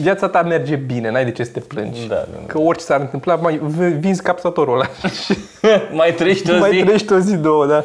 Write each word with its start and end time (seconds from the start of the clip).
viața 0.00 0.28
ta 0.28 0.42
merge 0.42 0.76
bine, 0.76 1.10
n-ai 1.10 1.24
de 1.24 1.32
ce 1.32 1.44
să 1.44 1.50
te 1.50 1.60
plângi. 1.60 2.06
Da, 2.06 2.14
da, 2.14 2.20
da. 2.32 2.46
Că 2.46 2.58
orice 2.58 2.84
s-ar 2.84 3.00
întâmpla, 3.00 3.34
mai 3.34 3.58
v- 3.62 3.98
vinzi 4.00 4.22
capsatorul 4.22 4.74
ăla 4.74 4.86
și 5.24 5.38
Mai 5.98 6.14
trăiești 6.14 6.50
o 6.50 6.58
mai 6.58 6.70
zi. 6.76 6.80
trăiești 6.82 7.12
o 7.12 7.18
zi, 7.18 7.36
două, 7.36 7.66
da. 7.66 7.84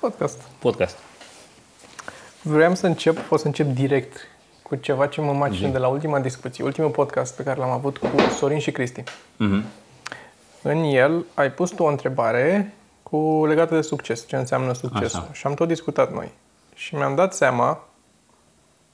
Podcast. 0.00 0.40
Podcast. 0.58 0.96
Vreau 2.42 2.74
să 2.74 2.86
încep, 2.86 3.18
o 3.30 3.36
să 3.36 3.46
încep 3.46 3.66
direct 3.66 4.16
cu 4.68 4.74
ceva 4.74 5.06
ce 5.06 5.20
mă 5.20 5.32
macină 5.32 5.68
de 5.68 5.78
la 5.78 5.88
ultima 5.88 6.20
discuție, 6.20 6.64
ultimul 6.64 6.90
podcast 6.90 7.36
pe 7.36 7.42
care 7.42 7.60
l-am 7.60 7.70
avut 7.70 7.98
cu 7.98 8.06
Sorin 8.38 8.58
și 8.58 8.70
Cristi. 8.70 9.02
Mhm. 9.36 9.64
În 10.62 10.82
el 10.82 11.24
ai 11.34 11.52
pus 11.52 11.70
tu 11.70 11.82
o 11.82 11.86
întrebare 11.86 12.74
cu 13.02 13.46
legată 13.46 13.74
de 13.74 13.80
succes, 13.80 14.26
ce 14.26 14.36
înseamnă 14.36 14.72
succesul. 14.72 15.20
Așa. 15.20 15.32
Și 15.32 15.46
am 15.46 15.54
tot 15.54 15.68
discutat 15.68 16.12
noi. 16.12 16.32
Și 16.74 16.94
mi-am 16.94 17.14
dat 17.14 17.34
seama 17.34 17.84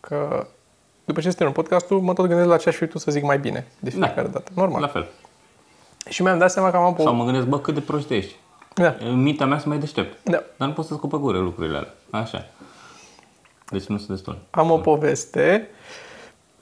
că 0.00 0.46
după 1.04 1.20
ce 1.20 1.28
este 1.28 1.44
un 1.44 1.52
podcastul, 1.52 2.00
mă 2.00 2.12
tot 2.12 2.26
gândesc 2.26 2.48
la 2.48 2.56
ce 2.56 2.68
aș 2.68 2.74
fi 2.74 2.86
tu 2.86 2.98
să 2.98 3.10
zic 3.10 3.22
mai 3.22 3.38
bine 3.38 3.66
de 3.78 3.90
fiecare 3.90 4.28
dată. 4.28 4.50
Normal. 4.54 4.80
La 4.80 4.86
fel. 4.86 5.06
Și 6.08 6.22
mi-am 6.22 6.38
dat 6.38 6.50
seama 6.50 6.70
că 6.70 6.76
am 6.76 6.94
o... 6.98 7.02
Sau 7.02 7.14
mă 7.14 7.24
gândesc, 7.24 7.46
bă, 7.46 7.58
cât 7.58 7.74
de 7.74 7.80
prost 7.80 8.10
ești. 8.10 8.34
Da. 8.74 8.96
În 8.98 9.22
mintea 9.22 9.46
mea 9.46 9.58
sunt 9.58 9.68
mai 9.68 9.78
deștept. 9.78 10.30
Da. 10.30 10.42
Dar 10.56 10.68
nu 10.68 10.74
pot 10.74 10.84
să 10.84 10.94
scopă 10.94 11.18
gură 11.18 11.38
lucrurile 11.38 11.76
alea. 11.76 11.94
Așa. 12.10 12.46
Deci 13.70 13.84
nu 13.84 13.96
sunt 13.96 14.08
destul. 14.08 14.38
Am 14.50 14.70
o 14.70 14.78
poveste 14.78 15.68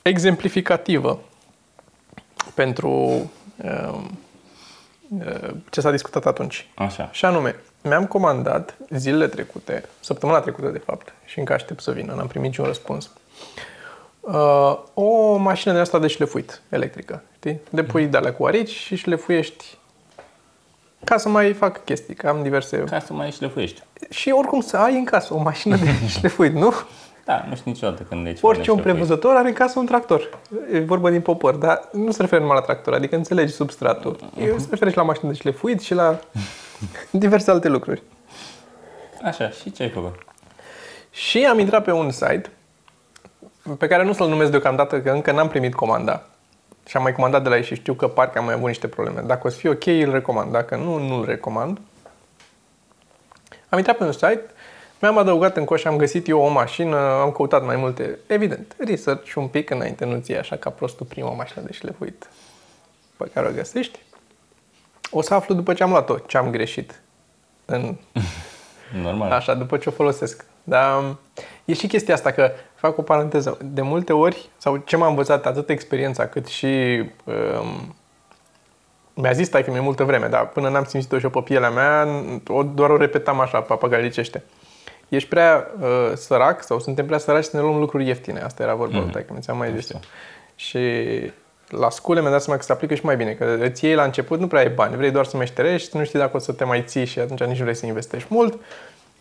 exemplificativă 0.02 1.20
pentru 2.54 2.90
um, 2.90 4.18
uh, 5.08 5.50
ce 5.70 5.80
s-a 5.80 5.90
discutat 5.90 6.26
atunci. 6.26 6.68
Așa. 6.74 7.08
Și 7.12 7.24
anume, 7.24 7.56
mi-am 7.82 8.06
comandat 8.06 8.76
zilele 8.90 9.28
trecute, 9.28 9.88
săptămâna 10.00 10.40
trecută 10.40 10.68
de 10.68 10.78
fapt, 10.78 11.12
și 11.24 11.38
încă 11.38 11.52
aștept 11.52 11.80
să 11.80 11.90
vină, 11.92 12.14
n-am 12.14 12.26
primit 12.26 12.48
niciun 12.48 12.64
răspuns, 12.64 13.10
uh, 14.20 14.78
o 14.94 15.36
mașină 15.36 15.72
de 15.72 15.78
asta 15.78 15.98
de 15.98 16.06
șlefuit 16.06 16.62
electrică, 16.68 17.22
știi? 17.36 17.60
Depui 17.70 18.06
de 18.06 18.16
alea 18.16 18.34
cu 18.34 18.44
arici 18.44 18.70
și 18.70 18.96
șlefuiești 18.96 19.78
ca 21.04 21.16
să 21.16 21.28
mai 21.28 21.52
fac 21.52 21.84
chestii, 21.84 22.14
că 22.14 22.28
am 22.28 22.42
diverse... 22.42 22.76
Ca 22.78 22.98
să 22.98 23.12
mai 23.12 23.30
șlefuiești. 23.30 23.82
Și 24.10 24.30
oricum 24.30 24.60
să 24.60 24.76
ai 24.76 24.94
în 24.94 25.04
casă 25.04 25.34
o 25.34 25.38
mașină 25.42 25.76
de 25.76 25.90
șlefuit, 26.18 26.52
nu? 26.54 26.72
Da, 27.24 27.44
nu 27.48 27.54
știu 27.54 27.70
niciodată 27.70 28.02
când 28.02 28.26
e 28.26 28.32
ceva 28.32 28.48
Orice 28.48 28.70
om 28.70 28.76
neșlefuit. 28.76 28.82
prevăzător 29.06 29.36
are 29.36 29.48
în 29.48 29.54
casă 29.54 29.78
un 29.78 29.86
tractor. 29.86 30.38
E 30.72 30.78
vorba 30.78 31.10
din 31.10 31.20
popor, 31.20 31.54
dar 31.54 31.88
nu 31.92 32.10
se 32.10 32.22
referă 32.22 32.40
numai 32.40 32.56
la 32.56 32.62
tractor, 32.62 32.94
adică 32.94 33.16
înțelegi 33.16 33.52
substratul. 33.52 34.16
Eu 34.38 34.58
se 34.58 34.66
referă 34.70 34.90
și 34.90 34.96
la 34.96 35.02
mașină 35.02 35.30
de 35.30 35.36
șlefuit 35.36 35.80
și 35.80 35.94
la 35.94 36.18
diverse 37.10 37.50
alte 37.50 37.68
lucruri. 37.68 38.02
Așa, 39.22 39.48
și 39.50 39.72
ce 39.72 39.82
ai 39.82 39.88
făcut? 39.88 40.14
Și 41.10 41.44
am 41.44 41.58
intrat 41.58 41.84
pe 41.84 41.92
un 41.92 42.10
site 42.10 42.50
pe 43.78 43.86
care 43.86 44.04
nu 44.04 44.12
să-l 44.12 44.28
numesc 44.28 44.50
deocamdată, 44.50 45.00
că 45.00 45.10
încă 45.10 45.32
n-am 45.32 45.48
primit 45.48 45.74
comanda. 45.74 46.27
Și 46.88 46.96
am 46.96 47.02
mai 47.02 47.12
comandat 47.12 47.42
de 47.42 47.48
la 47.48 47.56
ei 47.56 47.64
și 47.64 47.74
știu 47.74 47.94
că 47.94 48.08
parcă 48.08 48.38
am 48.38 48.44
mai 48.44 48.54
avut 48.54 48.66
niște 48.66 48.88
probleme. 48.88 49.20
Dacă 49.20 49.46
o 49.46 49.50
să 49.50 49.56
fie 49.56 49.70
ok, 49.70 49.86
îl 49.86 50.12
recomand. 50.12 50.52
Dacă 50.52 50.76
nu, 50.76 50.98
nu-l 50.98 51.24
recomand. 51.24 51.80
Am 53.68 53.78
intrat 53.78 53.96
pe 53.96 54.04
un 54.04 54.12
site, 54.12 54.44
mi-am 55.00 55.18
adăugat 55.18 55.56
în 55.56 55.64
coș, 55.64 55.84
am 55.84 55.96
găsit 55.96 56.28
eu 56.28 56.40
o 56.40 56.48
mașină, 56.48 56.96
am 56.96 57.30
căutat 57.30 57.64
mai 57.64 57.76
multe, 57.76 58.18
evident, 58.26 58.76
research 58.78 59.34
un 59.34 59.48
pic 59.48 59.70
înainte, 59.70 60.04
nu 60.04 60.18
ți 60.18 60.32
așa 60.32 60.56
ca 60.56 60.70
prostul 60.70 61.06
prima 61.06 61.30
mașină 61.30 61.64
de 61.64 61.72
șlefuit 61.72 62.28
pe 63.16 63.30
care 63.34 63.48
o 63.48 63.50
găsești. 63.50 63.98
O 65.10 65.22
să 65.22 65.34
aflu 65.34 65.54
după 65.54 65.74
ce 65.74 65.82
am 65.82 65.90
luat-o, 65.90 66.18
ce 66.18 66.36
am 66.36 66.50
greșit 66.50 67.00
în 67.64 67.96
Normal. 69.02 69.30
Așa, 69.30 69.54
după 69.54 69.76
ce 69.76 69.88
o 69.88 69.92
folosesc. 69.92 70.44
Dar 70.68 70.98
um, 70.98 71.18
e 71.64 71.74
și 71.74 71.86
chestia 71.86 72.14
asta 72.14 72.30
că, 72.30 72.50
fac 72.74 72.98
o 72.98 73.02
paranteză, 73.02 73.58
de 73.62 73.82
multe 73.82 74.12
ori, 74.12 74.48
sau 74.56 74.76
ce 74.76 74.96
m-a 74.96 75.06
învățat 75.06 75.46
atât 75.46 75.68
experiența 75.68 76.26
cât 76.26 76.46
și 76.46 77.02
um, 77.24 77.94
mi-a 79.14 79.32
zis 79.32 79.48
tai 79.48 79.64
mi 79.68 79.80
multă 79.80 80.04
vreme, 80.04 80.26
dar 80.26 80.48
până 80.48 80.68
n-am 80.68 80.84
simțit-o 80.84 81.18
și 81.18 81.24
eu 81.24 81.30
pe 81.30 81.40
pielea 81.40 81.70
mea, 81.70 82.08
o, 82.48 82.62
doar 82.62 82.90
o 82.90 82.96
repetam 82.96 83.40
așa, 83.40 83.60
papagalicește. 83.60 84.42
Ești 85.08 85.28
prea 85.28 85.70
uh, 85.80 86.12
sărac 86.14 86.62
sau 86.62 86.80
suntem 86.80 87.06
prea 87.06 87.18
săraci 87.18 87.44
să 87.44 87.56
ne 87.56 87.62
luăm 87.62 87.78
lucruri 87.78 88.06
ieftine. 88.06 88.40
Asta 88.40 88.62
era 88.62 88.74
vorba 88.74 89.08
mm-hmm. 89.08 89.26
lui 89.28 89.40
ți-am 89.40 89.56
mai 89.56 89.72
zis. 89.76 89.90
eu. 89.90 90.00
Și 90.54 90.80
la 91.68 91.90
scule 91.90 92.20
mi-am 92.20 92.32
dat 92.32 92.42
seama 92.42 92.58
că 92.58 92.64
se 92.64 92.72
aplică 92.72 92.94
și 92.94 93.04
mai 93.04 93.16
bine, 93.16 93.32
că 93.32 93.56
îți 93.60 93.84
iei 93.84 93.94
la 93.94 94.02
început, 94.02 94.38
nu 94.40 94.46
prea 94.46 94.60
ai 94.60 94.68
bani, 94.68 94.96
vrei 94.96 95.10
doar 95.10 95.24
să 95.24 95.36
meșterești, 95.36 95.96
nu 95.96 96.04
știi 96.04 96.18
dacă 96.18 96.36
o 96.36 96.38
să 96.38 96.52
te 96.52 96.64
mai 96.64 96.82
ții 96.86 97.04
și 97.04 97.18
atunci 97.18 97.42
nici 97.42 97.56
nu 97.56 97.62
vrei 97.62 97.74
să 97.74 97.86
investești 97.86 98.28
mult 98.30 98.58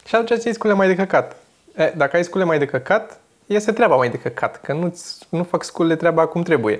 și 0.08 0.16
atunci 0.16 0.30
îți 0.30 0.46
iei 0.46 0.56
scule 0.56 0.74
mai 0.74 0.88
de 0.88 0.96
căcat. 0.96 1.36
E, 1.76 1.94
dacă 1.96 2.16
ai 2.16 2.24
scule 2.24 2.44
mai 2.44 2.60
de 2.60 2.66
căcat, 2.66 3.20
iese 3.46 3.72
treaba 3.72 3.96
mai 3.96 4.10
de 4.10 4.18
căcat, 4.18 4.62
că 4.62 4.74
nu, 4.74 5.00
nu 5.30 5.44
fac 5.44 5.64
scule 5.64 5.96
treaba 5.96 6.26
cum 6.26 6.44
trebuie. 6.44 6.80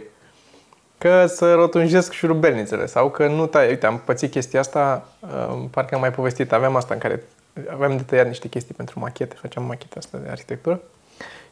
Că 0.98 1.26
să 1.26 1.54
rotunjesc 1.54 2.12
șurubelnițele 2.12 2.86
sau 2.86 3.10
că 3.10 3.28
nu 3.28 3.46
tai. 3.46 3.68
Uite, 3.68 3.86
am 3.86 4.02
pățit 4.06 4.32
chestia 4.32 4.60
asta, 4.60 5.08
uh, 5.20 5.64
parcă 5.72 5.96
am 5.96 6.02
mai 6.02 6.12
povestit, 6.12 6.52
aveam 6.52 6.76
asta 6.76 6.94
în 6.94 7.00
care 7.00 7.24
aveam 7.70 7.98
de 7.98 8.04
tăiat 8.04 8.28
niște 8.28 8.48
chestii 8.48 8.74
pentru 8.74 9.00
machete, 9.00 9.36
făceam 9.40 9.64
machete 9.64 9.98
asta 9.98 10.18
de 10.18 10.30
arhitectură 10.30 10.82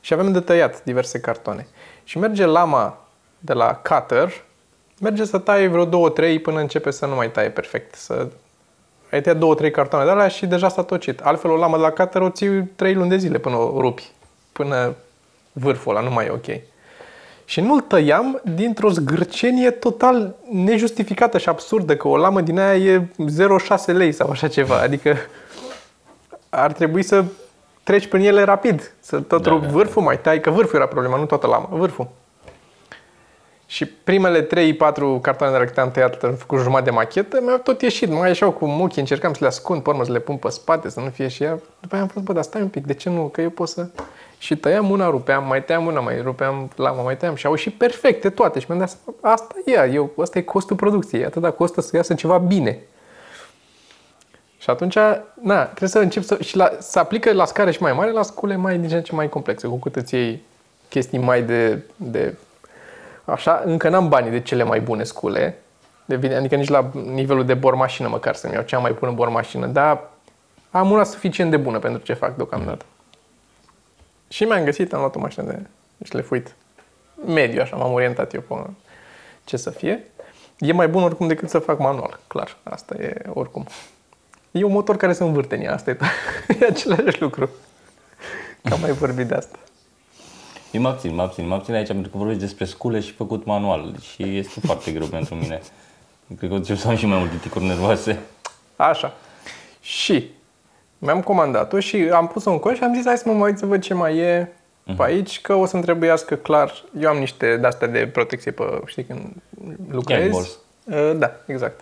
și 0.02 0.14
aveam 0.14 0.32
de 0.32 0.40
tăiat 0.40 0.84
diverse 0.84 1.20
cartoane. 1.20 1.68
Și 2.04 2.18
merge 2.18 2.46
lama 2.46 3.06
de 3.40 3.54
la 3.54 3.82
cutter, 3.90 4.44
merge 5.00 5.26
să 5.26 5.38
taie 5.38 5.68
vreo 5.68 5.86
două, 5.86 6.10
trei 6.10 6.40
până 6.40 6.60
începe 6.60 6.92
să 6.92 7.06
nu 7.06 7.16
mai 7.16 7.32
taie 7.32 7.50
perfect. 7.50 7.96
Să 7.96 8.28
ai 9.12 9.22
tăiat 9.22 9.38
două, 9.38 9.56
trei 9.56 9.72
cartoane 9.72 10.06
de 10.06 10.12
alea 10.12 10.28
și 10.28 10.46
deja 10.46 10.70
s-a 10.70 10.84
tocit. 10.84 11.20
Altfel 11.20 11.52
o 11.52 11.58
lamă 11.58 11.76
de 11.76 11.82
la 11.82 11.90
cutter 11.90 12.22
o 12.22 12.30
ții 12.30 12.64
trei 12.76 12.94
luni 12.94 13.10
de 13.10 13.18
zile 13.18 13.38
până 13.38 13.56
o 13.56 13.82
rupi. 13.82 14.12
Până 14.52 14.96
vârful 15.52 15.96
ăla 15.96 16.06
nu 16.06 16.14
mai 16.14 16.26
e 16.26 16.30
ok. 16.30 16.62
Și 17.46 17.62
nu-l 17.62 17.82
tăiam 17.82 18.42
dintr-o 18.44 18.90
zgârcenie 18.90 19.72
total 19.72 20.36
nejustificată 20.52 21.38
și 21.38 21.50
absurdă, 21.50 21.96
că 21.96 22.08
o 22.08 22.18
lamă 22.18 22.42
din 22.42 22.60
aia 22.60 22.94
e 22.94 23.02
0,6 23.02 23.86
lei 23.86 24.12
sau 24.12 24.30
așa 24.30 24.48
ceva. 24.48 24.80
Adică 24.80 25.16
ar 26.50 26.72
trebui 26.74 27.04
să 27.04 27.24
treci 27.84 28.08
prin 28.08 28.26
ele 28.26 28.44
rapid, 28.44 28.94
să 29.00 29.20
tot 29.20 29.42
Da, 29.42 29.50
rup 29.50 29.62
da, 29.62 29.68
vârful, 29.68 30.02
mai 30.02 30.20
tai, 30.20 30.40
că 30.40 30.50
vârful 30.50 30.76
era 30.76 30.88
problema, 30.88 31.18
nu 31.18 31.26
toată 31.26 31.48
lama, 31.48 31.70
vârful. 31.72 32.08
Și 33.68 33.86
primele 33.86 34.46
3-4 34.46 34.48
cartoane 35.22 35.54
de 35.54 35.60
la 35.60 35.66
câte 35.66 35.80
am 35.80 35.92
tăiat, 35.92 36.24
am 36.24 36.34
făcut 36.34 36.60
jumătate 36.60 36.90
de 36.90 36.96
machetă, 36.96 37.40
mi-au 37.42 37.58
tot 37.58 37.82
ieșit, 37.82 38.10
mai 38.10 38.28
ieșeau 38.28 38.52
cu 38.52 38.66
muchi, 38.66 39.00
încercam 39.00 39.34
să 39.34 39.40
le 39.42 39.48
ascund, 39.48 39.82
pe 39.82 39.90
urmă 39.90 40.04
să 40.04 40.12
le 40.12 40.20
pun 40.20 40.38
pe 40.38 40.50
spate, 40.50 40.90
să 40.90 41.00
nu 41.00 41.10
fie 41.10 41.28
și 41.28 41.44
ea. 41.44 41.60
După 41.80 41.94
aia 41.94 42.04
am 42.04 42.10
fost, 42.10 42.26
bă, 42.26 42.34
dar 42.34 42.44
stai 42.44 42.62
un 42.62 42.68
pic, 42.68 42.86
de 42.86 42.94
ce 42.94 43.10
nu? 43.10 43.28
Că 43.28 43.42
eu 43.42 43.50
pot 43.50 43.68
să... 43.68 43.88
Și 44.38 44.56
tăiam 44.56 44.90
una, 44.90 45.10
rupeam, 45.10 45.48
mai 45.48 45.64
tăiam 45.64 45.86
una, 45.86 46.00
mai 46.00 46.22
rupeam 46.22 46.70
lama, 46.76 47.02
mai 47.02 47.18
tăiam 47.18 47.36
și 47.36 47.46
au 47.46 47.56
și 47.56 47.70
perfecte 47.70 48.30
toate. 48.30 48.60
Și 48.60 48.66
mi-am 48.68 48.80
dat 48.80 48.90
seama, 48.90 49.34
asta 49.34 49.56
e, 49.66 49.72
ea, 49.72 49.88
eu, 49.88 50.12
asta 50.22 50.38
e 50.38 50.42
costul 50.42 50.76
producției, 50.76 51.26
atâta 51.26 51.52
costă 51.52 51.82
să 51.82 51.96
iasă 51.96 52.14
ceva 52.14 52.38
bine. 52.38 52.80
Și 54.58 54.70
atunci, 54.70 54.98
na, 55.42 55.64
trebuie 55.64 55.90
să 55.90 56.00
încep 56.00 56.24
să... 56.24 56.38
Și 56.42 56.56
la, 56.56 56.72
să 56.80 57.00
aplică 57.00 57.34
la 57.34 57.46
scară 57.46 57.72
și 57.72 57.82
mai 57.82 57.94
mare, 57.94 58.12
la 58.12 58.22
scule 58.22 58.56
mai 58.56 58.78
din 58.78 58.90
ce 58.90 58.96
în 58.96 59.02
ce 59.02 59.16
mai 59.16 59.30
complexe, 59.30 59.68
cu 59.68 59.80
cât 59.80 59.96
îți 59.96 60.16
iei 60.16 60.42
chestii 60.90 61.18
mai 61.18 61.44
de, 61.44 61.84
de 61.96 62.34
Așa, 63.26 63.62
încă 63.66 63.90
n-am 63.90 64.10
banii 64.10 64.32
de 64.32 64.42
cele 64.42 64.64
mai 64.64 64.82
bune 64.82 65.04
scule, 65.04 65.60
de 66.06 66.16
bine, 66.16 66.36
adică 66.36 66.56
nici 66.56 66.70
la 66.70 66.92
nivelul 66.94 67.46
de 67.46 67.54
bormașină 67.54 68.08
măcar 68.08 68.36
să-mi 68.36 68.54
iau 68.54 68.64
cea 68.64 68.78
mai 68.78 68.92
bună 68.92 69.12
bormașină, 69.12 69.68
dar 69.68 70.10
am 70.72 70.92
una 70.92 71.04
suficient 71.04 71.52
de 71.52 71.58
bună 71.58 71.80
pentru 71.80 72.02
ce 72.02 72.14
fac 72.14 72.36
deocamdată. 72.36 72.86
Și 74.28 74.44
mi-am 74.44 74.64
găsit, 74.64 74.94
am 74.94 75.00
luat 75.00 75.16
o 75.16 75.20
mașină 75.20 75.46
de 75.46 75.60
șlefuit 76.04 76.56
mediu, 77.26 77.62
așa, 77.62 77.76
m-am 77.76 77.92
orientat 77.92 78.34
eu 78.34 78.42
pe 78.42 78.56
ce 79.44 79.58
să 79.58 79.70
fie. 79.70 80.04
E 80.60 80.74
mai 80.74 80.88
bun 80.88 81.04
oricum 81.04 81.28
decât 81.28 81.50
să 81.50 81.60
fac 81.60 81.80
manual, 81.80 82.20
clar, 82.28 82.58
asta 82.64 82.96
e 82.96 83.22
oricum. 83.34 83.66
E 84.52 84.64
un 84.64 84.72
motor 84.72 84.98
care 84.98 85.14
se 85.14 85.24
învârte 85.24 85.56
în 85.56 85.62
ea, 85.62 85.74
asta 85.74 85.90
e, 85.90 85.98
e 86.60 86.66
același 86.66 87.22
lucru. 87.22 87.50
Că 88.64 88.74
am 88.74 88.80
mai 88.80 88.92
vorbit 88.92 89.28
de 89.28 89.36
asta. 89.36 89.58
Eu 90.76 90.82
mă 90.82 90.88
abțin, 90.88 91.16
mă 91.16 91.22
abțin, 91.22 91.48
mă 91.48 91.54
abțin 91.54 91.74
aici 91.74 91.88
pentru 91.88 92.12
că 92.12 92.18
vorbești 92.18 92.42
despre 92.42 92.66
scule 92.66 93.00
și 93.00 93.12
făcut 93.12 93.46
manual 93.46 93.96
și 94.14 94.38
este 94.38 94.60
foarte 94.60 94.92
greu 94.92 95.08
pentru 95.08 95.36
mine. 95.36 95.62
Cred 96.38 96.50
că 96.50 96.56
încep 96.56 96.78
să 96.78 96.88
am 96.88 96.96
și 96.96 97.06
mai 97.06 97.18
multe 97.18 97.36
ticuri 97.42 97.66
nervoase. 97.66 98.20
Așa. 98.76 99.14
Și 99.82 100.30
mi-am 100.98 101.22
comandat-o 101.22 101.80
și 101.80 101.96
am 101.96 102.28
pus-o 102.28 102.52
în 102.52 102.60
coș 102.60 102.78
și 102.78 102.84
am 102.84 102.94
zis 102.96 103.06
hai 103.06 103.18
să 103.18 103.24
mă 103.28 103.34
mai 103.34 103.50
uit 103.50 103.58
să 103.58 103.66
văd 103.66 103.82
ce 103.82 103.94
mai 103.94 104.18
e 104.18 104.50
pe 104.98 105.04
aici, 105.04 105.42
că 105.42 105.54
o 105.54 105.66
să-mi 105.66 105.84
trebuiască 105.84 106.36
clar. 106.36 106.84
Eu 107.00 107.10
am 107.10 107.18
niște 107.18 107.58
de-astea 107.58 107.88
de 107.88 108.08
protecție 108.08 108.52
pe, 108.52 108.64
știi, 108.86 109.04
când 109.04 109.34
Gang 109.58 109.78
lucrez. 109.92 110.32
balls. 110.32 110.60
Uh, 110.84 111.18
da, 111.18 111.32
exact. 111.46 111.80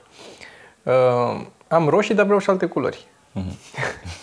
Uh, 0.84 1.42
am 1.68 1.88
roșii, 1.88 2.16
dar 2.16 2.26
vreau 2.26 2.40
și 2.40 2.50
alte 2.50 2.66
culori. 2.66 3.08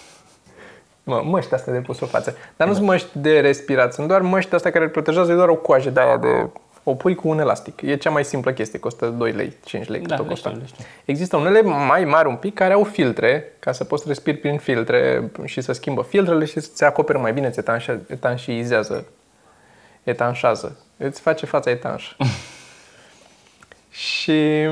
Mă, 1.05 1.23
măști 1.25 1.55
astea 1.55 1.73
de 1.73 1.79
pus 1.79 1.99
pe 1.99 2.05
față. 2.05 2.37
Dar 2.57 2.69
nu 2.69 2.75
sunt 2.75 2.87
măști 2.87 3.09
de 3.13 3.41
respirat, 3.41 3.93
sunt 3.95 4.09
doar 4.09 4.21
măști 4.21 4.55
astea 4.55 4.71
care 4.71 4.85
îl 4.85 4.91
protejează, 4.91 5.33
e 5.33 5.35
doar 5.35 5.49
o 5.49 5.55
coajă 5.57 5.91
de 5.91 6.01
aia 6.01 6.17
de 6.17 6.47
o 6.85 6.95
pui 6.95 7.15
cu 7.15 7.29
un 7.29 7.39
elastic. 7.39 7.81
E 7.83 7.97
cea 7.97 8.11
mai 8.11 8.25
simplă 8.25 8.53
chestie, 8.53 8.79
costă 8.79 9.07
2 9.07 9.33
lei, 9.33 9.57
5 9.65 9.89
lei, 9.89 10.01
Da, 10.01 10.07
cât 10.15 10.19
o 10.19 10.23
le 10.23 10.29
costa. 10.29 10.49
știu, 10.49 10.61
le 10.61 10.67
știu. 10.67 10.85
Există 11.05 11.37
unele 11.37 11.61
mai 11.63 12.05
mari 12.05 12.29
un 12.29 12.37
pic 12.37 12.55
care 12.55 12.73
au 12.73 12.85
filtre, 12.85 13.53
ca 13.59 13.73
să 13.73 13.85
poți 13.85 14.05
respiri 14.07 14.37
prin 14.37 14.59
filtre 14.59 15.31
și 15.45 15.61
să 15.61 15.73
schimbă 15.73 16.03
filtrele 16.03 16.45
și 16.45 16.61
să-ți 16.61 16.85
acoperă 16.85 17.19
mai 17.19 17.33
bine, 17.33 17.47
îți 17.47 17.59
etanșe- 17.59 18.01
etanșizează, 18.09 19.05
etanșează, 20.03 20.77
îți 20.97 21.21
face 21.21 21.47
fața 21.47 21.71
etanșă. 21.71 22.17
și 23.91 24.67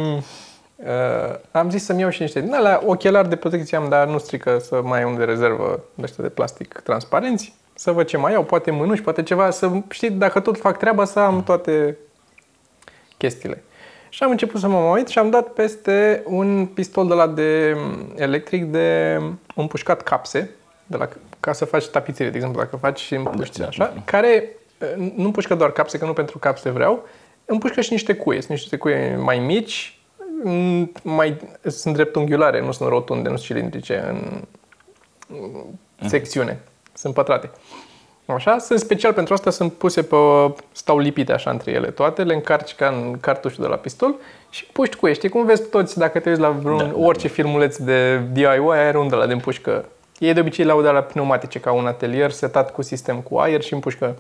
uh, 0.85 1.39
am 1.51 1.71
zis 1.71 1.85
să-mi 1.85 2.01
iau 2.01 2.11
și 2.11 2.23
niște 2.23 2.41
din 2.41 2.55
alea, 2.55 2.83
ochelari 2.87 3.29
de 3.29 3.37
protecție 3.37 3.77
am, 3.77 3.89
dar 3.89 4.07
nu 4.07 4.19
strică 4.19 4.59
să 4.59 4.81
mai 4.83 5.03
am 5.03 5.17
de 5.17 5.25
rezervă 5.25 5.81
de 5.95 6.03
ăștia 6.03 6.25
de 6.25 6.31
plastic 6.31 6.81
transparenți, 6.85 7.55
să 7.75 7.93
văd 7.93 8.07
ce 8.07 8.17
mai 8.17 8.33
iau, 8.33 8.45
poate 8.45 8.71
mânuși, 8.71 9.03
poate 9.03 9.23
ceva, 9.23 9.51
să 9.51 9.71
știi, 9.91 10.11
dacă 10.11 10.41
tot 10.41 10.59
fac 10.59 10.79
treaba, 10.79 11.05
să 11.05 11.19
am 11.19 11.43
toate 11.43 11.97
chestiile. 13.17 13.63
Și 14.09 14.23
am 14.23 14.31
început 14.31 14.61
să 14.61 14.69
mă 14.69 14.79
uit 14.79 15.09
și 15.09 15.19
am 15.19 15.31
dat 15.31 15.49
peste 15.49 16.23
un 16.27 16.67
pistol 16.67 17.09
de 17.09 17.15
la 17.15 17.27
de 17.27 17.77
electric 18.17 18.65
de 18.65 19.21
împușcat 19.55 20.03
capse, 20.03 20.51
de 20.87 20.97
la, 20.97 21.09
ca 21.41 21.53
să 21.53 21.65
faci 21.65 21.87
tapițire, 21.87 22.29
de 22.29 22.37
exemplu, 22.37 22.61
dacă 22.61 22.77
faci 22.77 23.01
și 23.01 23.15
împuști 23.15 23.63
așa, 23.63 24.03
care 24.05 24.49
eh, 24.79 24.89
nu 24.97 25.25
împușcă 25.25 25.55
doar 25.55 25.73
capse, 25.73 25.99
că 25.99 26.05
nu 26.05 26.13
pentru 26.13 26.39
capse 26.39 26.71
vreau, 26.71 27.07
împușcă 27.45 27.81
și 27.81 27.93
niște 27.93 28.15
cuie. 28.15 28.41
Sunt 28.41 28.53
niște 28.53 28.77
cuie 28.77 29.17
mai 29.17 29.39
mici, 29.39 29.98
mm, 29.98 29.98
mai, 31.03 31.37
sunt 31.67 31.95
dreptunghiulare, 31.95 32.61
nu 32.61 32.73
sunt 32.73 32.89
rotunde, 32.89 33.29
nu 33.29 33.37
sunt 33.37 33.47
cilindrice 33.47 34.05
în 34.09 34.45
secțiune. 36.09 36.61
Sunt 36.93 37.15
pătrate. 37.15 37.51
Așa, 38.27 38.59
sunt 38.59 38.79
special 38.79 39.13
pentru 39.13 39.35
asta, 39.35 39.51
sunt 39.51 39.73
puse 39.73 40.03
pe, 40.03 40.17
stau 40.73 40.99
lipite 40.99 41.33
așa 41.33 41.51
între 41.51 41.71
ele 41.71 41.91
toate, 41.91 42.23
le 42.23 42.35
încarci 42.35 42.75
ca 42.75 42.89
în 42.89 43.21
cartușul 43.21 43.65
de 43.65 43.71
la 43.71 43.77
pistol 43.77 44.15
și 44.51 44.65
puști 44.65 44.97
cu 44.97 45.07
ei. 45.07 45.15
Știi 45.15 45.29
cum 45.29 45.45
vezi 45.45 45.69
toți, 45.69 45.99
dacă 45.99 46.19
te 46.19 46.29
uiți 46.29 46.41
la 46.41 46.51
vreun, 46.51 46.79
Da, 46.79 46.85
da, 46.85 46.93
orice 46.97 47.29
filmuleț 47.29 47.77
de 47.77 48.23
DIY, 48.33 48.71
are 48.71 48.99
unde 48.99 49.15
la 49.15 49.27
de 49.27 49.33
împușcă. 49.33 49.85
Ei 50.19 50.33
de 50.33 50.41
obicei 50.41 50.65
le-au 50.65 50.83
de 50.83 50.89
la 50.89 51.01
pneumatice, 51.01 51.61
ca 51.61 51.73
un 51.73 51.87
atelier 51.87 52.31
setat 52.31 52.73
cu 52.73 52.83
sistem 52.83 53.21
cu 53.21 53.37
aer 53.37 53.63
și 53.63 53.73
împușcă. 53.73 54.17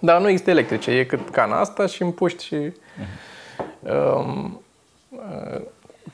Dar 0.00 0.20
nu 0.20 0.28
există 0.28 0.50
electrice, 0.50 0.90
e 0.90 1.04
cât 1.04 1.30
cana 1.30 1.60
asta 1.60 1.86
și 1.86 2.02
împuști 2.02 2.44
și 2.44 2.54
um, 2.54 2.72
uh, 3.82 4.50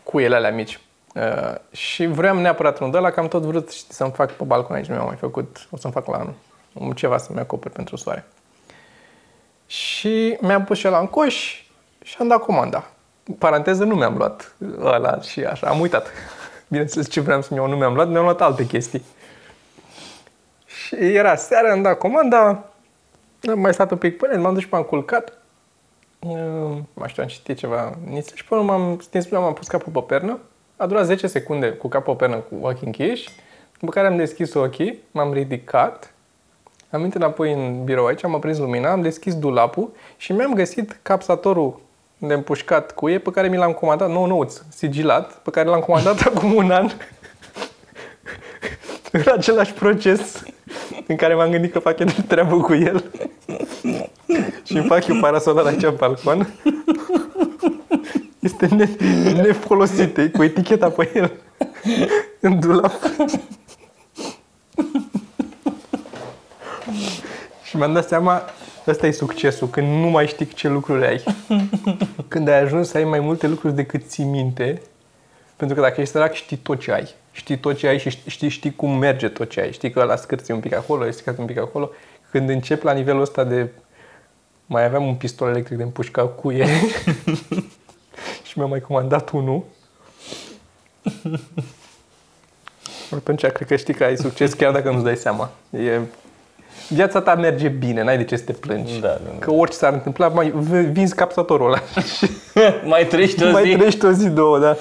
cuiele 0.02 0.34
alea 0.34 0.52
mici. 0.52 0.80
Uh, 1.14 1.54
și 1.70 2.06
vreau 2.06 2.38
neapărat 2.38 2.78
unul 2.78 2.92
de 2.92 2.98
ăla, 2.98 3.10
că 3.10 3.20
am 3.20 3.28
tot 3.28 3.42
vrut 3.42 3.70
știi, 3.70 3.94
să-mi 3.94 4.10
fac 4.10 4.32
pe 4.32 4.44
balcon 4.44 4.76
aici, 4.76 4.86
nu 4.86 4.94
mi-am 4.94 5.06
mai 5.06 5.16
făcut, 5.16 5.66
o 5.70 5.76
să-mi 5.76 5.92
fac 5.92 6.06
la 6.06 6.16
anul, 6.16 6.34
um, 6.72 6.92
ceva 6.92 7.18
să-mi 7.18 7.38
acoperi 7.38 7.74
pentru 7.74 7.96
soare. 7.96 8.24
Și 9.66 10.38
mi-am 10.40 10.64
pus 10.64 10.78
și 10.78 10.86
la 10.86 10.98
în 10.98 11.06
coș 11.06 11.62
și 12.02 12.16
am 12.18 12.28
dat 12.28 12.38
comanda. 12.38 12.90
În 13.24 13.34
paranteză, 13.34 13.84
nu 13.84 13.94
mi-am 13.94 14.16
luat 14.16 14.54
ăla 14.80 15.20
și 15.20 15.44
așa, 15.44 15.66
am 15.66 15.80
uitat. 15.80 16.06
Bineînțeles, 16.68 17.10
ce 17.10 17.20
vreau 17.20 17.42
să-mi 17.42 17.58
iau, 17.58 17.68
nu 17.68 17.76
mi-am 17.76 17.94
luat, 17.94 18.08
mi-am 18.08 18.22
luat 18.22 18.40
alte 18.40 18.66
chestii. 18.66 19.04
Și 20.66 20.94
era 20.94 21.34
seara, 21.34 21.72
am 21.72 21.82
dat 21.82 21.98
comanda, 21.98 22.64
am 23.48 23.60
mai 23.60 23.74
stat 23.74 23.90
un 23.90 23.98
pic 23.98 24.16
până, 24.16 24.36
m-am 24.36 24.54
dus 24.54 24.62
și 24.62 24.68
m-am 24.70 24.82
culcat. 24.82 25.39
Nu 26.20 26.86
mai 26.94 27.08
știu, 27.08 27.22
am 27.22 27.28
citit 27.28 27.58
ceva 27.58 27.98
nițe 28.04 28.32
și 28.34 28.44
până 28.44 28.62
m-am 28.62 28.98
stins, 29.00 29.30
m-am 29.30 29.52
pus 29.52 29.66
capul 29.66 29.92
pe 29.92 30.00
pernă. 30.00 30.38
A 30.76 30.86
durat 30.86 31.04
10 31.04 31.26
secunde 31.26 31.70
cu 31.70 31.88
capul 31.88 32.14
pe 32.14 32.24
pernă 32.24 32.36
cu 32.36 32.66
ochii 32.66 32.86
închiși, 32.86 33.28
după 33.78 33.92
care 33.92 34.06
am 34.06 34.16
deschis 34.16 34.54
ochii, 34.54 34.98
m-am 35.10 35.32
ridicat, 35.32 36.14
am 36.90 37.04
intrat 37.04 37.22
înapoi 37.22 37.52
în 37.52 37.84
birou 37.84 38.06
aici, 38.06 38.24
am 38.24 38.34
aprins 38.34 38.58
lumina, 38.58 38.90
am 38.90 39.02
deschis 39.02 39.34
dulapul 39.34 39.90
și 40.16 40.32
mi-am 40.32 40.54
găsit 40.54 40.98
capsatorul 41.02 41.80
de 42.18 42.34
împușcat 42.34 42.92
cuie 42.92 43.18
pe 43.18 43.30
care 43.30 43.48
mi 43.48 43.56
l-am 43.56 43.72
comandat, 43.72 44.08
nou 44.08 44.26
nouț, 44.26 44.60
sigilat, 44.68 45.34
pe 45.34 45.50
care 45.50 45.68
l-am 45.68 45.80
comandat 45.80 46.20
acum 46.34 46.54
un 46.54 46.70
an. 46.70 46.90
în 49.12 49.22
același 49.36 49.72
proces 49.72 50.42
în 51.06 51.16
care 51.16 51.34
m-am 51.34 51.50
gândit 51.50 51.72
că 51.72 51.78
fac 51.78 51.98
eu 51.98 52.06
de 52.06 52.22
treabă 52.28 52.56
cu 52.56 52.74
el. 52.74 53.10
Și 54.64 54.76
îmi 54.76 54.86
fac 54.86 55.06
eu 55.06 55.16
parasolar 55.20 55.66
aici 55.66 55.82
în 55.82 55.94
balcon. 55.98 56.48
Este 58.38 58.66
ne- 58.66 59.32
nefolosit, 59.32 60.16
e 60.16 60.28
cu 60.28 60.42
eticheta 60.42 60.90
pe 60.90 61.10
el. 61.14 61.32
în 62.40 62.60
dulap. 62.60 62.92
și 67.64 67.76
mi-am 67.76 67.92
dat 67.92 68.08
seama, 68.08 68.42
ăsta 68.86 69.06
e 69.06 69.10
succesul, 69.10 69.68
când 69.68 69.86
nu 69.86 70.08
mai 70.08 70.26
știi 70.26 70.46
ce 70.46 70.68
lucruri 70.68 71.06
ai. 71.06 71.24
Când 72.28 72.48
ai 72.48 72.60
ajuns 72.60 72.88
să 72.88 72.96
ai 72.96 73.04
mai 73.04 73.20
multe 73.20 73.46
lucruri 73.46 73.74
decât 73.74 74.08
ții 74.08 74.24
minte, 74.24 74.82
pentru 75.56 75.76
că 75.76 75.82
dacă 75.82 76.00
ești 76.00 76.12
sărac, 76.12 76.32
știi 76.32 76.56
tot 76.56 76.80
ce 76.80 76.92
ai. 76.92 77.08
Știi 77.32 77.58
tot 77.58 77.76
ce 77.76 77.86
ai 77.86 77.98
și 77.98 78.10
știi, 78.10 78.30
știi, 78.30 78.48
știi 78.48 78.74
cum 78.76 78.98
merge 78.98 79.28
tot 79.28 79.50
ce 79.50 79.60
ai. 79.60 79.72
Știi 79.72 79.90
că 79.90 80.02
la 80.02 80.16
scârți 80.16 80.50
un 80.50 80.60
pic 80.60 80.74
acolo, 80.74 81.06
e 81.06 81.10
stricat 81.10 81.38
un 81.38 81.44
pic 81.44 81.58
acolo. 81.58 81.90
Când 82.30 82.48
încep 82.48 82.82
la 82.82 82.92
nivelul 82.92 83.20
ăsta 83.20 83.44
de... 83.44 83.68
Mai 84.72 84.84
aveam 84.84 85.06
un 85.06 85.14
pistol 85.14 85.48
electric 85.48 85.76
de 85.76 85.82
împușca 85.82 86.22
cuie 86.22 86.66
și 88.46 88.52
mi-am 88.58 88.68
mai 88.68 88.80
comandat 88.80 89.30
unul. 89.30 89.62
Atunci 93.14 93.46
cred 93.46 93.68
că 93.68 93.76
știi 93.76 93.94
că 93.94 94.04
ai 94.04 94.16
succes 94.16 94.52
chiar 94.52 94.72
dacă 94.72 94.90
nu-ți 94.90 95.04
dai 95.04 95.16
seama. 95.16 95.50
E... 95.70 95.98
Viața 96.88 97.20
ta 97.20 97.34
merge 97.34 97.68
bine, 97.68 98.02
n-ai 98.02 98.16
de 98.16 98.24
ce 98.24 98.36
să 98.36 98.44
te 98.44 98.52
plângi. 98.52 99.00
Da, 99.00 99.08
da, 99.08 99.14
da. 99.32 99.38
Că 99.38 99.50
orice 99.52 99.76
s-ar 99.76 99.92
întâmpla, 99.92 100.28
mai 100.28 100.50
v- 100.50 100.92
vinzi 100.92 101.14
capsatorul 101.14 101.66
ăla. 101.66 101.82
mai 102.84 103.06
trăiești 103.06 103.44
o 103.44 103.50
mai 103.50 103.62
zi? 103.64 103.72
trăiești 103.74 104.04
o 104.04 104.10
zi, 104.10 104.28
două, 104.28 104.58
da. 104.58 104.76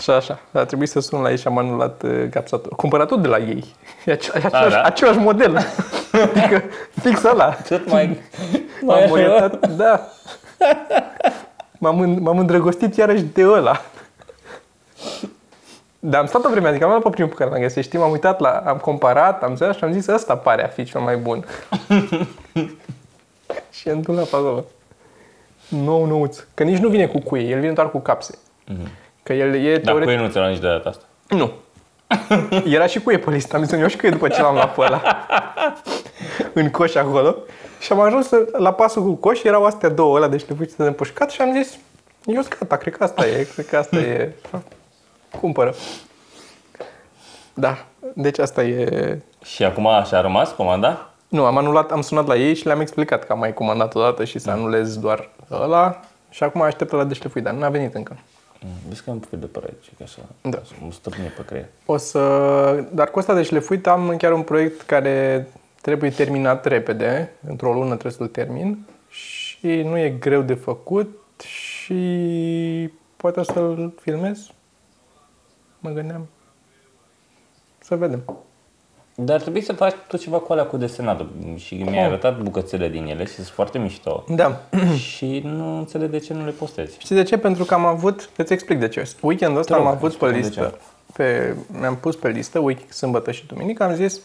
Și 0.00 0.10
așa, 0.10 0.40
a 0.52 0.64
trebuit 0.64 0.88
să 0.88 1.00
sun 1.00 1.20
la 1.20 1.30
ei 1.30 1.38
și 1.38 1.46
am 1.46 1.58
anulat 1.58 2.02
uh, 2.02 2.26
capsatorul. 2.30 2.76
Cumpărat 2.76 3.08
tot 3.08 3.22
de 3.22 3.28
la 3.28 3.38
ei. 3.38 3.64
E 4.04 4.12
ace- 4.12 4.30
același, 4.34 4.70
da? 4.70 4.82
același 4.82 5.18
model. 5.18 5.58
adică 6.22 6.62
fix 7.00 7.22
ăla. 7.24 7.50
Tot 7.68 7.88
mai... 7.92 8.20
M-am 8.80 9.10
orientat, 9.10 9.68
da. 9.70 10.08
M-am, 11.78 12.00
în- 12.00 12.18
m-am 12.22 12.38
îndrăgostit 12.38 12.96
iarăși 12.96 13.22
de 13.22 13.46
ăla. 13.46 13.80
Dar 15.98 16.20
am 16.20 16.26
stat 16.26 16.44
o 16.44 16.48
vreme, 16.50 16.68
adică 16.68 16.84
am 16.84 16.90
luat 16.90 17.02
pe 17.02 17.10
primul 17.10 17.30
pe 17.30 17.36
care 17.36 17.50
l-am 17.50 17.60
găsit, 17.60 17.84
știi, 17.84 17.98
m-am 17.98 18.10
uitat 18.10 18.40
la, 18.40 18.62
am 18.66 18.76
comparat, 18.76 19.42
am 19.42 19.56
zis 19.56 19.76
și 19.76 19.84
am 19.84 19.92
zis, 19.92 20.06
ăsta 20.06 20.36
pare 20.36 20.64
a 20.64 20.68
fi 20.68 20.84
cel 20.84 21.00
mai 21.00 21.16
bun. 21.16 21.44
și 23.76 23.88
am 23.88 24.00
dus 24.00 24.16
la 24.16 24.22
pe 24.22 24.28
acolo. 24.36 24.64
Nou 25.68 26.04
nouț. 26.06 26.38
Că 26.54 26.62
nici 26.62 26.78
nu 26.78 26.88
vine 26.88 27.06
cu 27.06 27.18
cuie, 27.20 27.48
el 27.48 27.60
vine 27.60 27.72
doar 27.72 27.90
cu 27.90 27.98
capse. 27.98 28.38
Că 29.22 29.32
el 29.32 29.54
e 29.54 29.72
Dar 29.72 29.80
teoretic... 29.80 30.04
cu 30.04 30.10
ei 30.10 30.26
nu 30.26 30.30
ți-a 30.32 30.40
luat 30.40 30.52
nici 30.52 30.60
de 30.60 30.66
data 30.68 30.88
asta. 30.88 31.04
Nu. 31.28 31.52
Era 32.74 32.86
și 32.86 33.00
cuie 33.00 33.18
pe 33.18 33.30
listă. 33.30 33.54
Am 33.54 33.60
zis 33.60 33.68
să-mi 33.70 33.80
iau 33.80 33.90
și 33.90 33.96
cuie 33.96 34.10
după 34.10 34.28
ce 34.28 34.42
l-am 34.42 34.54
luat 34.54 34.74
pe 34.74 34.80
ăla. 34.80 35.02
în 36.54 36.70
coș 36.70 36.94
acolo. 36.94 37.36
Și 37.80 37.92
am 37.92 38.00
ajuns 38.00 38.30
la 38.56 38.72
pasul 38.72 39.02
cu 39.02 39.12
coș, 39.12 39.42
erau 39.42 39.64
astea 39.64 39.88
două 39.88 40.16
ăla 40.16 40.28
de 40.28 40.36
șlefuiți 40.36 40.76
de 40.76 40.82
împușcat 40.84 41.30
și 41.30 41.40
am 41.40 41.52
zis, 41.62 41.78
eu 42.26 42.40
sunt 42.42 42.58
gata, 42.58 42.76
cred 42.76 42.96
că 42.96 43.04
asta 43.04 43.26
e, 43.26 43.46
cred 43.54 43.66
că 43.66 43.76
asta 43.76 43.96
e. 43.96 44.32
Cumpără. 45.40 45.74
Da, 47.54 47.84
deci 48.14 48.38
asta 48.38 48.62
e... 48.64 49.18
Și 49.44 49.64
acum 49.64 49.86
așa 49.86 50.18
a 50.18 50.20
rămas 50.20 50.52
comanda? 50.52 51.08
Nu, 51.28 51.44
am 51.44 51.56
anulat, 51.56 51.90
am 51.90 52.00
sunat 52.00 52.26
la 52.26 52.36
ei 52.36 52.54
și 52.54 52.66
le-am 52.66 52.80
explicat 52.80 53.24
că 53.24 53.32
am 53.32 53.38
mai 53.38 53.54
comandat 53.54 53.94
odată 53.94 54.24
și 54.24 54.38
să 54.38 54.50
anulez 54.50 54.96
doar 54.98 55.30
ăla 55.50 56.00
și 56.30 56.42
acum 56.42 56.60
aștept 56.60 56.92
la 56.92 57.04
deșlefuit, 57.04 57.44
dar 57.44 57.54
nu 57.54 57.64
a 57.64 57.68
venit 57.68 57.94
încă. 57.94 58.16
Mm, 58.60 58.70
Vezi 58.88 59.02
că 59.04 59.10
am 59.10 59.18
făcut 59.18 59.40
de 59.40 59.46
părere, 59.46 59.74
ce 59.82 59.90
că 59.96 60.02
așa, 60.02 60.18
Da. 60.42 60.58
să 60.66 60.72
mă 60.80 60.92
stârnie 60.92 61.32
pe 61.36 61.44
creier. 61.44 61.66
O 61.86 61.96
să... 61.96 62.20
Dar 62.90 63.10
cu 63.10 63.18
asta 63.18 63.34
de 63.34 63.42
șlefuit 63.42 63.86
am 63.86 64.14
chiar 64.18 64.32
un 64.32 64.42
proiect 64.42 64.82
care 64.82 65.48
trebuie 65.84 66.10
terminat 66.10 66.66
repede. 66.66 67.32
Într-o 67.48 67.72
lună 67.72 67.90
trebuie 67.90 68.12
să-l 68.12 68.26
termin. 68.26 68.86
Și 69.08 69.82
nu 69.82 69.98
e 69.98 70.08
greu 70.10 70.42
de 70.42 70.54
făcut 70.54 71.20
și 71.40 72.90
poate 73.16 73.40
o 73.40 73.42
să-l 73.42 73.92
filmez. 74.00 74.50
Mă 75.78 75.90
gândeam. 75.90 76.26
Să 77.78 77.96
vedem. 77.96 78.22
Dar 79.14 79.40
trebuie 79.40 79.62
să 79.62 79.72
faci 79.72 79.94
tot 80.08 80.20
ceva 80.20 80.38
cu 80.38 80.52
alea 80.52 80.64
cu 80.64 80.76
desenat 80.76 81.26
și 81.56 81.74
mi-ai 81.74 82.04
arătat 82.04 82.42
bucățele 82.42 82.88
din 82.88 83.06
ele 83.06 83.24
și 83.24 83.32
sunt 83.32 83.46
foarte 83.46 83.78
mișto. 83.78 84.24
Da. 84.28 84.60
și 85.12 85.40
nu 85.44 85.78
înțeleg 85.78 86.10
de 86.10 86.18
ce 86.18 86.34
nu 86.34 86.44
le 86.44 86.50
postezi. 86.50 86.96
Știi 86.98 87.16
de 87.16 87.22
ce? 87.22 87.38
Pentru 87.38 87.64
că 87.64 87.74
am 87.74 87.84
avut, 87.84 88.30
îți 88.36 88.52
explic 88.52 88.78
de 88.78 88.88
ce. 88.88 89.10
Weekendul 89.20 89.58
ăsta 89.60 89.74
Te 89.74 89.80
am 89.80 89.86
rog, 89.86 89.94
avut 89.94 90.08
pe 90.08 90.14
spune 90.14 90.30
de 90.32 90.38
listă, 90.38 90.78
pe, 91.12 91.56
mi-am 91.80 91.96
pus 91.96 92.16
pe 92.16 92.28
listă, 92.28 92.58
week, 92.58 92.92
sâmbătă 92.92 93.30
și 93.30 93.46
duminică, 93.46 93.82
am 93.82 93.94
zis, 93.94 94.20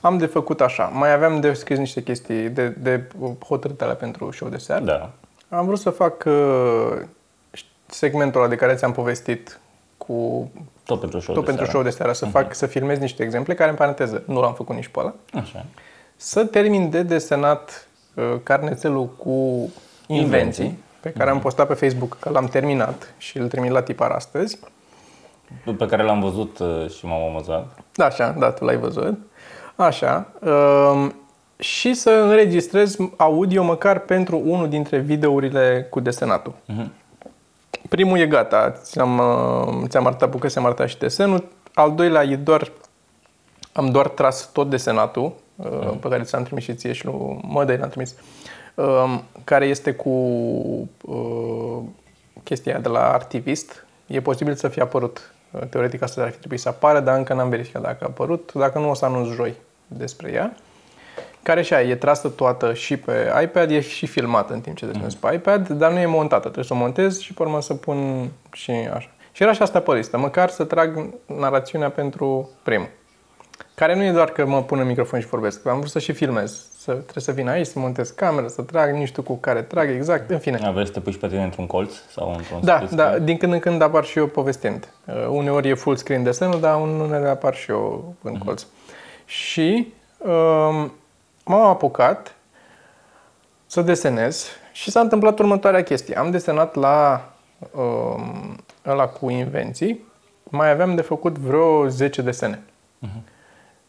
am 0.00 0.18
de 0.18 0.26
făcut 0.26 0.60
așa. 0.60 0.84
Mai 0.84 1.12
aveam 1.12 1.40
de 1.40 1.52
scris 1.52 1.78
niște 1.78 2.02
chestii 2.02 2.48
de, 2.48 2.68
de 2.68 3.02
hotărâte 3.46 3.84
alea 3.84 3.96
pentru 3.96 4.30
show 4.30 4.48
de 4.48 4.56
seară. 4.56 4.84
Da. 4.84 5.10
Am 5.56 5.66
vrut 5.66 5.78
să 5.78 5.90
fac 5.90 6.24
uh, 6.26 6.96
segmentul 7.86 8.40
ăla 8.40 8.48
de 8.50 8.56
care 8.56 8.74
ți-am 8.74 8.92
povestit 8.92 9.60
cu 9.96 10.50
Tot 10.84 11.00
pentru 11.00 11.20
show 11.20 11.34
tot 11.34 11.44
de 11.44 11.50
pentru 11.50 11.64
seară. 11.64 11.78
show 11.78 11.82
de 11.82 11.96
seară, 11.96 12.12
să 12.12 12.26
fac, 12.26 12.54
să 12.54 12.66
filmez 12.66 12.98
niște 12.98 13.22
exemple, 13.22 13.54
care 13.54 13.70
în 13.70 13.76
paranteză 13.76 14.22
nu 14.26 14.40
l-am 14.40 14.54
făcut 14.54 14.74
nici 14.74 14.88
pe 14.88 14.98
ăla. 15.00 15.14
Așa. 15.32 15.64
Să 16.16 16.44
termin 16.44 16.90
de 16.90 17.02
desenat 17.02 17.88
uh, 18.14 18.24
carnețelul 18.42 19.06
cu 19.06 19.30
invenții, 19.30 20.64
Invenții. 20.64 20.78
pe 21.00 21.12
care 21.12 21.30
am 21.30 21.40
postat 21.40 21.66
pe 21.66 21.74
Facebook 21.74 22.16
că 22.20 22.30
l-am 22.30 22.46
terminat 22.46 23.14
și 23.18 23.38
îl 23.38 23.48
trimit 23.48 23.70
la 23.70 23.82
tipar 23.82 24.10
astăzi. 24.10 24.58
Pe 25.78 25.86
care 25.86 26.02
l-am 26.02 26.20
văzut 26.20 26.58
uh, 26.58 26.90
și 26.90 27.06
m-am 27.06 27.22
amuzat. 27.22 27.78
Da, 27.94 28.04
așa, 28.04 28.30
da, 28.38 28.50
tu 28.50 28.64
l-ai 28.64 28.76
văzut. 28.76 29.18
Așa. 29.78 30.26
Um, 30.40 31.14
și 31.58 31.94
să 31.94 32.10
înregistrez 32.10 32.96
audio 33.16 33.62
măcar 33.62 33.98
pentru 33.98 34.42
unul 34.44 34.68
dintre 34.68 34.98
videourile 34.98 35.86
cu 35.90 36.00
desenatul. 36.00 36.54
Primul 37.88 38.18
e 38.18 38.26
gata, 38.26 38.70
ți-am, 38.70 39.18
uh, 39.18 39.88
ți-am 39.88 40.06
arătat 40.06 40.30
bucăse, 40.30 40.58
am 40.58 40.64
arătat 40.64 40.88
și 40.88 40.98
desenul. 40.98 41.48
Al 41.74 41.94
doilea 41.94 42.22
e 42.22 42.36
doar, 42.36 42.72
am 43.72 43.90
doar 43.90 44.08
tras 44.08 44.52
tot 44.52 44.70
desenatul, 44.70 45.32
uh, 45.56 45.92
pe 46.00 46.08
care 46.08 46.22
ți-am 46.22 46.42
trimis 46.42 46.64
și 46.64 46.74
ție 46.74 46.92
și 46.92 47.04
lui 47.04 47.40
Mădăi 47.42 47.76
l-am 47.76 47.88
trimis, 47.88 48.14
um, 48.74 49.22
care 49.44 49.66
este 49.66 49.92
cu 49.92 50.10
uh, 51.04 51.78
chestia 52.44 52.72
aia 52.72 52.80
de 52.80 52.88
la 52.88 53.12
Artivist. 53.12 53.86
E 54.06 54.20
posibil 54.20 54.54
să 54.54 54.68
fie 54.68 54.82
apărut. 54.82 55.32
Uh, 55.50 55.60
Teoretic 55.70 56.02
asta 56.02 56.22
ar 56.22 56.30
fi 56.30 56.38
trebuit 56.38 56.60
să 56.60 56.68
apară, 56.68 57.00
dar 57.00 57.16
încă 57.16 57.34
n-am 57.34 57.48
verificat 57.48 57.82
dacă 57.82 57.98
a 58.00 58.06
apărut. 58.06 58.52
Dacă 58.52 58.78
nu, 58.78 58.90
o 58.90 58.94
să 58.94 59.04
anunț 59.04 59.28
joi 59.34 59.54
despre 59.88 60.32
ea. 60.32 60.54
Care 61.42 61.62
și 61.62 61.74
aia 61.74 61.88
e 61.88 61.94
trasă 61.94 62.28
toată 62.28 62.74
și 62.74 62.96
pe 62.96 63.32
iPad, 63.42 63.70
e 63.70 63.80
și 63.80 64.06
filmată 64.06 64.52
în 64.52 64.60
timp 64.60 64.76
ce 64.76 64.86
desenez 64.86 65.14
pe 65.14 65.34
iPad, 65.34 65.68
dar 65.68 65.92
nu 65.92 65.98
e 65.98 66.06
montată. 66.06 66.42
Trebuie 66.42 66.64
să 66.64 66.72
o 66.72 66.76
montez 66.76 67.18
și 67.18 67.34
pe 67.34 67.42
urmă 67.42 67.60
să 67.60 67.74
pun 67.74 68.28
și 68.52 68.70
așa. 68.70 69.10
Și 69.32 69.42
era 69.42 69.52
și 69.52 69.62
asta 69.62 69.80
pe 69.80 69.94
listă, 69.94 70.18
măcar 70.18 70.48
să 70.48 70.64
trag 70.64 71.14
narațiunea 71.26 71.90
pentru 71.90 72.50
primul. 72.62 72.88
Care 73.74 73.94
nu 73.94 74.02
e 74.02 74.12
doar 74.12 74.28
că 74.30 74.46
mă 74.46 74.62
pun 74.62 74.78
în 74.78 74.86
microfon 74.86 75.20
și 75.20 75.26
vorbesc, 75.26 75.66
am 75.66 75.78
vrut 75.78 75.90
să 75.90 75.98
și 75.98 76.12
filmez. 76.12 76.66
Să, 76.78 76.92
trebuie 76.92 77.22
să 77.24 77.32
vin 77.32 77.48
aici, 77.48 77.66
să 77.66 77.78
montez 77.78 78.10
camera, 78.10 78.48
să 78.48 78.62
trag, 78.62 78.94
nu 78.94 79.04
știu 79.04 79.22
cu 79.22 79.36
care 79.36 79.62
trag 79.62 79.88
exact, 79.90 80.30
în 80.30 80.38
fine. 80.38 80.58
A, 80.64 80.70
vrei 80.70 80.86
să 80.86 80.92
te 80.92 81.00
puși 81.00 81.14
și 81.14 81.20
pe 81.20 81.28
tine 81.28 81.42
într-un 81.42 81.66
colț 81.66 81.92
sau 82.10 82.34
într-un 82.36 82.60
Da, 82.64 82.74
split 82.74 82.90
da, 82.90 83.04
screen? 83.04 83.24
din 83.24 83.36
când 83.36 83.52
în 83.52 83.58
când 83.58 83.82
apar 83.82 84.04
și 84.04 84.18
eu 84.18 84.26
povestind. 84.26 84.88
Uh, 85.04 85.14
uneori 85.28 85.68
e 85.68 85.74
full 85.74 85.96
screen 85.96 86.22
desenul, 86.22 86.60
dar 86.60 86.80
unele 86.80 87.28
apar 87.28 87.54
și 87.54 87.70
eu 87.70 88.14
în 88.22 88.38
colț. 88.38 88.66
Și 89.28 89.92
um, 90.18 90.92
m-am 91.44 91.62
apucat 91.66 92.34
să 93.66 93.82
desenez 93.82 94.46
și 94.72 94.90
s-a 94.90 95.00
întâmplat 95.00 95.38
următoarea 95.38 95.82
chestie. 95.82 96.18
Am 96.18 96.30
desenat 96.30 96.74
la 96.74 97.28
um, 97.70 98.56
ăla 98.86 99.06
cu 99.06 99.30
invenții, 99.30 100.06
mai 100.42 100.70
aveam 100.70 100.94
de 100.94 101.02
făcut 101.02 101.38
vreo 101.38 101.88
10 101.88 102.22
desene. 102.22 102.62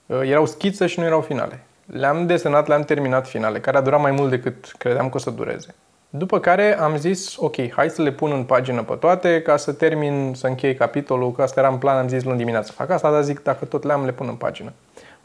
Uh, 0.05 0.21
Erau 0.23 0.45
schițe 0.45 0.87
și 0.87 0.99
nu 0.99 1.05
erau 1.05 1.21
finale. 1.21 1.63
Le-am 1.85 2.25
desenat, 2.25 2.67
le-am 2.67 2.83
terminat 2.83 3.27
finale, 3.27 3.59
care 3.59 3.77
a 3.77 3.81
durat 3.81 4.01
mai 4.01 4.11
mult 4.11 4.29
decât 4.29 4.73
credeam 4.77 5.09
că 5.09 5.15
o 5.15 5.19
să 5.19 5.29
dureze. 5.29 5.75
După 6.09 6.39
care 6.39 6.79
am 6.79 6.97
zis, 6.97 7.35
ok, 7.37 7.71
hai 7.71 7.89
să 7.89 8.01
le 8.01 8.11
pun 8.11 8.31
în 8.31 8.43
pagină 8.43 8.83
pe 8.83 8.93
toate 8.93 9.41
ca 9.41 9.57
să 9.57 9.73
termin, 9.73 10.33
să 10.35 10.47
închei 10.47 10.75
capitolul, 10.75 11.31
că 11.31 11.41
asta 11.41 11.59
era 11.59 11.69
în 11.69 11.77
plan, 11.77 11.97
am 11.97 12.07
zis 12.07 12.23
luni 12.23 12.37
dimineața 12.37 12.73
fac 12.75 12.89
asta, 12.89 13.11
dar 13.11 13.23
zic, 13.23 13.43
dacă 13.43 13.65
tot 13.65 13.83
le-am, 13.83 14.05
le 14.05 14.11
pun 14.11 14.27
în 14.27 14.35
pagină. 14.35 14.73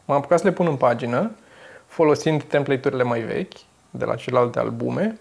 M-am 0.05 0.17
apucat 0.17 0.39
să 0.39 0.45
le 0.47 0.51
pun 0.53 0.67
în 0.67 0.75
pagină, 0.75 1.31
folosind 1.85 2.43
template-urile 2.43 3.03
mai 3.03 3.19
vechi, 3.19 3.53
de 3.89 4.05
la 4.05 4.15
celelalte 4.15 4.59
albume, 4.59 5.19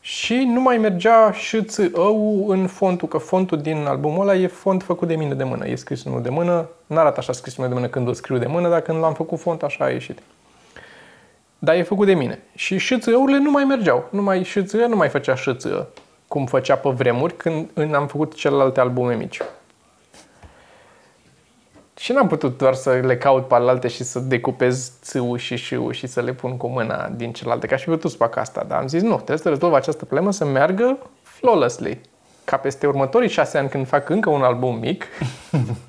și 0.00 0.34
nu 0.34 0.60
mai 0.60 0.78
mergea 0.78 1.32
și 1.32 1.66
ău 1.94 2.48
în 2.48 2.66
fontul, 2.66 3.08
că 3.08 3.18
fontul 3.18 3.60
din 3.60 3.86
albumul 3.86 4.28
ăla 4.28 4.34
e 4.34 4.46
font 4.46 4.82
făcut 4.82 5.08
de 5.08 5.16
mine 5.16 5.34
de 5.34 5.44
mână. 5.44 5.66
E 5.66 5.74
scris 5.74 6.04
unul 6.04 6.22
de 6.22 6.28
mână, 6.28 6.68
n-arată 6.86 7.16
așa 7.18 7.32
scris 7.32 7.56
unul 7.56 7.68
de 7.68 7.74
mână 7.74 7.86
când 7.88 8.08
o 8.08 8.12
scriu 8.12 8.38
de 8.38 8.46
mână, 8.46 8.68
dar 8.68 8.80
când 8.80 8.98
l-am 8.98 9.14
făcut 9.14 9.40
font 9.40 9.62
așa 9.62 9.84
a 9.84 9.88
ieșit. 9.90 10.18
Dar 11.58 11.74
e 11.74 11.82
făcut 11.82 12.06
de 12.06 12.14
mine. 12.14 12.42
Și 12.54 12.78
șâțâurile 12.78 13.38
nu 13.38 13.50
mai 13.50 13.64
mergeau. 13.64 14.08
Nu 14.10 14.22
mai 14.22 14.42
șâțâă, 14.42 14.86
nu 14.86 14.96
mai 14.96 15.08
făcea 15.08 15.34
șâțâă, 15.34 15.86
cum 16.28 16.46
făcea 16.46 16.76
pe 16.76 16.88
vremuri 16.88 17.36
când 17.36 17.68
în- 17.74 17.94
am 17.94 18.06
făcut 18.06 18.34
celelalte 18.34 18.80
albume 18.80 19.14
mici. 19.14 19.40
Și 21.98 22.12
n-am 22.12 22.26
putut 22.26 22.58
doar 22.58 22.74
să 22.74 22.90
le 22.90 23.16
caut 23.16 23.48
pe 23.48 23.54
alte 23.54 23.88
și 23.88 24.04
să 24.04 24.18
decupez 24.18 24.92
țâul 25.02 25.38
și 25.38 25.56
șâul 25.56 25.92
și 25.92 26.06
să 26.06 26.20
le 26.20 26.32
pun 26.32 26.56
cu 26.56 26.66
mâna 26.66 27.08
din 27.08 27.32
celelalte, 27.32 27.66
ca 27.66 27.76
și 27.76 27.84
putut 27.84 28.10
să 28.10 28.16
fac 28.16 28.36
asta. 28.36 28.64
Dar 28.68 28.78
am 28.78 28.88
zis, 28.88 29.02
nu, 29.02 29.14
trebuie 29.14 29.38
să 29.38 29.48
rezolv 29.48 29.72
această 29.72 30.04
problemă 30.04 30.32
să 30.32 30.44
meargă 30.44 30.98
flawlessly. 31.22 32.00
Ca 32.44 32.56
peste 32.56 32.86
următorii 32.86 33.28
șase 33.28 33.58
ani 33.58 33.68
când 33.68 33.86
fac 33.86 34.08
încă 34.08 34.30
un 34.30 34.42
album 34.42 34.78
mic, 34.78 35.04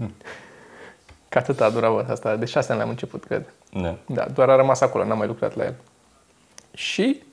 că 1.30 1.38
atât 1.38 1.62
a 1.62 1.70
durat 1.70 1.92
bă, 1.92 2.06
asta, 2.10 2.36
de 2.36 2.46
șase 2.46 2.72
ani 2.72 2.82
am 2.82 2.90
început, 2.90 3.24
cred. 3.24 3.54
Da. 3.74 3.96
Da, 4.06 4.26
doar 4.34 4.50
a 4.50 4.56
rămas 4.56 4.82
acolo, 4.82 5.06
n-am 5.06 5.18
mai 5.18 5.28
lucrat 5.28 5.56
la 5.56 5.64
el. 5.64 5.76
Și 6.74 7.24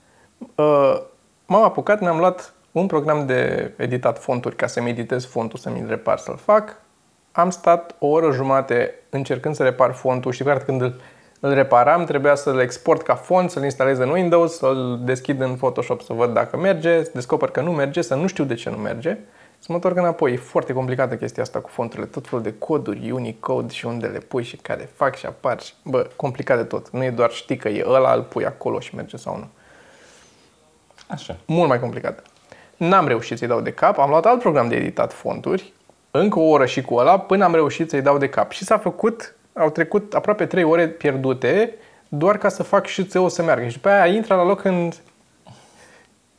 uh, 0.55 1.01
m-am 1.47 1.63
apucat, 1.63 2.01
mi-am 2.01 2.19
luat 2.19 2.55
un 2.73 2.87
program 2.87 3.27
de 3.27 3.73
editat 3.77 4.19
fonturi 4.19 4.57
ca 4.57 4.67
să-mi 4.67 4.91
editez 4.91 5.25
fontul, 5.25 5.59
să-mi 5.59 5.85
repar, 5.89 6.19
să-l 6.19 6.37
fac. 6.37 6.83
Am 7.37 7.51
stat 7.51 7.95
o 7.99 8.07
oră 8.07 8.33
jumate 8.33 8.95
încercând 9.11 9.55
să 9.55 9.63
repar 9.63 9.93
fontul 9.93 10.33
și 10.33 10.43
clar 10.43 10.59
când 10.59 10.81
îl, 10.81 11.01
îl 11.41 11.55
reparam, 11.55 12.05
trebuia 12.05 12.35
să-l 12.35 12.59
export 12.59 13.03
ca 13.03 13.15
font, 13.15 13.51
să-l 13.51 13.63
instalez 13.63 13.99
în 13.99 14.09
Windows, 14.09 14.57
să-l 14.57 15.01
deschid 15.05 15.41
în 15.41 15.55
Photoshop 15.55 16.01
să 16.01 16.13
văd 16.13 16.33
dacă 16.33 16.57
merge, 16.57 17.03
să 17.03 17.11
descoper 17.15 17.49
că 17.49 17.61
nu 17.61 17.73
merge, 17.73 18.03
să 18.03 18.15
nu 18.15 18.27
știu 18.27 18.45
de 18.45 18.55
ce 18.55 18.71
nu 18.71 18.77
merge, 18.77 19.17
să 19.59 19.67
mă 19.69 19.75
întorc 19.75 19.97
înapoi. 19.97 20.33
E 20.33 20.37
foarte 20.37 20.73
complicată 20.73 21.17
chestia 21.17 21.43
asta 21.43 21.59
cu 21.59 21.69
fonturile, 21.69 22.07
tot 22.07 22.29
felul 22.29 22.45
de 22.45 22.55
coduri, 22.59 23.11
Unicode 23.11 23.73
și 23.73 23.87
unde 23.87 24.07
le 24.07 24.19
pui 24.19 24.43
și 24.43 24.57
care 24.57 24.89
fac 24.95 25.17
și 25.17 25.27
apar. 25.27 25.61
Și, 25.61 25.73
bă, 25.85 26.09
complicat 26.17 26.57
de 26.57 26.65
tot. 26.65 26.91
Nu 26.91 27.05
e 27.05 27.11
doar 27.11 27.31
știi 27.31 27.57
că 27.57 27.69
e 27.69 27.85
ăla, 27.87 28.15
îl 28.15 28.23
pui 28.23 28.47
acolo 28.47 28.81
și 28.81 28.95
merge 28.95 29.17
sau 29.17 29.37
nu. 29.37 29.49
Așa. 31.09 31.37
Mult 31.47 31.69
mai 31.69 31.81
complicat. 31.81 32.23
N-am 32.77 33.07
reușit 33.07 33.39
să-i 33.39 33.49
dau 33.49 33.61
de 33.61 33.73
cap, 33.73 33.99
am 33.99 34.11
luat 34.11 34.27
alt 34.27 34.41
program 34.41 34.69
de 34.69 34.77
editat 34.77 35.13
fonturi, 35.13 35.73
încă 36.19 36.39
o 36.39 36.49
oră 36.49 36.67
și 36.67 36.83
cu 36.83 36.95
ăla, 36.95 37.19
până 37.19 37.45
am 37.45 37.55
reușit 37.55 37.89
să-i 37.91 38.03
dau 38.03 38.19
de 38.19 38.29
cap. 38.29 38.51
Și 38.51 38.65
s-a 38.65 38.79
făcut, 38.79 39.35
au 39.53 39.71
trecut 39.71 40.15
aproape 40.15 40.47
3 40.47 40.65
ore 40.65 40.89
pierdute, 40.89 41.75
doar 42.09 42.39
ca 42.39 42.49
să 42.49 42.63
fac 42.63 42.87
și 42.87 43.05
țeu 43.05 43.29
să 43.29 43.43
meargă. 43.43 43.67
Și 43.67 43.75
după 43.75 43.89
aia 43.89 44.07
intră 44.07 44.35
la 44.35 44.45
loc 44.45 44.65
în, 44.65 44.91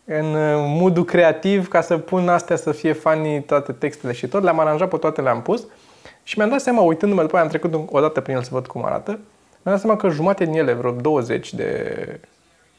în 0.06 0.34
uh, 0.34 0.66
modul 0.68 1.06
creativ 1.06 1.68
ca 1.68 1.82
să 1.82 1.98
pun 1.98 2.30
astea 2.30 2.56
să 2.56 2.72
fie 2.72 2.94
funny 2.94 3.42
toate 3.42 3.72
textele 3.72 4.14
și 4.14 4.28
tot. 4.28 4.44
Le-am 4.44 4.60
aranjat 4.60 4.90
pe 4.90 4.98
toate, 4.98 5.22
le-am 5.22 5.42
pus. 5.42 5.66
Și 6.24 6.38
mi-am 6.38 6.50
dat 6.50 6.62
seama, 6.62 6.82
uitându-mă, 6.82 7.22
după 7.22 7.36
aia 7.36 7.44
am 7.44 7.50
trecut 7.50 7.74
o 7.92 8.00
dată 8.00 8.22
prin 8.22 8.36
el 8.36 8.44
să 8.44 8.50
văd 8.52 8.68
cum 8.68 8.86
arată, 8.86 9.12
mi-am 9.12 9.78
dat 9.78 9.80
seama 9.80 9.96
că 9.96 10.10
jumate 10.10 10.46
din 10.46 10.54
ele, 10.54 10.74
vreo 10.74 10.92
20 10.92 11.54
de... 11.54 12.20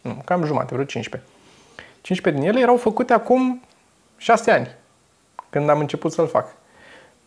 Nu, 0.00 0.22
cam 0.24 0.44
jumate, 0.44 0.74
vreo 0.74 0.84
15. 0.84 1.30
15 2.00 2.42
din 2.42 2.52
ele 2.52 2.60
erau 2.60 2.76
făcute 2.76 3.12
acum 3.12 3.62
6 4.16 4.50
ani, 4.50 4.74
când 5.50 5.68
am 5.68 5.78
început 5.78 6.12
să-l 6.12 6.26
fac. 6.26 6.55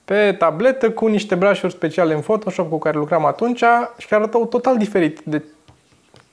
Pe 0.09 0.35
tabletă 0.37 0.91
cu 0.91 1.07
niște 1.07 1.35
brașuri 1.35 1.73
speciale 1.73 2.13
în 2.13 2.19
Photoshop 2.19 2.69
cu 2.69 2.77
care 2.77 2.97
lucram 2.97 3.25
atunci 3.25 3.63
și 3.97 4.07
care 4.07 4.21
arătau 4.21 4.45
total 4.45 4.77
diferit 4.77 5.19
de 5.23 5.43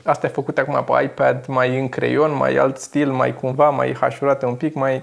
astea 0.04 0.28
făcute 0.28 0.60
acum 0.60 0.84
pe 0.84 1.02
iPad, 1.02 1.46
mai 1.46 1.78
în 1.78 1.88
creion, 1.88 2.36
mai 2.36 2.56
alt 2.56 2.76
stil, 2.78 3.12
mai 3.12 3.34
cumva, 3.34 3.70
mai 3.70 3.94
hașurate 4.00 4.46
un 4.46 4.54
pic, 4.54 4.74
mai... 4.74 5.02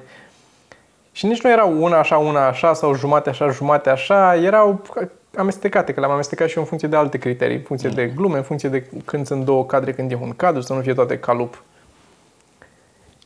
Și 1.12 1.26
nici 1.26 1.42
nu 1.42 1.50
erau 1.50 1.84
una 1.84 1.98
așa, 1.98 2.18
una 2.18 2.48
așa 2.48 2.74
sau 2.74 2.96
jumate 2.96 3.30
așa, 3.30 3.50
jumate 3.50 3.90
așa, 3.90 4.36
erau 4.36 4.82
amestecate, 5.36 5.94
că 5.94 6.00
le-am 6.00 6.12
amestecat 6.12 6.48
și 6.48 6.56
eu 6.56 6.62
în 6.62 6.68
funcție 6.68 6.90
de 6.90 6.96
alte 6.96 7.18
criterii, 7.18 7.56
în 7.56 7.64
funcție 7.64 7.90
de 7.90 8.08
glume, 8.08 8.38
în 8.38 8.44
funcție 8.44 8.70
de 8.70 8.86
când 9.06 9.26
sunt 9.26 9.46
două 9.46 9.66
cadre, 9.66 9.94
când 9.94 10.12
e 10.12 10.18
un 10.22 10.34
cadru, 10.36 10.62
să 10.62 10.74
nu 10.74 10.82
fie 10.82 10.94
toate 10.94 11.20
calup. 11.20 11.64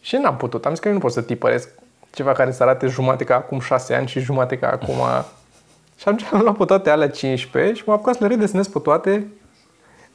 Și 0.01 0.15
n-am 0.15 0.37
putut, 0.37 0.65
am 0.65 0.71
zis 0.71 0.79
că 0.79 0.87
eu 0.87 0.93
nu 0.93 0.99
pot 0.99 1.11
să 1.11 1.21
tipăresc 1.21 1.69
ceva 2.11 2.31
care 2.31 2.51
să 2.51 2.63
arate 2.63 2.87
jumate 2.87 3.23
ca 3.23 3.35
acum 3.35 3.59
6 3.59 3.93
ani 3.93 4.07
și 4.07 4.19
jumate 4.19 4.57
ca 4.57 4.67
acum... 4.67 4.95
și 5.97 6.07
atunci 6.07 6.25
am 6.31 6.41
luat 6.41 6.57
pe 6.57 6.65
toate 6.65 6.89
alea 6.89 7.09
15 7.09 7.73
și 7.73 7.83
m-am 7.85 7.95
apucat 7.95 8.15
să 8.15 8.23
le 8.23 8.29
redesenez 8.29 8.67
pe 8.67 8.79
toate. 8.79 9.27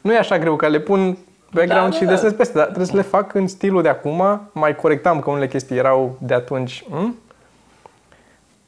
Nu 0.00 0.12
e 0.12 0.18
așa 0.18 0.38
greu, 0.38 0.56
că 0.56 0.68
le 0.68 0.80
pun 0.80 1.18
background 1.52 1.90
Da, 1.90 1.96
și 1.96 2.04
da, 2.04 2.10
desenez 2.10 2.32
peste, 2.32 2.54
dar 2.54 2.64
trebuie 2.64 2.86
să 2.86 2.96
le 2.96 3.02
fac 3.02 3.34
în 3.34 3.48
stilul 3.48 3.82
de 3.82 3.88
acum. 3.88 4.48
Mai 4.52 4.76
corectam 4.76 5.20
că 5.20 5.30
unele 5.30 5.48
chestii 5.48 5.76
erau 5.76 6.16
de 6.20 6.34
atunci. 6.34 6.84
Hm? 6.90 7.16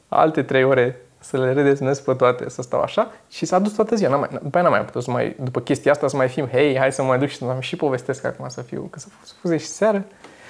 Alte 0.08 0.42
3 0.42 0.64
ore 0.64 0.98
să 1.24 1.38
le 1.38 1.52
redesenez 1.52 2.00
pe 2.00 2.14
toate, 2.14 2.48
să 2.48 2.62
stau 2.62 2.80
așa 2.80 3.12
și 3.30 3.46
s-a 3.46 3.58
dus 3.58 3.72
toată 3.72 3.96
ziua. 3.96 4.10
N-am 4.10 4.20
mai, 4.20 4.28
după 4.42 4.58
aia 4.58 4.62
n-am 4.62 4.76
mai 4.76 4.84
putut 4.84 5.02
să 5.02 5.10
mai, 5.10 5.36
după 5.42 5.60
chestia 5.60 5.92
asta 5.92 6.08
să 6.08 6.16
mai 6.16 6.28
fim, 6.28 6.46
hei, 6.46 6.78
hai 6.78 6.92
să 6.92 7.02
mă 7.02 7.08
mai 7.08 7.18
duc 7.18 7.28
și 7.28 7.36
să 7.36 7.44
mai 7.44 7.56
și 7.60 7.76
povestesc 7.76 8.24
acum 8.24 8.48
să 8.48 8.62
fiu, 8.62 8.88
că 8.90 8.98
să 8.98 9.06
scuze 9.22 9.56
și 9.56 9.66
seară. 9.66 10.04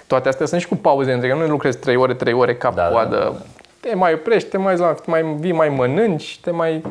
Toate 0.07 0.29
astea 0.29 0.47
sunt 0.47 0.61
și 0.61 0.69
cu 0.69 0.77
pauze 0.77 1.13
între, 1.13 1.29
că 1.29 1.35
nu 1.35 1.47
lucrezi 1.47 1.79
3 1.79 1.97
ore, 1.97 2.15
3 2.15 2.33
ore 2.33 2.57
cap 2.57 2.75
Da, 2.75 2.83
da, 2.83 2.89
coadă. 2.89 3.17
da, 3.17 3.23
da. 3.25 3.37
Te 3.81 3.95
mai 3.95 4.13
oprești, 4.15 4.49
te 4.49 4.57
mai, 4.57 4.75
te 4.77 4.83
mai 5.07 5.23
vii, 5.39 5.53
mai 5.53 5.69
mănânci, 5.69 6.39
te 6.43 6.51
mai 6.51 6.83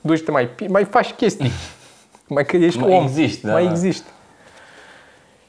duci, 0.00 0.22
te 0.22 0.30
mai, 0.30 0.48
pi- 0.48 0.68
mai 0.68 0.84
faci 0.84 1.10
chestii. 1.12 1.50
mai 2.34 2.44
că 2.46 2.56
ești 2.56 2.78
Mai 2.80 2.92
om. 2.92 3.02
existi, 3.02 3.46
da, 3.46 3.52
Mai 3.52 3.64
da. 3.64 3.70
existi. 3.70 4.08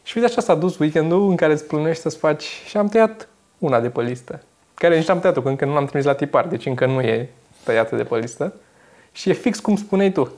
Și 0.03 0.17
uite 0.17 0.29
așa 0.29 0.41
s-a 0.41 0.55
dus 0.55 0.77
weekendul 0.77 1.29
în 1.29 1.35
care 1.35 1.51
îți 1.53 1.65
plănești 1.65 2.01
să-ți 2.01 2.17
faci 2.17 2.43
și 2.65 2.77
am 2.77 2.87
tăiat 2.87 3.27
una 3.57 3.79
de 3.79 3.89
pe 3.89 4.01
listă. 4.01 4.41
Care 4.73 4.97
nici 4.97 5.07
n-am 5.07 5.19
tăiat-o, 5.19 5.41
că 5.41 5.49
încă 5.49 5.65
nu 5.65 5.73
l-am 5.73 5.85
trimis 5.85 6.05
la 6.05 6.13
tipar, 6.13 6.45
deci 6.47 6.65
încă 6.65 6.85
nu 6.85 7.01
e 7.01 7.29
tăiată 7.63 7.95
de 7.95 8.03
pe 8.03 8.17
listă. 8.17 8.53
Și 9.11 9.29
e 9.29 9.33
fix 9.33 9.59
cum 9.59 9.75
spuneai 9.75 10.11
tu. 10.11 10.31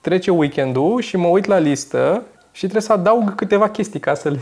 Trece 0.00 0.30
weekendul 0.30 1.00
și 1.00 1.16
mă 1.16 1.26
uit 1.26 1.44
la 1.44 1.58
listă 1.58 2.22
și 2.52 2.60
trebuie 2.60 2.82
să 2.82 2.92
adaug 2.92 3.34
câteva 3.34 3.68
chestii 3.70 4.00
ca 4.00 4.14
să 4.14 4.28
le 4.28 4.38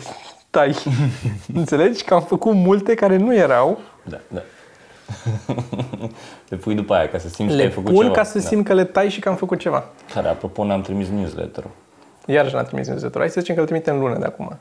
tai. 0.51 0.77
Înțelegi? 1.55 2.05
Că 2.05 2.15
am 2.15 2.23
făcut 2.23 2.55
multe 2.55 2.95
care 2.95 3.17
nu 3.17 3.35
erau. 3.35 3.79
Da, 4.05 4.19
da. 4.29 4.41
le 6.49 6.57
pui 6.57 6.75
după 6.75 6.95
aia 6.95 7.09
ca 7.09 7.19
să 7.19 7.29
simți 7.29 7.51
că 7.53 7.57
Le 7.59 7.63
ai 7.63 7.71
făcut 7.71 7.93
pun 7.93 8.03
ceva. 8.03 8.15
ca 8.15 8.23
să 8.25 8.39
da. 8.39 8.45
simt 8.45 8.67
că 8.67 8.75
le 8.75 8.85
tai 8.85 9.09
și 9.09 9.21
că 9.21 9.29
am 9.29 9.37
făcut 9.37 9.59
ceva. 9.59 9.85
Care, 10.15 10.29
apropo, 10.29 10.65
ne-am 10.65 10.81
trimis 10.81 11.09
newsletter-ul. 11.09 11.71
Iarăși 12.27 12.55
n-am 12.55 12.65
trimis 12.65 12.87
newsletter. 12.89 13.21
Hai 13.21 13.31
să 13.31 13.41
zicem 13.41 13.55
că 13.55 13.61
îl 13.61 13.67
trimitem 13.67 13.99
lună 13.99 14.19
de 14.19 14.25
acum. 14.25 14.59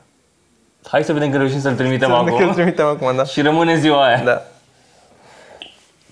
Hai 0.84 1.04
să 1.04 1.12
vedem 1.12 1.30
că 1.30 1.36
reușim 1.36 1.60
să-l 1.60 1.74
trimitem 1.74 2.08
Să 2.08 2.14
vedem 2.16 2.36
că 2.36 2.42
îl 2.42 2.48
acum. 2.48 2.54
trimitem 2.54 2.86
acum, 2.86 3.16
da. 3.16 3.24
Și 3.24 3.40
rămâne 3.40 3.78
ziua 3.78 4.04
aia. 4.06 4.22
Da. 4.24 4.42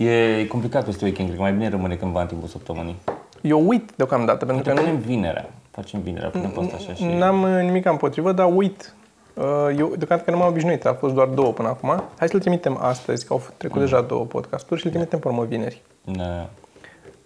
E 0.05 0.47
complicat 0.47 0.85
peste 0.85 1.05
weekend, 1.05 1.29
cred 1.29 1.39
că 1.39 1.45
mai 1.45 1.53
bine 1.53 1.69
rămâne 1.69 1.95
cândva 1.95 2.21
în 2.21 2.27
timpul 2.27 2.49
săptămânii. 2.49 2.97
Eu 3.41 3.69
uit 3.69 3.91
deocamdată, 3.97 4.45
pentru 4.45 4.65
că 4.65 4.69
Că 4.71 4.75
nu, 4.77 4.81
punem 4.87 5.01
vinerea. 5.01 5.51
Facem 5.71 6.01
vinerea, 6.01 6.29
punem 6.29 6.51
pe 6.51 6.61
asta 6.61 6.77
așa 6.77 6.95
și... 6.95 7.05
N-am 7.05 7.43
uh, 7.43 7.63
nimic 7.63 7.87
împotrivă, 7.87 8.33
dar 8.33 8.49
uit. 8.55 8.95
Uh, 9.37 9.69
Eu 9.79 9.87
deocamdată 9.87 10.23
că 10.23 10.31
nu 10.31 10.37
m-am 10.37 10.49
obișnuit, 10.49 10.87
a 10.87 10.95
fost 10.95 11.15
doar 11.15 11.27
două 11.27 11.53
până 11.53 11.69
acum. 11.69 12.03
Hai 12.19 12.29
să-l 12.29 12.41
trimitem 12.41 12.79
astăzi, 12.81 13.27
că 13.27 13.33
au 13.33 13.43
trecut 13.57 13.81
deja 13.81 14.01
două 14.01 14.25
podcasturi 14.25 14.81
și 14.81 14.87
le 14.87 14.93
trimitem 14.93 15.19
pe 15.19 15.29
urmă 15.29 15.45
vineri. 15.45 15.83
Da. 16.05 16.49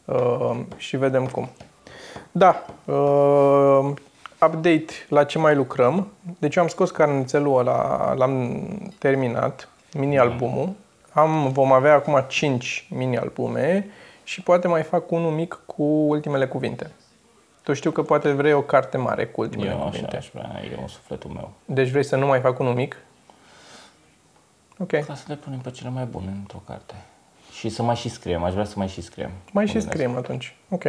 Uh, 0.05 0.59
și 0.77 0.97
vedem 0.97 1.27
cum. 1.27 1.49
Da, 2.33 2.65
uh, 2.85 3.93
update 4.47 4.93
la 5.09 5.25
ce 5.25 5.39
mai 5.39 5.55
lucrăm. 5.55 6.09
Deci 6.39 6.57
eu 6.57 6.63
am 6.63 6.69
scos 6.69 6.91
carnețelul 6.91 7.59
ăla, 7.59 8.15
l-am 8.15 8.65
terminat, 8.99 9.69
mini-albumul. 9.93 10.73
Am, 11.13 11.49
vom 11.53 11.73
avea 11.73 11.95
acum 11.95 12.25
5 12.29 12.89
mini-albume 12.91 13.87
și 14.25 14.43
poate 14.43 14.69
mai 14.69 14.83
fac 14.83 15.11
unul 15.11 15.31
mic 15.31 15.61
cu 15.67 15.83
ultimele 15.83 16.47
cuvinte. 16.47 16.91
Tu 17.63 17.73
știu 17.73 17.91
că 17.91 18.03
poate 18.03 18.33
vrei 18.33 18.53
o 18.53 18.63
carte 18.63 18.97
mare 18.97 19.27
cu 19.27 19.41
ultimele 19.41 19.71
Eu 19.71 19.77
așa 19.77 19.85
cuvinte. 19.85 20.17
aș 20.17 20.31
vrea, 20.33 20.61
e 20.73 20.77
un 20.81 20.89
sufletul 20.89 21.31
meu. 21.31 21.51
Deci 21.65 21.89
vrei 21.89 22.05
să 22.05 22.17
nu 22.17 22.27
mai 22.27 22.41
fac 22.41 22.59
unul 22.59 22.75
mic? 22.75 22.97
Ok. 24.79 24.91
Ca 24.91 25.15
să 25.15 25.25
le 25.27 25.35
punem 25.35 25.59
pe 25.59 25.71
cele 25.71 25.89
mai 25.91 26.05
bune 26.05 26.35
într-o 26.39 26.63
carte. 26.67 26.95
Și 27.53 27.69
să 27.69 27.83
mai 27.83 27.97
și 27.97 28.09
scriem, 28.09 28.43
aș 28.45 28.53
vrea 28.53 28.65
să 28.65 28.75
mai 28.77 28.89
și 28.89 29.01
scriem. 29.01 29.31
Mai 29.31 29.39
Mă 29.53 29.65
și 29.65 29.73
gândesc. 29.73 29.93
scriem 29.93 30.17
atunci. 30.17 30.57
Ok. 30.69 30.83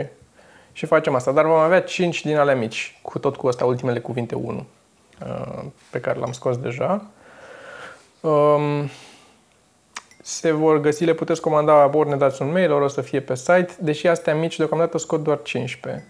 Și 0.72 0.86
facem 0.86 1.16
asta. 1.16 1.32
Dar 1.32 1.46
vom 1.46 1.58
avea 1.58 1.82
5 1.82 2.22
din 2.26 2.38
alea 2.38 2.56
mici, 2.56 3.00
cu 3.02 3.20
tot 3.20 3.36
cu 3.36 3.48
asta, 3.48 3.66
ultimele 3.66 4.00
cuvinte 4.00 4.36
1, 4.36 4.66
uh, 5.26 5.64
pe 5.90 6.00
care 6.00 6.20
l-am 6.20 6.32
scos 6.32 6.58
deja. 6.58 7.06
Um, 8.22 8.90
se 10.22 10.52
vor 10.52 10.80
găsi, 10.80 11.06
le 11.06 11.14
puteți 11.14 11.42
comanda, 11.42 11.98
ori 11.98 12.10
ne 12.10 12.16
dați 12.16 12.42
un 12.42 12.52
mail, 12.52 12.72
ori 12.72 12.84
o 12.84 12.88
să 12.88 13.02
fie 13.02 13.20
pe 13.20 13.36
site. 13.36 13.70
Deși 13.80 14.08
astea 14.08 14.36
mici, 14.36 14.58
deocamdată 14.58 14.98
scot 14.98 15.24
doar 15.24 15.42
15. 15.42 16.08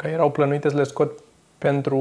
Că 0.00 0.06
erau 0.06 0.30
plănuite 0.30 0.68
să 0.68 0.76
le 0.76 0.82
scot 0.82 1.10
pentru 1.58 1.98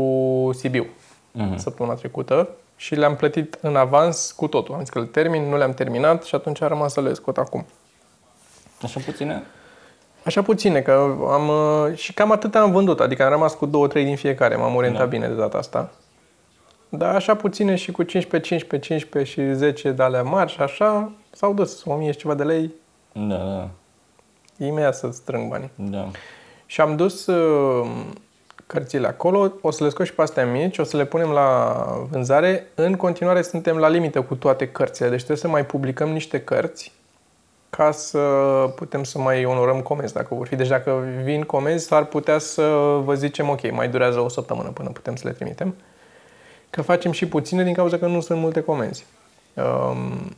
Sibiu 0.53 0.85
Mhm. 1.31 1.57
săptămâna 1.57 1.95
trecută 1.95 2.49
și 2.75 2.95
le-am 2.95 3.15
plătit 3.15 3.57
în 3.61 3.75
avans 3.75 4.31
cu 4.31 4.47
totul. 4.47 4.73
Am 4.73 4.79
zis 4.79 4.89
că 4.89 4.99
le 4.99 5.05
termin, 5.05 5.49
nu 5.49 5.57
le-am 5.57 5.73
terminat 5.73 6.23
și 6.23 6.35
atunci 6.35 6.61
a 6.61 6.67
rămas 6.67 6.93
să 6.93 7.01
le 7.01 7.13
scot 7.13 7.37
acum. 7.37 7.65
Așa 8.83 8.99
puține? 9.05 9.43
Așa 10.25 10.41
puține, 10.41 10.81
că 10.81 10.91
am... 11.31 11.47
uh, 11.47 11.97
Și 11.97 12.13
cam 12.13 12.31
atât 12.31 12.55
am 12.55 12.71
vândut, 12.71 12.99
adică 12.99 13.23
am 13.23 13.29
rămas 13.29 13.53
cu 13.53 13.65
2-3 13.65 14.03
din 14.03 14.15
fiecare, 14.15 14.55
m-am 14.55 14.75
orientat 14.75 15.01
Da. 15.01 15.07
bine 15.07 15.27
de 15.27 15.33
data 15.33 15.57
asta. 15.57 15.91
Dar 16.89 17.15
așa 17.15 17.35
puține 17.35 17.75
și 17.75 17.91
cu 17.91 18.03
15, 18.03 18.49
15, 18.49 18.93
15 18.93 19.31
și 19.31 19.53
10 19.53 19.91
de 19.91 20.03
alea 20.03 20.23
mari 20.23 20.51
și 20.51 20.61
așa, 20.61 21.11
s-au 21.31 21.53
dus 21.53 21.83
1000 21.85 22.11
și 22.11 22.17
ceva 22.17 22.33
de 22.33 22.43
lei, 22.43 22.71
Da, 23.11 23.35
da, 23.37 23.67
imediat 24.65 24.95
să 24.95 25.09
strâng 25.11 25.49
banii. 25.49 25.69
da. 25.75 26.07
Și 26.69 26.81
am 26.81 26.95
dus 26.95 27.25
uh, 27.25 27.89
cărțile 28.67 29.07
acolo, 29.07 29.51
o 29.61 29.71
să 29.71 29.83
le 29.83 29.89
scot 29.89 30.05
și 30.05 30.13
pe 30.13 30.21
astea 30.21 30.45
mici, 30.45 30.77
o 30.77 30.83
să 30.83 30.97
le 30.97 31.05
punem 31.05 31.29
la 31.29 31.73
vânzare. 32.09 32.67
În 32.75 32.95
continuare 32.95 33.41
suntem 33.41 33.77
la 33.77 33.87
limită 33.87 34.21
cu 34.21 34.35
toate 34.35 34.67
cărțile, 34.67 35.09
deci 35.09 35.17
trebuie 35.17 35.37
să 35.37 35.47
mai 35.47 35.65
publicăm 35.65 36.09
niște 36.09 36.41
cărți 36.41 36.91
ca 37.69 37.91
să 37.91 38.19
putem 38.75 39.03
să 39.03 39.19
mai 39.19 39.45
onorăm 39.45 39.81
comenzi 39.81 40.13
dacă 40.13 40.35
vor 40.35 40.47
fi. 40.47 40.55
Deci 40.55 40.67
dacă 40.67 41.03
vin 41.23 41.43
comenzi, 41.43 41.85
s-ar 41.85 42.05
putea 42.05 42.37
să 42.37 42.63
vă 43.03 43.13
zicem 43.13 43.49
ok, 43.49 43.71
mai 43.71 43.89
durează 43.89 44.19
o 44.19 44.29
săptămână 44.29 44.69
până 44.69 44.89
putem 44.89 45.15
să 45.15 45.27
le 45.27 45.33
trimitem. 45.33 45.75
Că 46.69 46.81
facem 46.81 47.11
și 47.11 47.27
puține 47.27 47.63
din 47.63 47.73
cauza 47.73 47.97
că 47.97 48.07
nu 48.07 48.21
sunt 48.21 48.39
multe 48.39 48.61
comenzi. 48.61 49.05
Um, 49.53 50.35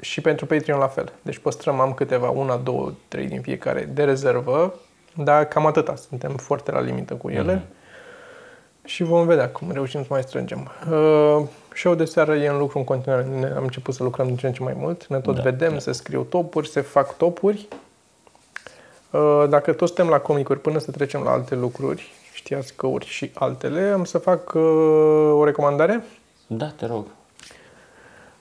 și 0.00 0.20
pentru 0.20 0.46
Patreon 0.46 0.78
la 0.78 0.86
fel. 0.86 1.12
Deci 1.22 1.38
păstrăm, 1.38 1.80
am 1.80 1.92
câteva, 1.92 2.28
una, 2.30 2.56
două, 2.56 2.92
trei 3.08 3.26
din 3.26 3.40
fiecare 3.40 3.90
de 3.92 4.04
rezervă, 4.04 4.74
dar 5.14 5.44
cam 5.44 5.66
atâta. 5.66 5.94
Suntem 5.96 6.36
foarte 6.36 6.70
la 6.70 6.80
limită 6.80 7.14
cu 7.14 7.28
ele. 7.30 7.54
Mhm. 7.54 7.76
Și 8.84 9.02
vom 9.02 9.26
vedea 9.26 9.48
cum 9.48 9.70
reușim 9.72 10.00
să 10.00 10.06
mai 10.10 10.22
strângem. 10.22 10.70
Uh, 10.90 11.42
show 11.74 11.94
de 11.94 12.04
seară 12.04 12.34
e 12.34 12.48
în 12.48 12.58
lucru 12.58 12.78
în 12.78 12.84
continuare. 12.84 13.24
Ne, 13.24 13.46
am 13.56 13.62
început 13.62 13.94
să 13.94 14.02
lucrăm 14.02 14.26
din 14.26 14.36
ce 14.36 14.46
în 14.46 14.52
ce 14.52 14.62
mai 14.62 14.74
mult. 14.76 15.06
Ne 15.06 15.18
tot 15.20 15.34
Da, 15.34 15.42
vedem, 15.42 15.72
da. 15.72 15.78
se 15.78 15.92
scriu 15.92 16.22
topuri, 16.22 16.68
se 16.68 16.80
fac 16.80 17.16
topuri. 17.16 17.68
Uh, 19.10 19.44
dacă 19.48 19.72
toți 19.72 19.92
suntem 19.94 20.12
la 20.12 20.18
comicuri 20.18 20.60
până 20.60 20.78
să 20.78 20.90
trecem 20.90 21.22
la 21.22 21.30
alte 21.30 21.54
lucruri, 21.54 22.12
știați 22.32 22.74
căuri 22.76 23.06
și 23.06 23.30
altele, 23.34 23.80
am 23.80 24.04
să 24.04 24.18
fac 24.18 24.52
uh, 24.54 24.62
o 25.32 25.44
recomandare. 25.44 26.04
Da, 26.46 26.66
te 26.66 26.86
rog. 26.86 27.06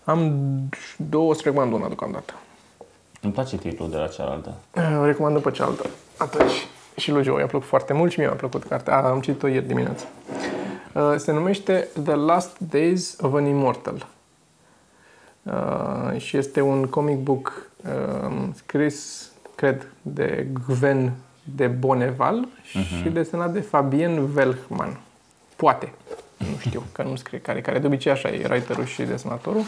Am 0.03 0.33
două, 0.97 1.29
o 1.29 1.33
să 1.33 1.41
recomand 1.43 1.73
una 1.73 1.85
deocamdată. 1.85 2.33
Îmi 3.21 3.33
place 3.33 3.57
titlul 3.57 3.89
de 3.89 3.97
la 3.97 4.07
cealaltă. 4.07 4.53
O 5.01 5.05
recomand 5.05 5.41
pe 5.41 5.51
cealaltă. 5.51 5.85
Atunci, 6.17 6.67
și 6.95 7.11
lui 7.11 7.23
Joe 7.23 7.39
i-a 7.39 7.45
plăcut 7.45 7.67
foarte 7.67 7.93
mult 7.93 8.11
și 8.11 8.19
mie 8.19 8.27
mi-a 8.27 8.37
plăcut 8.37 8.63
cartea. 8.63 8.97
Am 8.97 9.21
citit-o 9.21 9.47
ieri 9.47 9.67
dimineață. 9.67 10.05
Uh, 10.93 11.13
Se 11.17 11.31
numește 11.31 11.87
The 12.03 12.15
Last 12.15 12.57
Days 12.59 13.17
of 13.21 13.33
an 13.33 13.45
Immortal. 13.45 14.07
Uh, 15.43 16.19
și 16.19 16.37
este 16.37 16.61
un 16.61 16.85
comic 16.85 17.17
book 17.17 17.69
um, 18.23 18.53
scris, 18.53 19.29
cred, 19.55 19.87
de 20.01 20.47
Gwen 20.67 21.13
de 21.55 21.67
Bonneval 21.67 22.47
și 23.01 23.09
desenat 23.09 23.53
de 23.53 23.59
Fabien 23.59 24.35
Welchman. 24.35 24.99
Poate. 25.55 25.93
Nu 26.37 26.57
știu, 26.59 26.83
că 26.91 27.03
nu 27.03 27.15
scrie 27.15 27.39
care, 27.39 27.61
care 27.61 27.79
de 27.79 27.87
obicei 27.87 28.11
așa 28.11 28.29
e, 28.29 28.45
writerul 28.49 28.85
și 28.85 29.03
desenatorul. 29.03 29.63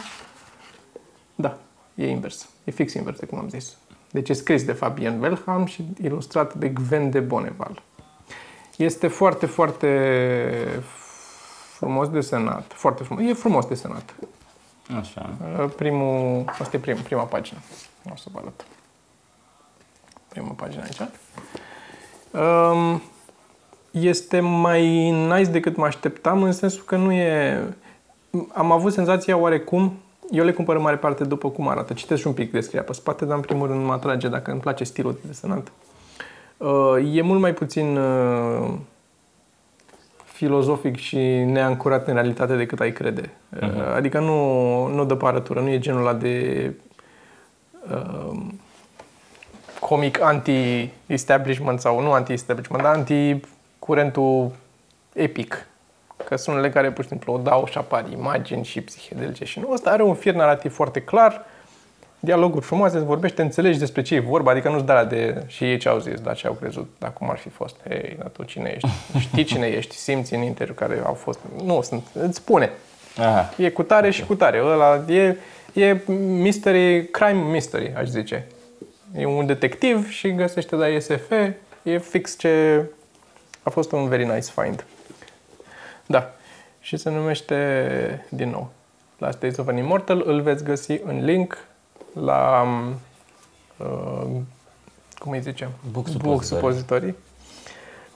Da, 1.36 1.58
e 1.96 2.10
invers. 2.10 2.50
E 2.64 2.72
fix 2.72 2.94
invers 2.94 3.20
de 3.20 3.26
cum 3.26 3.38
am 3.38 3.50
zis. 3.50 3.78
Deci 4.12 4.30
e 4.30 4.34
scris 4.34 4.64
de 4.64 4.72
Fabien 4.72 5.22
Welham 5.22 5.66
și 5.66 5.86
ilustrat 6.02 6.54
de 6.54 6.70
Gwen 6.70 7.10
de 7.10 7.20
Bonneval. 7.20 7.82
Este 8.78 9.08
foarte, 9.08 9.46
foarte 9.46 10.84
frumos 11.74 12.10
desenat. 12.10 12.72
Foarte 12.74 13.04
frumos. 13.04 13.24
E 13.24 13.34
frumos 13.34 13.66
desenat. 13.66 14.16
Așa. 15.00 15.30
Uh, 15.60 15.70
Primul, 15.76 16.44
asta 16.48 16.76
e 16.76 16.80
prim, 16.80 16.96
prima 16.96 17.24
pagină. 17.24 17.60
O 18.12 18.16
să 18.16 18.28
vă 18.32 18.40
arăt. 18.40 18.66
Prima 20.28 20.52
pagină 20.52 20.84
aici. 20.84 21.10
Um, 22.32 23.02
este 23.92 24.40
mai 24.40 25.12
nice 25.12 25.50
decât 25.50 25.76
mă 25.76 25.86
așteptam, 25.86 26.44
în 26.44 26.52
sensul 26.52 26.84
că 26.84 26.96
nu 26.96 27.12
e... 27.12 27.64
Am 28.54 28.72
avut 28.72 28.94
senzația 28.94 29.38
oarecum, 29.38 30.00
eu 30.32 30.46
le 30.46 30.52
cumpăr 30.52 30.76
în 30.76 30.82
mare 30.82 30.96
parte 30.96 31.24
după 31.24 31.50
cum 31.50 31.68
arată. 31.68 31.94
Citesc 31.94 32.22
și 32.22 32.28
un 32.28 32.34
pic 32.34 32.52
descrierea 32.52 32.88
pe 32.88 32.94
spate, 32.94 33.26
dar 33.26 33.36
în 33.36 33.42
primul 33.42 33.68
rând 33.68 33.86
mă 33.86 33.94
atrage 33.94 34.28
dacă 34.28 34.52
îmi 34.52 34.60
place 34.60 34.84
stilul 34.84 35.12
de 35.12 35.20
desenat. 35.26 35.72
Uh, 36.58 37.16
e 37.16 37.22
mult 37.22 37.40
mai 37.40 37.54
puțin 37.54 37.98
uh, 37.98 38.74
filozofic 40.24 40.96
și 40.96 41.18
neancorat 41.46 42.08
în 42.08 42.14
realitate 42.14 42.56
decât 42.56 42.80
ai 42.80 42.92
crede. 42.92 43.22
Uh-huh. 43.56 43.96
Adică 43.96 44.20
nu, 44.20 44.88
nu 44.88 45.06
dă 45.06 45.16
parătură, 45.16 45.60
nu 45.60 45.70
e 45.70 45.80
genul 45.80 46.00
ăla 46.00 46.14
de 46.14 46.74
uh, 47.92 48.40
comic 49.80 50.22
anti-establishment 50.22 51.80
sau 51.80 52.02
nu 52.02 52.12
anti-establishment, 52.12 52.84
dar 52.84 52.96
anti-curentul 52.96 54.52
epic. 55.14 55.69
Că 56.30 56.36
sunt 56.36 56.56
unele 56.56 56.72
care 56.72 56.92
pur 56.92 57.04
și 57.04 57.10
simplu 57.10 57.34
o 57.34 57.38
dau 57.38 57.66
și 57.66 57.78
apar 57.78 58.06
imagini 58.12 58.64
și 58.64 58.82
psihedelice 58.82 59.46
și 59.46 59.60
nu. 59.60 59.72
Ăsta 59.72 59.90
are 59.90 60.04
un 60.04 60.14
fir 60.14 60.34
narrativ 60.34 60.74
foarte 60.74 61.02
clar, 61.02 61.46
dialoguri 62.20 62.66
frumoase, 62.66 62.98
îți 62.98 63.06
vorbește, 63.06 63.42
înțelegi 63.42 63.80
despre 63.80 64.02
ce 64.02 64.16
e 64.16 64.20
vorba, 64.20 64.52
adică 64.52 64.70
nu-ți 64.70 64.86
dă 64.86 65.06
de 65.10 65.44
și 65.48 65.64
ei 65.64 65.78
ce 65.78 65.90
au 65.90 66.00
zis, 66.00 66.20
dar 66.20 66.36
ce 66.36 66.48
au 66.48 66.54
crezut, 66.54 66.90
dar 66.98 67.14
cum 67.14 67.30
ar 67.30 67.38
fi 67.38 67.50
fost. 67.50 67.76
Hei, 67.88 68.16
dar 68.18 68.28
tu 68.28 68.44
cine 68.44 68.74
ești? 68.76 68.90
Știi 69.30 69.44
cine 69.44 69.68
ești? 69.68 69.96
Simți 69.96 70.34
în 70.34 70.42
interior 70.42 70.76
care 70.76 71.02
au 71.06 71.14
fost. 71.14 71.40
Nu, 71.64 71.82
sunt, 71.82 72.04
îți 72.14 72.38
spune. 72.38 72.70
Aha. 73.18 73.54
E 73.58 73.70
cu 73.70 73.84
tare 73.84 74.10
și 74.10 74.26
cu 74.26 74.36
tare. 74.36 74.62
Ăla 74.64 75.04
e, 75.08 75.36
e 75.74 75.98
mystery, 76.18 77.08
crime 77.08 77.52
mystery, 77.52 77.94
aș 77.98 78.08
zice. 78.08 78.48
E 79.18 79.26
un 79.26 79.46
detectiv 79.46 80.10
și 80.10 80.36
găsește 80.36 80.76
la 80.76 80.86
SF. 81.00 81.32
E 81.84 81.98
fix 81.98 82.38
ce 82.38 82.84
a 83.64 83.70
fost 83.70 83.92
un 83.92 84.08
very 84.08 84.26
nice 84.26 84.52
find. 84.62 84.86
Da. 86.12 86.32
Și 86.80 86.98
se 86.98 87.10
numește, 87.10 88.26
din 88.30 88.50
nou, 88.50 88.70
Last 89.18 89.40
Days 89.40 89.58
of 89.58 89.68
an 89.68 89.78
Immortal. 89.78 90.24
Îl 90.26 90.42
veți 90.42 90.64
găsi 90.64 91.00
în 91.06 91.26
link 91.26 91.58
la, 92.14 92.66
uh, 93.78 94.28
cum 95.18 95.32
îi 95.32 95.42
zice? 95.42 95.70
Book 95.92 95.92
Book 95.92 96.08
Suppository. 96.08 96.46
Suppository. 96.46 97.16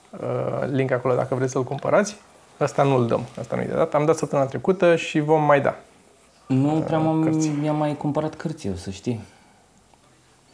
Uh, 0.09 0.69
link 0.71 0.91
acolo 0.91 1.15
dacă 1.15 1.35
vreți 1.35 1.51
să-l 1.51 1.63
cumpărați. 1.63 2.15
Asta 2.57 2.83
nu-l 2.83 3.07
dăm, 3.07 3.25
asta 3.39 3.55
nu-i 3.55 3.65
de 3.65 3.73
dat. 3.73 3.93
Am 3.93 4.05
dat 4.05 4.17
săptămâna 4.17 4.47
trecută 4.47 4.95
și 4.95 5.19
vom 5.19 5.43
mai 5.43 5.61
da. 5.61 5.75
Nu 6.47 6.81
prea 6.85 6.97
m-am, 6.97 7.23
cărți. 7.23 7.47
mi-am 7.47 7.75
mai 7.75 7.97
cumpărat 7.97 8.35
cărți 8.35 8.67
eu, 8.67 8.73
să 8.73 8.89
știi. 8.89 9.21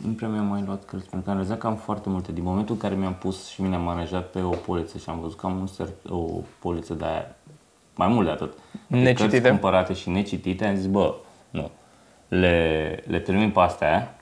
Nu 0.05 0.11
prea 0.11 0.27
mi-am 0.27 0.45
mai 0.45 0.63
luat 0.65 0.85
cărți, 0.85 1.05
pentru 1.09 1.21
că 1.21 1.29
am 1.29 1.35
realizat 1.35 1.57
că 1.57 1.67
am 1.67 1.75
foarte 1.75 2.09
multe. 2.09 2.31
Din 2.31 2.43
momentul 2.43 2.75
în 2.75 2.81
care 2.81 2.95
mi-am 2.95 3.13
pus 3.15 3.47
și 3.47 3.61
mi-am 3.61 3.87
aranjat 3.87 4.27
pe 4.27 4.41
o 4.41 4.49
poliță 4.49 4.97
și 4.97 5.09
am 5.09 5.19
văzut 5.19 5.37
că 5.37 5.45
am 5.45 5.59
un 5.59 5.67
ser, 5.67 5.87
o 6.09 6.25
poliță 6.59 6.93
de 6.93 7.05
aia, 7.05 7.35
mai 7.95 8.07
mult 8.07 8.25
de 8.25 8.31
atât, 8.31 8.53
de 8.87 8.97
Necitite. 8.97 9.29
cărți 9.29 9.49
cumpărate 9.49 9.93
și 9.93 10.09
necitite, 10.09 10.65
am 10.65 10.75
zis, 10.75 10.85
bă, 10.85 11.15
nu, 11.49 11.71
le, 12.27 13.03
le 13.07 13.19
termin 13.19 13.51
pe 13.51 13.59
astea 13.59 14.15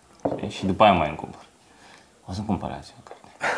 și 0.47 0.65
după 0.65 0.83
aia 0.83 0.93
mai 0.93 1.07
îmi 1.07 1.17
cumpăr. 1.17 1.41
O 2.25 2.31
să-mi 2.31 2.47
cumpăr 2.47 2.71
azi 2.71 2.93
o 2.99 3.01
carte. 3.03 3.27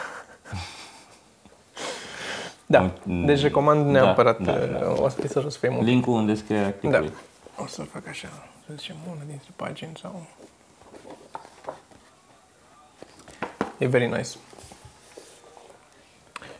Da, 2.65 2.91
Mm, 3.03 3.25
deci 3.25 3.41
recomand 3.41 3.86
da, 3.86 3.91
neapărat 3.91 4.39
da, 4.39 4.51
da, 4.51 4.65
da. 4.65 4.91
o 5.01 5.10
să 5.10 5.27
să 5.27 5.58
fie 5.60 5.69
mult. 5.69 5.86
Linkul 5.86 6.17
în 6.19 6.25
descrierea 6.25 6.65
Da. 6.67 6.73
clipului. 6.97 7.12
O 7.58 7.65
să 7.67 7.82
fac 7.84 8.08
așa, 8.08 8.27
să 8.67 8.73
zicem 8.75 8.95
una 9.12 9.21
dintre 9.27 9.49
pagini 9.55 9.91
sau... 10.01 10.25
E 13.80 13.88
very 13.88 14.08
nice. 14.08 14.30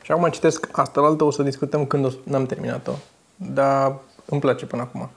Și 0.02 0.12
acum 0.12 0.30
citesc 0.30 0.70
asta 0.72 1.02
la 1.02 1.08
altă, 1.08 1.24
o 1.24 1.32
să 1.32 1.44
discutăm 1.44 1.86
când 1.86 2.06
o 2.06 2.10
să... 2.10 2.18
n-am 2.24 2.46
terminat-o. 2.46 2.92
Dar 3.36 3.96
îmi 4.26 4.40
place 4.42 4.66
până 4.66 4.82
acum. 4.82 5.10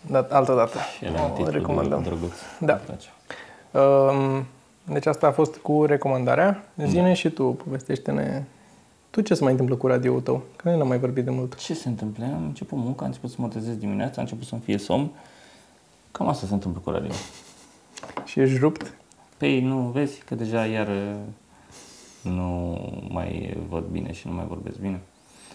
Da, 0.00 0.26
altă 0.30 0.54
dată. 0.54 0.78
Și 0.96 1.04
el 1.04 1.14
are 1.16 1.22
O 1.30 1.34
titlul 1.34 1.50
recomandăm. 1.50 2.02
drăguț. 2.02 2.32
Da. 2.60 2.72
Îmi 2.72 2.82
place. 2.86 3.08
Um, 3.70 4.46
Deci 4.84 5.06
asta 5.06 5.26
a 5.26 5.30
fost 5.32 5.56
cu 5.56 5.84
recomandarea. 5.84 6.64
Zine 6.86 7.12
și 7.12 7.30
tu, 7.30 7.44
povestește-ne. 7.44 8.44
Tu 9.10 9.20
ce 9.20 9.34
se 9.34 9.42
mai 9.42 9.52
întâmplă 9.52 9.76
cu 9.76 9.86
radio 9.86 10.20
tău? 10.20 10.42
Că 10.56 10.68
noi 10.68 10.78
n-am 10.78 10.88
mai 10.88 10.98
vorbit 10.98 11.24
de 11.24 11.30
mult. 11.30 11.54
Ce 11.54 11.74
se 11.74 11.88
întâmplă? 11.88 12.24
Am 12.24 12.44
început 12.44 12.78
munca, 12.78 13.00
am 13.00 13.06
început 13.06 13.30
să 13.30 13.36
mă 13.38 13.48
trezesc 13.48 13.76
dimineața, 13.76 14.14
a 14.16 14.20
început 14.20 14.46
să-mi 14.46 14.60
fie 14.60 14.78
somn. 14.78 15.10
Cam 16.12 16.28
asta 16.28 16.46
se 16.46 16.52
întâmplă 16.54 16.80
cu 16.84 16.90
radio. 16.90 17.10
Și 18.24 18.40
ești 18.40 18.58
rupt? 18.58 18.94
Păi 19.40 19.60
nu, 19.60 19.76
vezi 19.78 20.22
că 20.26 20.34
deja 20.34 20.64
iar 20.66 20.86
uh, 20.88 21.14
nu 22.22 22.78
mai 23.08 23.56
văd 23.68 23.84
bine 23.84 24.12
și 24.12 24.26
nu 24.28 24.34
mai 24.34 24.44
vorbesc 24.48 24.78
bine. 24.78 25.00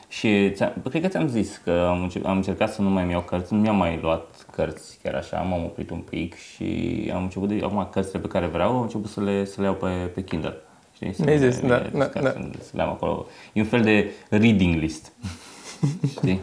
Și 0.07 0.51
ți-am, 0.51 0.73
cred 0.89 1.01
că 1.01 1.07
ți-am 1.07 1.27
zis 1.27 1.57
că 1.63 1.85
am, 1.89 2.01
înce- 2.01 2.21
am 2.25 2.35
încercat 2.35 2.73
să 2.73 2.81
nu 2.81 2.89
mai 2.89 3.09
iau 3.09 3.21
cărți, 3.21 3.53
nu 3.53 3.59
mi-am 3.59 3.75
mai 3.75 3.99
luat 4.01 4.45
cărți 4.51 4.99
chiar 5.03 5.13
așa, 5.15 5.39
m-am 5.41 5.63
oprit 5.63 5.89
un 5.89 5.99
pic 5.99 6.35
și 6.35 7.11
am 7.15 7.23
început 7.23 7.47
de, 7.49 7.59
acum 7.63 7.87
cărțile 7.91 8.19
pe 8.19 8.27
care 8.27 8.45
vreau, 8.45 8.75
am 8.75 8.81
început 8.81 9.09
să 9.09 9.21
le, 9.21 9.45
să 9.45 9.61
le 9.61 9.65
iau 9.67 9.75
pe, 9.75 9.87
pe 10.13 10.23
Kindle. 10.23 10.55
Știi? 10.95 11.13
Să 11.13 11.23
Mi-ai 11.23 11.37
le- 11.39 11.49
zis, 11.49 11.59
da, 11.59 11.77
le- 11.77 11.91
da, 11.93 12.05
ca 12.07 12.21
da. 12.21 12.29
Să, 12.29 12.37
să 12.61 12.71
le 12.75 12.81
am 12.81 12.89
acolo. 12.89 13.25
E 13.53 13.59
un 13.61 13.67
fel 13.67 13.81
de 13.81 14.11
reading 14.29 14.75
list. 14.75 15.11
Știi? 16.17 16.41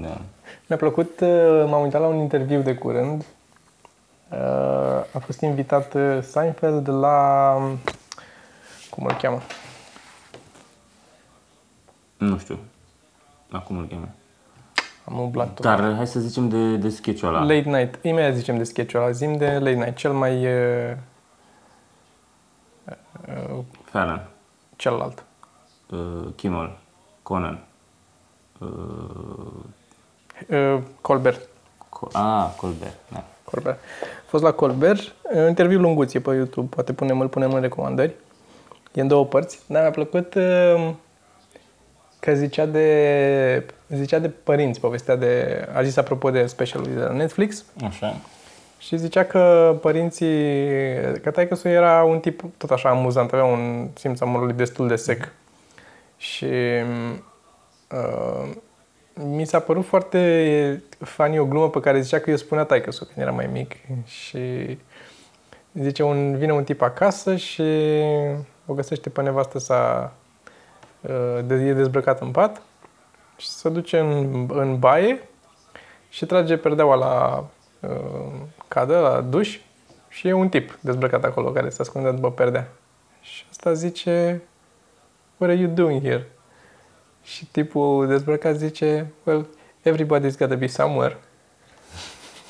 Da. 0.00 0.20
Mi-a 0.66 0.78
plăcut, 0.78 1.20
uh, 1.20 1.28
m-am 1.68 1.82
uitat 1.82 2.00
la 2.00 2.06
un 2.06 2.16
interviu 2.18 2.60
de 2.60 2.74
curând. 2.74 3.24
Uh, 4.30 4.38
A 5.12 5.18
fost 5.24 5.40
invitat 5.40 5.94
uh, 5.94 6.18
Seinfeld 6.22 6.88
la... 6.88 7.52
Cum 8.90 9.06
îl 9.06 9.12
cheamă? 9.12 9.40
Nu 12.16 12.38
știu. 12.38 12.58
Acum 13.50 13.78
îl 13.78 13.86
cheamă. 13.86 14.08
Am 15.04 15.18
umblat 15.18 15.54
tot. 15.54 15.60
Dar 15.64 15.94
hai 15.94 16.06
să 16.06 16.20
zicem 16.20 16.48
de, 16.48 16.76
de 16.76 16.88
sketch-ul 16.88 17.28
ăla. 17.28 17.40
Late 17.40 17.68
Night. 17.78 18.04
Imediat 18.04 18.34
zicem 18.34 18.56
de 18.56 18.64
sketch-ul 18.64 19.00
ăla. 19.00 19.10
Zim 19.10 19.36
de 19.36 19.50
Late 19.58 19.70
Night. 19.76 19.96
Cel 19.96 20.12
mai... 20.12 20.46
uh, 20.46 20.96
uh, 23.28 23.58
Fallon, 23.84 24.28
celălalt. 24.76 25.24
uh, 25.90 26.26
Kimmel, 26.36 26.78
Conan. 27.22 27.58
Uh, 28.58 28.66
Uh, 30.48 30.78
Colbert. 31.00 31.40
Co- 31.88 32.12
ah, 32.12 32.50
Colbert, 32.56 32.98
da. 33.12 33.24
Colbert. 33.50 33.78
A 34.24 34.26
fost 34.26 34.42
la 34.42 34.52
Colbert, 34.52 35.14
un 35.32 35.48
interviu 35.48 35.78
lunguț 35.78 36.14
e 36.14 36.20
pe 36.20 36.34
YouTube, 36.34 36.74
poate 36.74 36.92
punem, 36.92 37.20
îl 37.20 37.28
punem 37.28 37.52
în 37.52 37.60
recomandări. 37.60 38.14
E 38.92 39.00
în 39.00 39.08
două 39.08 39.26
părți, 39.26 39.60
dar 39.66 39.80
mi-a 39.80 39.90
plăcut 39.90 40.34
uh, 40.34 40.90
că 42.20 42.34
zicea 42.34 42.66
de, 42.66 43.66
zicea 43.88 44.18
de 44.18 44.28
părinți, 44.28 44.80
povestea 44.80 45.16
de, 45.16 45.64
a 45.74 45.82
zis 45.82 45.96
apropo 45.96 46.30
de 46.30 46.46
specialul 46.46 46.88
de 46.94 47.00
la 47.00 47.12
Netflix 47.12 47.64
Așa. 47.86 48.16
și 48.78 48.96
zicea 48.96 49.24
că 49.24 49.76
părinții, 49.80 51.20
că 51.22 51.30
taică 51.30 51.68
era 51.68 52.04
un 52.04 52.20
tip 52.20 52.42
tot 52.56 52.70
așa 52.70 52.88
amuzant, 52.88 53.32
avea 53.32 53.44
un 53.44 53.88
simț 53.94 54.20
al 54.20 54.28
umorului 54.28 54.54
destul 54.54 54.88
de 54.88 54.96
sec. 54.96 55.32
Și 56.16 56.46
uh, 57.90 58.50
mi 59.24 59.44
s-a 59.44 59.60
părut 59.60 59.84
foarte 59.84 60.82
funny 60.98 61.38
o 61.38 61.44
glumă 61.44 61.70
pe 61.70 61.80
care 61.80 62.00
zicea 62.00 62.18
că 62.18 62.30
eu 62.30 62.36
spunea 62.36 62.64
taică 62.64 62.90
când 62.90 63.10
era 63.16 63.30
mai 63.30 63.46
mic 63.46 63.74
și 64.04 64.78
zice, 65.72 66.02
un, 66.02 66.36
vine 66.36 66.52
un 66.52 66.64
tip 66.64 66.82
acasă 66.82 67.36
și 67.36 67.62
o 68.66 68.74
găsește 68.74 69.08
pe 69.08 69.22
nevastă 69.22 69.58
sa 69.58 70.12
uh, 71.00 71.38
de, 71.44 71.54
e 71.54 71.72
dezbrăcat 71.72 72.20
în 72.20 72.30
pat 72.30 72.62
și 73.36 73.48
se 73.48 73.68
duce 73.68 73.98
în, 73.98 74.46
în 74.52 74.78
baie 74.78 75.28
și 76.08 76.26
trage 76.26 76.56
perdeaua 76.56 76.94
la 76.94 77.44
uh, 77.80 78.32
cadă, 78.68 78.98
la 78.98 79.20
duș 79.20 79.58
și 80.08 80.28
e 80.28 80.32
un 80.32 80.48
tip 80.48 80.78
dezbrăcat 80.80 81.24
acolo 81.24 81.50
care 81.50 81.68
se 81.68 81.82
ascunde 81.82 82.10
după 82.10 82.30
perdea. 82.30 82.68
Și 83.20 83.44
asta 83.50 83.72
zice, 83.72 84.42
what 85.36 85.52
are 85.52 85.60
you 85.60 85.70
doing 85.70 86.02
here? 86.02 86.26
Și 87.28 87.46
tipul 87.46 88.06
dezbrăcat 88.06 88.56
zice, 88.56 89.12
well, 89.24 89.46
everybody's 89.82 90.38
got 90.38 90.48
to 90.48 90.56
be 90.56 90.66
somewhere. 90.66 91.16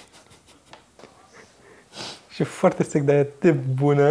și 2.34 2.44
foarte 2.44 2.82
sec, 2.82 3.02
dar 3.02 3.14
e 3.14 3.18
atât 3.18 3.40
de 3.40 3.50
bună. 3.50 4.10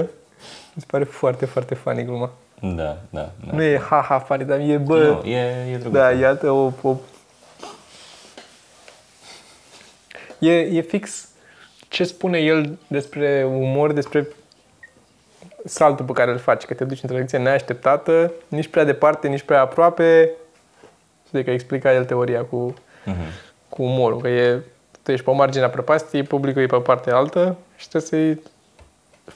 Mi 0.73 0.81
se 0.81 0.85
pare 0.87 1.03
foarte, 1.03 1.45
foarte 1.45 1.75
funny 1.75 2.05
gluma. 2.05 2.31
Da, 2.61 2.97
da, 3.09 3.31
da. 3.45 3.51
Nu 3.51 3.61
e 3.61 3.77
ha-ha 3.77 4.19
funny, 4.19 4.43
dar 4.43 4.59
e 4.59 4.77
bă... 4.77 4.99
Nu, 4.99 5.29
e, 5.29 5.71
e 5.71 5.77
drăguț. 5.77 5.99
Da, 5.99 6.11
iată 6.11 6.51
o, 6.51 6.71
o... 6.81 6.95
E, 10.39 10.51
e 10.51 10.81
fix 10.81 11.27
ce 11.87 12.03
spune 12.03 12.37
el 12.37 12.77
despre 12.87 13.45
umor, 13.49 13.91
despre 13.91 14.27
saltul 15.65 16.05
pe 16.05 16.11
care 16.11 16.31
îl 16.31 16.37
faci, 16.37 16.63
că 16.63 16.73
te 16.73 16.83
duci 16.83 17.01
într-o 17.01 17.15
direcție 17.15 17.37
neașteptată, 17.37 18.31
nici 18.47 18.67
prea 18.67 18.83
departe, 18.83 19.27
nici 19.27 19.43
prea 19.43 19.61
aproape. 19.61 20.31
Știi 21.27 21.43
că 21.43 21.51
explica 21.51 21.93
el 21.93 22.05
teoria 22.05 22.41
cu, 22.43 22.73
Mhm. 23.05 23.15
cu 23.69 23.83
umorul, 23.83 24.21
că 24.21 24.27
e, 24.27 24.59
tu 25.03 25.11
ești 25.11 25.25
pe 25.25 25.31
marginea 25.31 25.69
prăpastiei, 25.69 26.23
publicul 26.23 26.61
e 26.61 26.65
pe 26.65 26.75
partea 26.77 27.15
altă 27.15 27.55
și 27.77 27.87
trebuie 27.89 28.09
să-i 28.09 28.41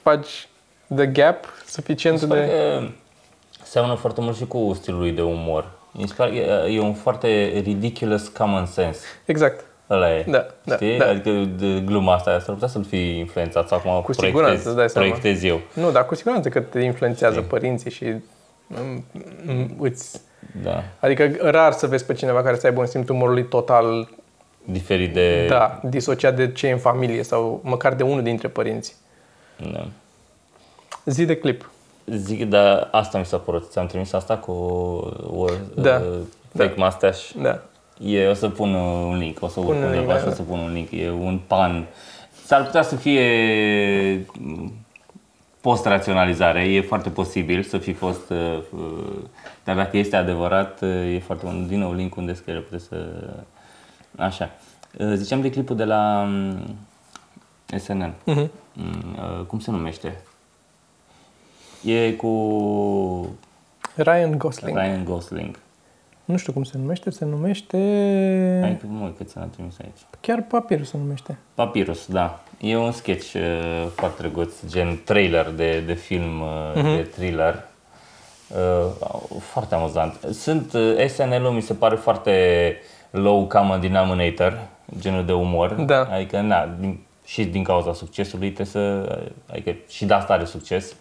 faci 0.01 0.47
the 0.95 1.06
gap 1.08 1.45
suficient 1.65 2.15
Mi 2.15 2.21
se 2.21 2.27
pare 2.27 2.45
de... 2.45 2.51
că 2.51 2.88
seamănă 3.63 3.93
foarte 3.95 4.21
mult 4.21 4.36
și 4.38 4.45
cu 4.47 4.73
stilul 4.75 4.99
lui 4.99 5.12
de 5.12 5.21
umor. 5.21 5.71
Mi 5.91 6.08
se 6.08 6.13
pare, 6.17 6.36
e, 6.36 6.73
e 6.75 6.80
un 6.80 6.93
foarte 6.93 7.62
ridiculous 7.63 8.27
common 8.27 8.65
sense. 8.65 8.99
Exact. 9.25 9.65
Ăla 9.89 10.15
e. 10.17 10.25
Da, 10.30 10.45
da, 10.63 10.75
Știi? 10.75 10.97
da. 10.97 11.06
Adică 11.08 11.30
de 11.58 11.80
gluma 11.86 12.13
asta, 12.13 12.39
s-ar 12.39 12.54
putea 12.54 12.67
să-l 12.67 12.84
fi 12.84 13.17
influențat 13.17 13.67
sau 13.67 13.77
acum 13.77 14.01
Cu 14.01 14.13
siguranță, 14.13 14.67
îți 14.67 14.75
dai 14.75 14.86
proiectez, 14.86 14.91
seama. 14.91 15.08
proiectez 15.08 15.43
eu. 15.43 15.62
Nu, 15.86 15.91
dar 15.91 16.06
cu 16.06 16.15
siguranță 16.15 16.49
că 16.49 16.60
te 16.60 16.80
influențează 16.80 17.41
părinții 17.41 17.91
și 17.91 18.06
mm, 18.67 19.04
mm, 19.45 19.75
îți... 19.80 20.19
Da. 20.63 20.84
Adică 20.99 21.32
rar 21.41 21.71
să 21.71 21.88
vezi 21.88 22.06
pe 22.06 22.13
cineva 22.13 22.41
care 22.41 22.58
să 22.58 22.67
aibă 22.67 22.80
un 22.80 22.86
simț 22.86 23.10
umorului 23.10 23.45
total, 23.45 24.10
Diferit 24.65 25.13
de... 25.13 25.45
da, 25.49 25.80
disociat 25.84 26.36
de 26.36 26.51
ce 26.51 26.67
e 26.67 26.71
în 26.71 26.77
familie 26.77 27.23
sau 27.23 27.60
măcar 27.63 27.93
de 27.93 28.04
unul 28.04 28.23
dintre 28.23 28.47
părinți. 28.47 28.95
da. 29.71 29.88
Zi 31.06 31.25
de 31.25 31.38
clip. 31.38 31.69
Zic, 32.06 32.45
dar 32.45 32.88
asta 32.91 33.17
mi 33.17 33.25
s-a 33.25 33.38
părut. 33.38 33.69
Ți-am 33.71 33.86
trimis 33.86 34.13
asta 34.13 34.38
cu 34.38 34.51
o, 35.36 35.45
Da. 35.75 35.95
uh, 35.95 36.17
fake 36.56 36.73
mustache. 36.77 37.19
Da. 37.41 37.60
E, 38.06 38.27
o 38.27 38.34
să 38.34 38.49
pun 38.49 38.73
uh, 38.73 39.06
un 39.10 39.17
link, 39.17 39.38
o 39.41 39.47
să 39.47 39.60
urc 39.60 39.69
Pune 39.69 39.86
undeva 39.86 40.06
link, 40.06 40.17
și 40.17 40.23
da. 40.25 40.32
o 40.32 40.34
să 40.34 40.41
pun 40.41 40.60
un 40.60 40.73
link. 40.73 40.91
E 40.91 41.10
un 41.10 41.39
pan. 41.47 41.86
S-ar 42.45 42.65
putea 42.65 42.82
să 42.82 42.95
fie 42.95 43.21
mm, 44.39 44.73
post-raționalizare, 45.62 46.63
e 46.63 46.82
foarte 46.82 47.10
posibil 47.10 47.63
să 47.63 47.78
fi 47.78 47.93
fost, 47.93 48.30
uh, 48.30 48.60
uh, 48.71 49.24
dar 49.63 49.76
dacă 49.76 49.97
este 49.97 50.15
adevărat, 50.15 50.82
uh, 50.82 51.13
e 51.13 51.19
foarte 51.19 51.45
bun. 51.45 51.67
Din 51.67 51.80
nou, 51.80 51.93
link 51.93 52.15
în 52.17 52.26
descriere, 52.26 52.60
puteți 52.60 52.86
să... 52.86 53.30
Așa. 54.17 54.50
Uh, 54.97 55.13
Ziceam 55.13 55.41
de 55.41 55.50
clipul 55.50 55.76
de 55.76 55.84
la 55.84 56.24
mm, 56.28 56.76
SNL. 57.78 58.13
Mhm. 58.24 58.52
Mm, 58.74 59.17
uh, 59.39 59.45
Cum 59.45 59.60
se 59.60 59.71
numește? 59.71 60.21
E 61.84 62.12
cu 62.12 63.36
Ryan 63.95 64.38
Gosling. 64.38 64.78
Ryan 64.78 65.04
Gosling. 65.04 65.60
Nu 66.25 66.38
știu 66.38 66.53
cum 66.53 66.63
se 66.63 66.77
numește, 66.77 67.10
se 67.10 67.25
numește... 67.25 67.77
Hai 68.62 68.77
că 68.77 68.86
mă, 68.89 69.12
cât 69.17 69.29
ți-am 69.29 69.49
trimis 69.49 69.75
aici. 69.84 69.97
Chiar 70.19 70.41
Papirus 70.47 70.89
se 70.89 70.97
numește. 70.97 71.38
Papyrus, 71.53 72.05
da. 72.07 72.43
E 72.60 72.77
un 72.77 72.91
sketch 72.91 73.34
uh, 73.34 73.41
foarte 73.95 74.21
drăguț, 74.21 74.53
gen 74.67 75.01
trailer 75.05 75.49
de, 75.49 75.79
de 75.79 75.93
film, 75.93 76.41
uh, 76.41 76.47
Mhm. 76.75 76.95
de 76.95 77.01
thriller. 77.01 77.63
Uh, 78.47 79.10
foarte 79.39 79.75
amuzant. 79.75 80.13
Sunt 80.31 80.73
uh, 80.73 81.05
SNL-ul 81.07 81.51
mi 81.51 81.62
se 81.62 81.73
pare 81.73 81.95
foarte 81.95 82.75
low 83.12 83.47
common 83.47 83.79
denominator, 83.81 84.60
genul 84.99 85.25
de 85.25 85.34
umor. 85.34 85.71
Da. 85.73 86.07
Adică, 86.12 86.39
na, 86.41 86.69
din, 86.79 86.99
și 87.25 87.45
din 87.45 87.63
cauza 87.63 87.93
succesului 87.93 88.51
trebuie 88.51 88.65
să, 88.67 89.17
adică 89.51 89.75
și 89.89 90.05
de 90.05 90.13
asta 90.13 90.34
are 90.34 90.45
succes 90.45 90.95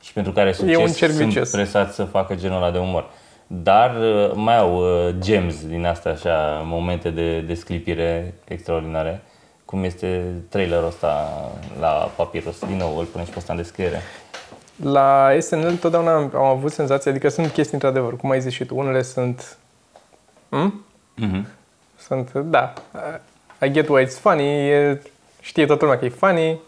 și 0.00 0.12
pentru 0.12 0.32
care 0.32 0.46
are 0.48 0.56
succes 0.56 0.76
un 0.76 0.86
cerc 0.92 1.12
sunt 1.12 1.28
vicios. 1.28 1.50
presați 1.50 1.94
să 1.94 2.04
facă 2.04 2.34
genul 2.34 2.56
ăla 2.56 2.70
de 2.70 2.78
umor. 2.78 3.10
Dar 3.50 3.96
uh, 4.00 4.30
mai 4.34 4.56
au 4.56 4.76
uh, 4.76 5.14
gems 5.18 5.66
din 5.66 5.86
astea 5.86 6.12
așa, 6.12 6.62
momente 6.64 7.10
de, 7.10 7.40
de 7.40 7.54
sclipire 7.54 8.34
extraordinare, 8.44 9.22
cum 9.64 9.84
este 9.84 10.24
trailerul 10.48 10.86
ăsta 10.86 11.28
la 11.80 12.10
Papyrus. 12.16 12.64
Din 12.66 12.76
nou, 12.76 12.98
îl 12.98 13.04
punem 13.04 13.26
și 13.26 13.32
pe 13.32 13.38
ăsta 13.38 13.52
în 13.52 13.58
descriere. 13.58 14.00
La 14.82 15.30
SNL 15.40 15.76
totdeauna 15.80 16.14
am, 16.14 16.30
am 16.34 16.44
avut 16.44 16.72
senzația, 16.72 17.10
adică 17.10 17.28
sunt 17.28 17.46
chestii 17.46 17.74
într-adevăr, 17.74 18.16
cum 18.16 18.30
ai 18.30 18.40
zis 18.40 18.52
și 18.52 18.64
tu, 18.64 18.76
unele 18.76 19.02
sunt... 19.02 19.56
Hmm? 20.48 20.84
Mhm. 21.14 21.46
Sunt, 21.98 22.32
da, 22.32 22.72
I 23.62 23.70
get 23.70 23.88
why 23.88 24.04
it's 24.04 24.18
funny, 24.20 24.68
e, 24.68 25.02
știe 25.40 25.66
toată 25.66 25.84
lumea 25.84 25.98
că 25.98 26.04
e 26.04 26.08
funny, 26.08 26.58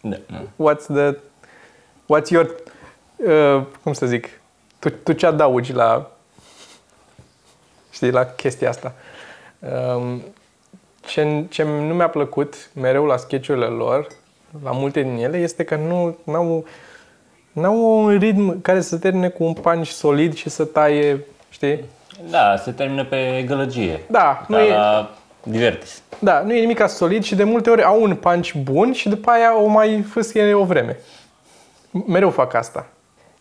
Da, 0.00 0.16
da. 0.26 0.72
what's 0.72 0.86
the, 0.86 1.16
what's 2.04 2.28
your, 2.30 2.54
uh, 3.16 3.62
cum 3.82 3.92
să 3.92 4.06
zic, 4.06 4.28
tu, 4.78 4.90
tu 4.90 5.12
ce 5.12 5.26
adaugi 5.26 5.72
la, 5.72 6.10
știi, 7.96 8.10
la 8.10 8.24
chestia 8.24 8.68
asta. 8.68 8.92
Um, 9.96 10.22
ce, 11.06 11.44
ce 11.48 11.62
nu 11.62 11.94
mi-a 11.94 12.08
plăcut 12.08 12.70
mereu 12.72 13.04
la 13.04 13.16
sketch-urile 13.16 13.66
lor, 13.66 14.06
la 14.64 14.70
multe 14.70 15.02
din 15.02 15.16
ele, 15.16 15.36
este 15.36 15.64
că 15.64 15.76
nu 15.76 16.16
au 16.34 16.64
n-au 17.52 18.02
un 18.02 18.18
ritm 18.18 18.60
care 18.60 18.80
să 18.80 18.96
termine 18.96 19.28
cu 19.28 19.44
un 19.44 19.52
punch 19.52 19.88
solid 19.88 20.34
și 20.34 20.48
să 20.48 20.64
taie, 20.64 21.24
știi? 21.48 21.84
Da, 22.30 22.56
se 22.56 22.70
termină 22.70 23.04
pe 23.04 23.44
gălăgie. 23.46 24.00
Da, 24.10 24.44
nu 24.48 24.56
Ca 24.56 24.64
e, 24.64 24.70
la 24.70 25.10
Divertis. 25.42 26.02
da, 26.18 26.40
nu 26.40 26.54
e 26.54 26.60
nimic 26.60 26.88
solid 26.88 27.24
și 27.24 27.34
de 27.34 27.44
multe 27.44 27.70
ori 27.70 27.82
au 27.82 28.02
un 28.02 28.14
punch 28.14 28.52
bun 28.52 28.92
și 28.92 29.08
după 29.08 29.30
aia 29.30 29.58
o 29.58 29.66
mai 29.66 30.04
fâsche 30.10 30.54
o 30.54 30.64
vreme. 30.64 30.98
Mereu 32.06 32.30
fac 32.30 32.54
asta. 32.54 32.86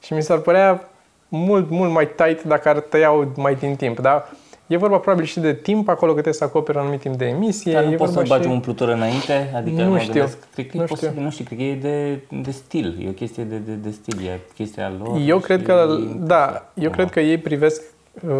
Și 0.03 0.13
mi 0.13 0.23
s-ar 0.23 0.37
părea 0.37 0.89
mult, 1.27 1.69
mult 1.69 1.91
mai 1.91 2.07
tight 2.07 2.43
dacă 2.43 2.69
ar 2.69 2.79
tăiau 2.79 3.31
mai 3.35 3.55
din 3.55 3.75
timp, 3.75 3.99
da? 3.99 4.29
E 4.67 4.78
vorba 4.78 4.97
probabil 4.97 5.25
și 5.25 5.39
de 5.39 5.54
timp 5.54 5.88
acolo 5.88 6.08
că 6.13 6.21
trebuie 6.21 6.34
să 6.34 6.43
acopere 6.43 6.78
un 6.78 6.84
anumit 6.84 7.01
timp 7.01 7.15
de 7.15 7.25
emisie. 7.25 7.73
Dar 7.73 7.84
nu 7.84 7.91
e 7.91 7.95
poți 7.95 8.12
să 8.12 8.17
vorba 8.17 8.36
bagi 8.36 8.47
și... 8.47 8.54
umplutură 8.54 8.93
înainte? 8.93 9.51
Adică 9.56 9.82
Nu 9.82 9.89
mă 9.89 9.99
știu. 9.99 10.13
Gândesc, 10.13 10.38
cred 10.54 10.67
că 10.67 10.78
Nu 10.78 10.84
e 10.84 10.86
știu. 10.86 10.95
posibil, 10.95 11.23
nu 11.23 11.30
știu, 11.30 11.43
cred 11.45 11.58
că 11.58 11.63
e 11.63 11.75
de, 11.75 12.19
de 12.41 12.51
stil, 12.51 12.97
e 13.06 13.10
o 13.10 13.12
chestie 13.12 13.43
de, 13.43 13.58
de, 13.58 13.71
de 13.71 13.89
stil, 13.91 14.25
e 14.28 14.39
chestia 14.56 14.93
lor. 14.99 15.17
Eu 15.25 15.39
cred 15.39 15.60
și 15.60 15.65
că, 15.65 15.88
e- 15.99 16.13
da, 16.17 16.71
eu 16.73 16.89
cred 16.89 17.10
că 17.10 17.19
ei 17.19 17.38
privesc 17.38 17.82
uh, 18.28 18.32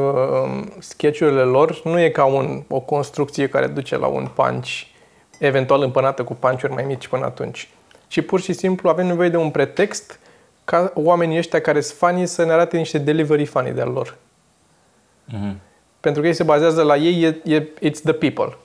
sketch-urile 0.80 1.42
lor, 1.42 1.82
nu 1.84 2.00
e 2.00 2.10
ca 2.10 2.26
un, 2.26 2.64
o 2.68 2.80
construcție 2.80 3.48
care 3.50 3.68
duce 3.68 3.98
la 3.98 4.08
un 4.08 4.28
punch, 4.36 4.70
eventual 5.40 5.82
împănată 5.82 6.24
cu 6.24 6.34
punch 6.34 6.70
mai 6.70 6.84
mici 6.88 7.08
până 7.08 7.26
atunci. 7.26 7.70
Ci 8.08 8.22
pur 8.22 8.42
și 8.42 8.54
simplu 8.54 8.90
avem 8.90 9.08
nevoie 9.08 9.30
de 9.30 9.38
un 9.38 9.50
pretext 9.50 10.20
ca 10.64 10.92
oamenii 10.96 11.38
ăștia 11.38 11.62
care 11.62 11.82
sunt 11.82 11.98
funny 11.98 12.26
să 12.26 12.46
ne 12.46 12.52
arate 12.52 12.78
niște 12.78 12.98
delivery 12.98 13.46
funny 13.46 13.72
de-al 13.72 13.90
lor. 13.92 14.18
Mhm. 15.26 15.56
Pentru 16.06 16.24
că 16.24 16.30
ei 16.30 16.34
se 16.34 16.44
bazează 16.44 16.82
la 16.82 16.96
ei, 16.96 17.24
e, 17.24 17.56
e, 17.56 17.62
it's 17.62 18.02
the 18.04 18.14
people. 18.14 18.58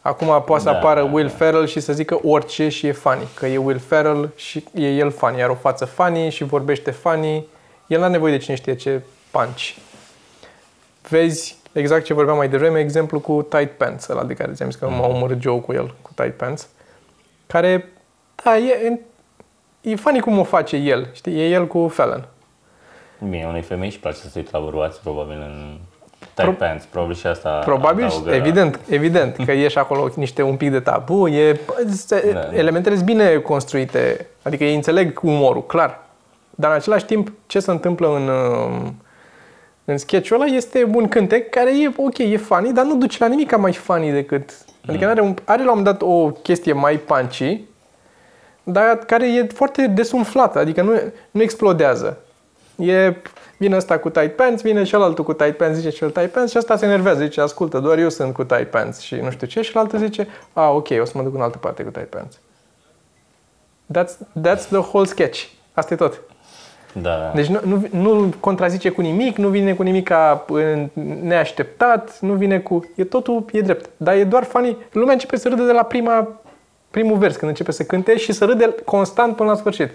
Acum 0.00 0.42
poate 0.46 0.62
să 0.62 0.70
Da, 0.70 0.76
apară 0.76 1.00
da, 1.00 1.10
Will 1.12 1.28
Ferrell 1.28 1.66
și 1.66 1.80
să 1.80 1.92
zică 1.92 2.20
orice 2.22 2.68
și 2.68 2.86
e 2.86 2.92
funny. 2.92 3.26
Că 3.34 3.46
e 3.46 3.56
Will 3.56 3.78
Ferrell 3.78 4.30
și 4.36 4.64
e 4.74 4.88
el 4.88 5.10
funny. 5.10 5.42
Are 5.42 5.52
o 5.52 5.54
față 5.54 5.84
funny 5.84 6.30
și 6.30 6.44
vorbește 6.44 6.90
funny. 6.90 7.46
El 7.86 7.98
nu 7.98 8.04
are 8.04 8.12
nevoie 8.12 8.32
de 8.32 8.38
cine 8.38 8.56
știe 8.56 8.74
ce 8.74 9.02
punch. 9.30 9.74
Vezi 11.08 11.56
exact 11.72 12.04
ce 12.04 12.14
vorbeam 12.14 12.36
mai 12.36 12.48
devreme, 12.48 12.80
exemplu 12.80 13.20
cu 13.20 13.42
Tight 13.42 13.70
Pants, 13.70 14.08
ăla 14.08 14.24
de 14.24 14.34
care 14.34 14.52
ți-am 14.52 14.70
zis 14.70 14.78
că 14.78 14.88
m-a 14.88 15.06
omorât 15.06 15.40
Joe 15.40 15.60
cu 15.60 15.72
el, 15.72 15.94
cu 16.02 16.10
Tight 16.14 16.36
Pants. 16.36 16.68
Care, 17.46 17.92
da, 18.44 18.58
e, 18.58 19.00
e 19.80 19.96
funny 19.96 20.20
cum 20.20 20.38
o 20.38 20.44
face 20.44 20.76
el. 20.76 21.08
Știi, 21.12 21.40
e 21.40 21.48
el 21.48 21.66
cu 21.66 21.88
Fallon. 21.88 22.28
Bine, 23.28 23.46
unei 23.48 23.62
femei 23.62 23.88
își 23.88 23.98
place 23.98 24.16
să 24.16 24.28
se 24.28 24.38
uite 24.38 24.50
la 24.52 24.58
bărbați, 24.58 25.00
probabil 25.00 25.36
în 25.36 25.78
tight 25.78 25.89
Pro- 26.42 26.52
pants, 26.52 26.84
probabil 26.84 27.14
și 27.14 27.26
asta 27.26 27.50
Probabil, 27.50 28.04
adaugă- 28.04 28.30
evident, 28.34 28.80
evident 28.88 29.36
că 29.44 29.52
e 29.52 29.68
și 29.68 29.78
acolo 29.78 30.08
niște 30.14 30.42
un 30.42 30.56
pic 30.56 30.70
de 30.70 30.80
tabu, 30.80 31.26
e, 31.28 31.60
se- 31.88 32.30
Da. 32.32 32.56
elementele 32.58 32.94
sunt 32.94 33.06
bine 33.06 33.36
construite, 33.36 34.26
adică 34.42 34.64
ei 34.64 34.74
înțeleg 34.74 35.20
umorul, 35.22 35.66
clar. 35.66 36.00
Dar 36.50 36.70
în 36.70 36.76
același 36.76 37.04
timp, 37.04 37.32
ce 37.46 37.60
se 37.60 37.70
întâmplă 37.70 38.08
în, 38.14 38.28
um, 38.28 38.94
în 39.84 39.98
sketch-ul 39.98 40.40
ăla 40.40 40.44
este 40.50 40.90
un 40.94 41.08
cântec 41.08 41.48
care 41.50 41.70
e 41.82 41.90
ok, 41.96 42.18
e 42.18 42.36
funny, 42.36 42.72
dar 42.72 42.84
nu 42.84 42.94
duce 42.96 43.16
la 43.20 43.26
nimic 43.26 43.56
mai 43.56 43.72
funny 43.72 44.10
decât... 44.10 44.50
Adică 44.88 45.06
are, 45.08 45.20
un, 45.20 45.34
are 45.44 45.64
la 45.64 45.70
un 45.72 45.78
moment 45.78 45.98
dat 45.98 46.08
o 46.08 46.30
chestie 46.30 46.72
mai 46.72 46.96
punchy, 46.96 47.60
dar 48.62 48.96
care 48.96 49.32
e 49.34 49.46
foarte 49.54 49.86
desumflată, 49.86 50.58
adică 50.58 50.82
nu, 50.82 50.92
nu 51.30 51.42
explodează. 51.42 52.18
E, 52.76 53.14
vine 53.60 53.76
ăsta 53.76 53.98
cu 53.98 54.10
tight 54.10 54.36
pants, 54.36 54.62
vine 54.62 54.82
celălalt 54.82 55.18
cu 55.18 55.32
tight 55.32 55.56
pants, 55.56 55.78
zice 55.78 55.90
cel 55.90 56.10
tight 56.10 56.30
pants 56.30 56.50
și 56.50 56.58
ăsta 56.58 56.76
se 56.76 56.84
enervează, 56.84 57.22
zice, 57.22 57.40
ascultă, 57.40 57.78
doar 57.78 57.98
eu 57.98 58.08
sunt 58.08 58.34
cu 58.34 58.44
tight 58.44 58.70
pants 58.70 59.00
și 59.00 59.14
nu 59.14 59.30
știu 59.30 59.46
ce, 59.46 59.62
și 59.62 59.76
altul 59.76 59.98
zice, 59.98 60.28
a, 60.52 60.70
ok, 60.70 60.88
o 61.00 61.04
să 61.04 61.12
mă 61.14 61.22
duc 61.22 61.34
în 61.34 61.40
altă 61.40 61.58
parte 61.58 61.82
cu 61.82 61.90
tight 61.90 62.08
pants. 62.08 62.38
That's, 63.94 64.16
that's 64.42 64.66
the 64.68 64.76
whole 64.76 65.06
sketch. 65.06 65.44
Asta 65.72 65.94
e 65.94 65.96
tot. 65.96 66.20
Da, 66.92 67.16
da. 67.16 67.32
Deci 67.34 67.46
nu, 67.46 67.60
nu, 67.64 67.88
nu 67.90 68.32
contrazice 68.40 68.90
cu 68.90 69.00
nimic, 69.00 69.36
nu 69.36 69.48
vine 69.48 69.74
cu 69.74 69.82
nimic 69.82 70.08
ca 70.08 70.44
în 70.48 70.88
neașteptat, 71.22 72.20
nu 72.20 72.32
vine 72.32 72.58
cu... 72.58 72.90
E 72.94 73.04
totul, 73.04 73.44
e 73.52 73.60
drept. 73.60 73.88
Dar 73.96 74.14
e 74.14 74.24
doar 74.24 74.44
funny. 74.44 74.76
Lumea 74.92 75.12
începe 75.12 75.36
să 75.36 75.48
râde 75.48 75.66
de 75.66 75.72
la 75.72 75.82
prima, 75.82 76.40
primul 76.90 77.16
vers, 77.16 77.36
când 77.36 77.50
începe 77.50 77.72
să 77.72 77.82
cânte 77.82 78.16
și 78.16 78.32
să 78.32 78.44
râde 78.44 78.74
constant 78.84 79.36
până 79.36 79.50
la 79.50 79.56
sfârșit. 79.56 79.90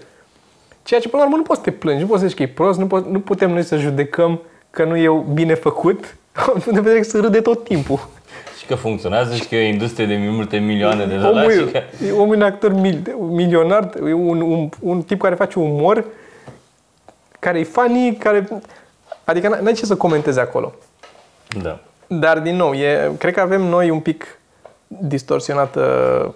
Ceea 0.86 1.00
ce, 1.00 1.08
până 1.08 1.22
la 1.22 1.28
urmă, 1.28 1.38
nu 1.38 1.46
poți 1.46 1.58
să 1.58 1.64
te 1.64 1.76
plângi, 1.76 2.02
nu 2.02 2.08
poți 2.08 2.20
să 2.20 2.26
zici 2.26 2.36
că 2.36 2.42
e 2.42 2.48
prost, 2.48 2.78
nu, 2.78 2.86
poți, 2.86 3.08
nu 3.10 3.20
putem 3.20 3.50
noi 3.50 3.62
să 3.62 3.76
judecăm 3.76 4.40
că 4.70 4.84
nu 4.84 4.96
e 4.96 5.24
bine 5.32 5.54
făcut. 5.54 6.16
Nu 6.72 6.80
vedem 6.80 7.02
să 7.02 7.20
râde 7.20 7.40
tot 7.40 7.64
timpul. 7.64 8.08
Și 8.58 8.66
că 8.66 8.74
funcționează 8.74 9.34
și 9.34 9.48
că 9.48 9.54
e 9.54 9.64
o 9.64 9.72
industrie 9.72 10.06
de 10.06 10.16
multe 10.16 10.56
milioane 10.56 11.06
de 11.06 11.14
Omul, 11.14 11.26
dolari 11.26 11.52
și 11.52 11.60
e, 11.60 11.70
că... 11.70 12.04
e 12.06 12.12
omul 12.12 12.34
e 12.34 12.36
un 12.36 12.42
actor 12.42 12.72
mil, 12.72 13.16
milionar, 13.18 13.90
e 14.06 14.12
un, 14.12 14.40
un, 14.40 14.68
un 14.80 15.02
tip 15.02 15.20
care 15.20 15.34
face 15.34 15.58
umor, 15.58 16.04
care 17.38 17.58
e 17.58 17.64
funny, 17.64 18.16
care... 18.16 18.48
Adică 19.24 19.56
n- 19.56 19.60
n-ai 19.60 19.72
ce 19.72 19.84
să 19.84 19.96
comentezi 19.96 20.40
acolo. 20.40 20.74
Da. 21.62 21.78
Dar, 22.06 22.38
din 22.38 22.56
nou, 22.56 22.72
e, 22.72 23.10
cred 23.18 23.34
că 23.34 23.40
avem 23.40 23.62
noi 23.62 23.90
un 23.90 24.00
pic 24.00 24.38
distorsionată 24.86 26.34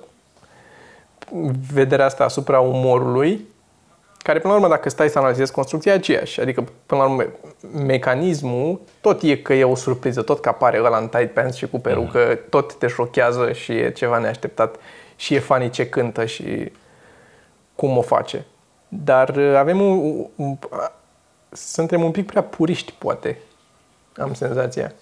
vederea 1.72 2.04
asta 2.04 2.24
asupra 2.24 2.60
umorului, 2.60 3.48
care, 4.22 4.38
până 4.38 4.52
la 4.52 4.59
urmă, 4.59 4.74
dacă 4.74 4.88
stai 4.88 5.09
să 5.09 5.18
analizezi 5.18 5.52
construcția, 5.52 5.92
e 5.92 5.94
aceeași. 5.94 6.40
Adică, 6.40 6.64
până 6.87 7.02
la 7.02 7.09
urmă, 7.09 7.24
mecanismul 7.85 8.80
tot 9.00 9.22
e 9.22 9.37
că 9.37 9.52
e 9.52 9.64
o 9.64 9.74
surpriză, 9.74 10.22
tot 10.22 10.40
că 10.40 10.48
apare 10.48 10.80
ăla 10.85 10.98
în 10.98 11.09
tight 11.09 11.35
pants 11.35 11.56
și 11.56 11.68
cu 11.68 11.78
perucă, 11.78 12.38
tot 12.48 12.74
te 12.74 12.87
șochează 12.87 13.52
și 13.52 13.72
e 13.72 13.90
ceva 13.90 14.18
neașteptat 14.18 14.76
și 15.16 15.35
e 15.35 15.38
funny 15.38 15.70
ce 15.70 15.88
cântă 15.88 16.24
și 16.24 16.72
cum 17.74 17.96
o 17.96 18.02
face. 18.02 18.46
Dar 18.88 19.28
uh, 19.37 19.54
avem 19.56 19.80
un, 19.80 20.26
un, 20.37 20.56
suntem 21.50 22.02
un 22.02 22.11
pic 22.11 22.26
prea 22.26 22.42
puriști, 22.42 22.94
poate. 22.98 23.38
Am 24.16 24.35
senzația. 24.35 24.92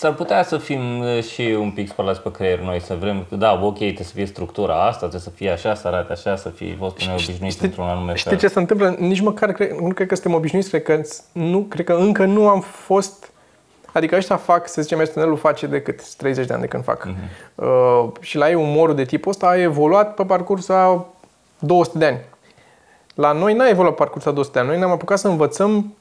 S-ar 0.00 0.14
putea 0.14 0.42
să 0.42 0.58
fim 0.58 0.98
uh, 0.98 1.22
și 1.22 1.56
un 1.58 1.70
pic 1.70 1.88
spălați 1.88 2.20
pe 2.20 2.30
creier 2.30 2.60
noi, 2.60 2.80
să 2.80 2.96
vrem, 3.00 3.26
da, 3.28 3.60
ok, 3.62 3.76
trebuie 3.76 4.04
să 4.04 4.12
fie 4.14 4.24
structura 4.24 4.86
asta, 4.86 4.98
trebuie 4.98 5.20
să 5.20 5.30
fie 5.30 5.50
așa, 5.50 5.74
să 5.74 5.86
arate 5.86 6.12
așa, 6.12 6.36
să 6.36 6.48
fie 6.48 6.76
fost 6.78 7.06
neobișnuit 7.06 7.60
într-un 7.60 7.84
anume 7.84 8.14
Știi 8.14 8.30
fel. 8.30 8.38
ce 8.38 8.48
se 8.48 8.58
întâmplă? 8.58 8.96
Nici 8.98 9.20
măcar 9.20 9.52
cred, 9.52 9.70
nu 9.70 9.92
cred 9.92 10.08
că 10.08 10.14
suntem 10.14 10.34
obișnuiți, 10.34 10.68
cred 10.68 10.82
că, 10.82 11.00
nu, 11.32 11.60
cred 11.60 11.84
că 11.84 11.92
încă 11.92 12.24
nu 12.24 12.48
am 12.48 12.60
fost... 12.60 13.32
Adică 13.92 14.16
ăștia 14.16 14.36
fac, 14.36 14.68
să 14.68 14.82
zicem, 14.82 15.04
SNL-ul 15.04 15.36
face 15.36 15.66
de 15.66 15.82
cât? 15.82 16.14
30 16.14 16.46
de 16.46 16.52
ani 16.52 16.62
de 16.62 16.68
când 16.68 16.84
fac. 16.84 17.08
Uh-huh. 17.08 17.54
Uh, 17.54 18.08
și 18.20 18.36
la 18.36 18.48
ei 18.48 18.54
umorul 18.54 18.94
de 18.94 19.04
tipul 19.04 19.30
ăsta 19.30 19.46
a 19.46 19.56
evoluat 19.56 20.14
pe 20.14 20.24
parcursul 20.24 20.74
a 20.74 21.06
200 21.58 21.98
de 21.98 22.04
ani. 22.04 22.20
La 23.14 23.32
noi 23.32 23.54
n-a 23.54 23.68
evoluat 23.68 23.94
pe 23.94 24.02
parcursul 24.02 24.30
a 24.30 24.34
200 24.34 24.54
de 24.54 24.60
ani. 24.60 24.68
Noi 24.68 24.78
ne-am 24.78 24.90
apucat 24.90 25.18
să 25.18 25.28
învățăm 25.28 25.94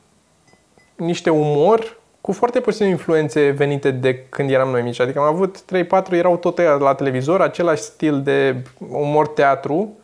niște 0.95 1.29
umor 1.29 1.97
cu 2.21 2.31
foarte 2.31 2.59
puține 2.59 2.87
influențe 2.87 3.49
venite 3.49 3.91
de 3.91 4.25
când 4.29 4.49
eram 4.49 4.69
noi 4.69 4.81
mici. 4.81 4.99
Adică 4.99 5.19
am 5.19 5.25
avut 5.25 5.63
3-4, 6.09 6.11
erau 6.11 6.37
tot 6.37 6.57
ăia 6.57 6.73
la 6.73 6.93
televizor, 6.93 7.41
același 7.41 7.81
stil 7.81 8.21
de 8.21 8.63
umor 8.89 9.27
teatru, 9.27 9.97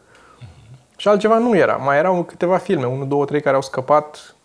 și 0.98 1.08
altceva 1.08 1.38
nu 1.38 1.58
era. 1.58 1.76
Mai 1.76 1.98
erau 1.98 2.24
câteva 2.24 2.58
filme, 2.58 2.86
1, 2.86 3.06
2, 3.06 3.26
3 3.26 3.42
care 3.42 3.56
au 3.56 3.62
scăpat 3.62 4.36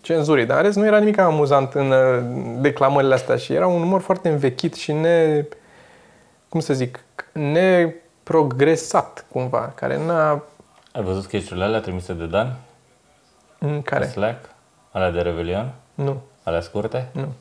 cenzurii, 0.00 0.46
dar 0.46 0.56
în 0.56 0.62
rest 0.62 0.76
nu 0.76 0.86
era 0.86 0.98
nimic 0.98 1.18
amuzant 1.18 1.72
în 1.72 1.90
uh, 1.90 2.18
declamările 2.60 3.14
astea 3.14 3.36
și 3.36 3.52
era 3.52 3.66
un 3.66 3.82
umor 3.82 4.00
foarte 4.00 4.28
învechit 4.28 4.74
și 4.74 4.92
ne, 4.92 5.44
cum 6.48 6.60
să 6.60 6.74
zic, 6.74 7.04
neprogresat 7.32 9.26
cumva, 9.32 9.72
care 9.74 10.04
n-a... 10.06 10.42
Ai 10.92 11.02
văzut 11.02 11.22
sketch-urile 11.22 11.64
alea 11.64 11.80
trimise 11.80 12.12
de 12.12 12.26
Dan? 12.26 12.56
În 13.58 13.82
care? 13.82 14.06
Slack? 14.06 14.44
Alea 14.90 15.10
de 15.10 15.20
Revelion? 15.20 15.72
Nu, 15.94 16.20
Alea 16.50 16.62
scurte? 16.62 17.08
nu. 17.12 17.32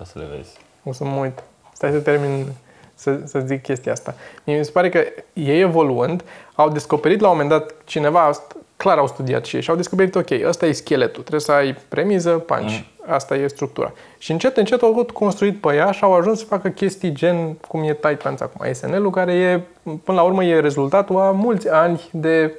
O 0.00 0.04
să 0.04 0.18
le 0.18 0.24
vezi. 0.36 0.56
O 0.84 0.92
să 0.92 1.04
mă 1.04 1.20
uit. 1.20 1.42
Stai 1.72 1.90
să 1.90 1.98
termin 1.98 2.46
să, 2.94 3.20
să 3.24 3.38
zic 3.38 3.62
chestia 3.62 3.92
asta. 3.92 4.14
Mie 4.44 4.58
mi 4.58 4.64
se 4.64 4.70
pare 4.70 4.88
că 4.88 5.04
ei 5.32 5.60
evoluând 5.60 6.24
au 6.54 6.70
descoperit 6.70 7.20
la 7.20 7.28
un 7.28 7.32
moment 7.32 7.50
dat 7.50 7.74
cineva, 7.84 8.32
ast- 8.32 8.56
clar 8.76 8.98
au 8.98 9.06
studiat 9.06 9.44
și 9.44 9.56
ei 9.56 9.62
și 9.62 9.70
au 9.70 9.76
descoperit, 9.76 10.14
ok, 10.14 10.28
ăsta 10.44 10.66
e 10.66 10.72
scheletul, 10.72 11.20
trebuie 11.20 11.40
să 11.40 11.52
ai 11.52 11.76
premiză, 11.88 12.30
punch, 12.30 12.70
mm. 12.70 13.12
asta 13.14 13.36
e 13.36 13.46
structura. 13.46 13.92
Și 14.18 14.30
încet, 14.30 14.56
încet 14.56 14.82
au 14.82 14.92
tot 14.92 15.10
construit 15.10 15.60
pe 15.60 15.74
ea 15.74 15.90
și 15.90 16.04
au 16.04 16.14
ajuns 16.14 16.38
să 16.38 16.44
facă 16.44 16.68
chestii 16.68 17.12
gen 17.12 17.52
cum 17.52 17.82
e 17.82 17.94
Titans 17.94 18.40
acum, 18.40 18.72
SNL-ul, 18.72 19.10
care 19.10 19.32
e, 19.32 19.60
până 19.82 20.18
la 20.18 20.22
urmă, 20.22 20.44
e 20.44 20.60
rezultatul 20.60 21.20
a 21.20 21.30
mulți 21.30 21.68
ani 21.68 22.08
de 22.12 22.54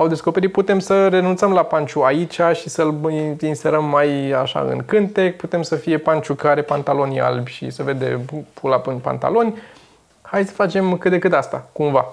au 0.00 0.08
descoperit, 0.08 0.52
putem 0.52 0.78
să 0.78 1.08
renunțăm 1.08 1.52
la 1.52 1.62
panciu 1.62 2.00
aici 2.00 2.40
și 2.52 2.68
să-l 2.68 2.94
inserăm 3.40 3.84
mai 3.84 4.30
așa 4.30 4.60
în 4.60 4.82
cântec, 4.86 5.36
putem 5.36 5.62
să 5.62 5.76
fie 5.76 5.98
panciu 5.98 6.34
care 6.34 6.50
are 6.50 6.62
pantaloni 6.62 7.20
albi 7.20 7.50
și 7.50 7.70
se 7.70 7.82
vede 7.82 8.20
pula 8.60 8.82
în 8.84 8.98
pantaloni. 8.98 9.58
Hai 10.22 10.44
să 10.44 10.52
facem 10.52 10.96
cât 10.96 11.10
de 11.10 11.18
cât 11.18 11.32
asta, 11.32 11.68
cumva. 11.72 12.06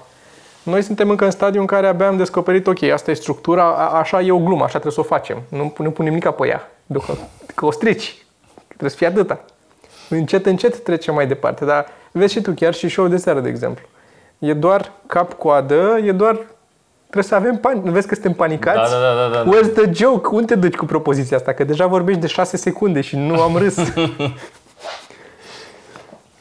Noi 0.63 0.82
suntem 0.82 1.10
încă 1.10 1.26
în 1.26 1.32
stadiu 1.32 1.60
în 1.60 1.65
care 1.65 1.88
abia 1.88 2.08
am 2.08 2.17
descoperit, 2.17 2.67
ok, 2.67 2.84
asta 2.84 3.12
e 3.12 3.13
structura, 3.13 3.63
a, 3.63 3.98
așa 3.98 4.21
e 4.21 4.32
o 4.32 4.38
glumă, 4.38 4.63
așa 4.63 4.80
trebuie 4.80 4.93
să 4.93 5.00
o 5.00 5.04
facem. 5.04 5.41
Nu, 5.50 5.74
nu 5.78 5.91
punem 5.91 6.13
nimic 6.13 6.30
pe 6.30 6.48
ea, 6.48 6.71
că, 6.93 7.13
că 7.56 7.65
o 7.65 7.71
strici. 7.71 8.26
Trebuie 8.67 8.89
să 8.89 8.95
fie 8.95 9.08
atâta. 9.08 9.39
Încet, 10.10 10.45
încet 10.45 10.84
trecem 10.84 11.13
mai 11.13 11.28
departe, 11.28 11.65
dar 11.65 11.86
vezi 12.12 12.34
și 12.34 12.41
tu, 12.41 12.52
chiar 12.52 12.74
și 12.74 12.89
show 12.89 13.08
de 13.08 13.17
seară, 13.17 13.39
de 13.39 13.50
exemplu. 13.50 13.86
E 14.39 14.54
doar 14.54 14.91
cap-coadă, 15.06 16.00
e 16.04 16.12
doar 16.12 16.39
Trebuie 17.10 17.24
să 17.24 17.36
avem 17.36 17.58
pani. 17.58 17.82
Nu 17.84 17.91
vezi 17.91 18.08
că 18.08 18.13
suntem 18.13 18.34
panicați? 18.34 18.91
Da, 18.91 18.98
da, 18.98 19.13
da, 19.13 19.36
da, 19.38 19.44
da. 19.44 19.52
Where's 19.52 19.74
the 19.84 19.91
joke? 19.94 20.28
Unde 20.32 20.46
te 20.54 20.56
duci 20.60 20.76
cu 20.76 20.86
propoziția 20.86 21.38
asta? 21.38 21.54
Că 21.54 21.63
deja 21.63 21.86
vorbești 21.88 22.22
de 22.22 22.28
6 22.28 22.58
secunde 22.58 23.02
și 23.02 23.15
nu 23.15 23.41
am 23.41 23.58
râs. 23.58 23.76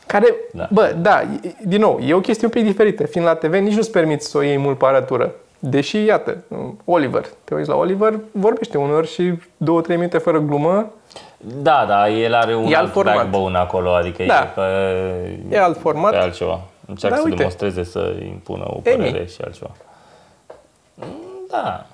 Care, 0.06 0.34
Da. 0.52 0.68
bă, 0.72 0.94
da, 1.00 1.22
e- 1.42 1.54
din 1.64 1.80
nou, 1.80 1.98
e 2.06 2.14
o 2.14 2.20
chestie 2.20 2.46
un 2.46 2.52
pic 2.52 2.64
diferită. 2.64 3.06
Fiind 3.06 3.26
la 3.26 3.34
TV, 3.34 3.52
nici 3.54 3.74
nu-ți 3.74 3.90
permiți 3.90 4.28
să 4.30 4.38
o 4.38 4.42
iei 4.42 4.56
mult 4.58 4.78
pe 4.78 4.84
arătură. 4.86 5.32
Deși, 5.58 6.04
iată, 6.04 6.36
Oliver, 6.84 7.24
te 7.44 7.54
uiți 7.54 7.68
la 7.68 7.74
Oliver, 7.74 8.14
vorbește 8.32 8.78
uneori 8.78 9.06
și 9.08 9.32
două, 9.56 9.80
trei 9.80 9.96
minute 9.96 10.18
fără 10.18 10.38
glumă, 10.40 10.90
Da, 11.62 11.84
da, 11.88 12.08
el 12.08 12.34
are 12.34 12.54
un 12.56 12.62
E 12.62 12.66
alt 12.66 12.76
alt 12.84 12.92
format. 12.92 13.14
backbone 13.14 13.58
acolo, 13.58 13.90
adică 13.94 14.22
Da. 14.26 14.34
e 14.42 14.48
pe, 14.54 15.56
E 15.56 15.60
alt 15.62 15.78
format. 15.80 16.10
pe 16.10 16.16
altceva. 16.16 16.60
Încearcă 16.86 17.16
Da, 17.16 17.22
să 17.22 17.28
uite. 17.28 17.36
demonstreze, 17.36 17.84
să 17.84 18.14
impună 18.26 18.64
o 18.66 18.80
Amy. 18.94 18.96
părere 18.96 19.26
și 19.26 19.36
altceva. 19.44 19.70
Mm, 20.94 21.06
Da. 21.50 21.86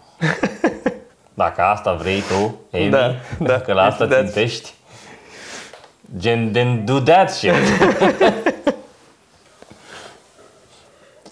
Dacă 1.35 1.61
asta 1.63 1.93
vrei 1.93 2.21
tu, 2.21 2.55
Amy, 2.73 2.89
Da, 2.91 3.15
da. 3.39 3.61
că 3.61 3.73
la 3.73 3.83
asta 3.83 4.07
That's- 4.07 4.11
țintești, 4.25 4.75
gen, 6.19 6.53
then 6.53 6.85
do 6.85 7.01
that 7.01 7.31
shit. 7.31 7.53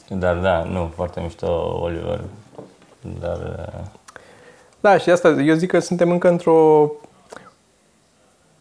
Dar 0.09 0.37
da, 0.37 0.63
nu, 0.63 0.91
foarte 0.95 1.21
mișto 1.21 1.79
Oliver. 1.83 2.21
Dar 3.21 3.37
uh, 3.37 3.85
Da, 4.81 4.99
și 4.99 5.11
asta, 5.11 5.29
eu 5.29 5.55
zic 5.55 5.71
că 5.71 5.79
suntem 5.79 6.11
încă 6.11 6.29
într-o... 6.29 6.91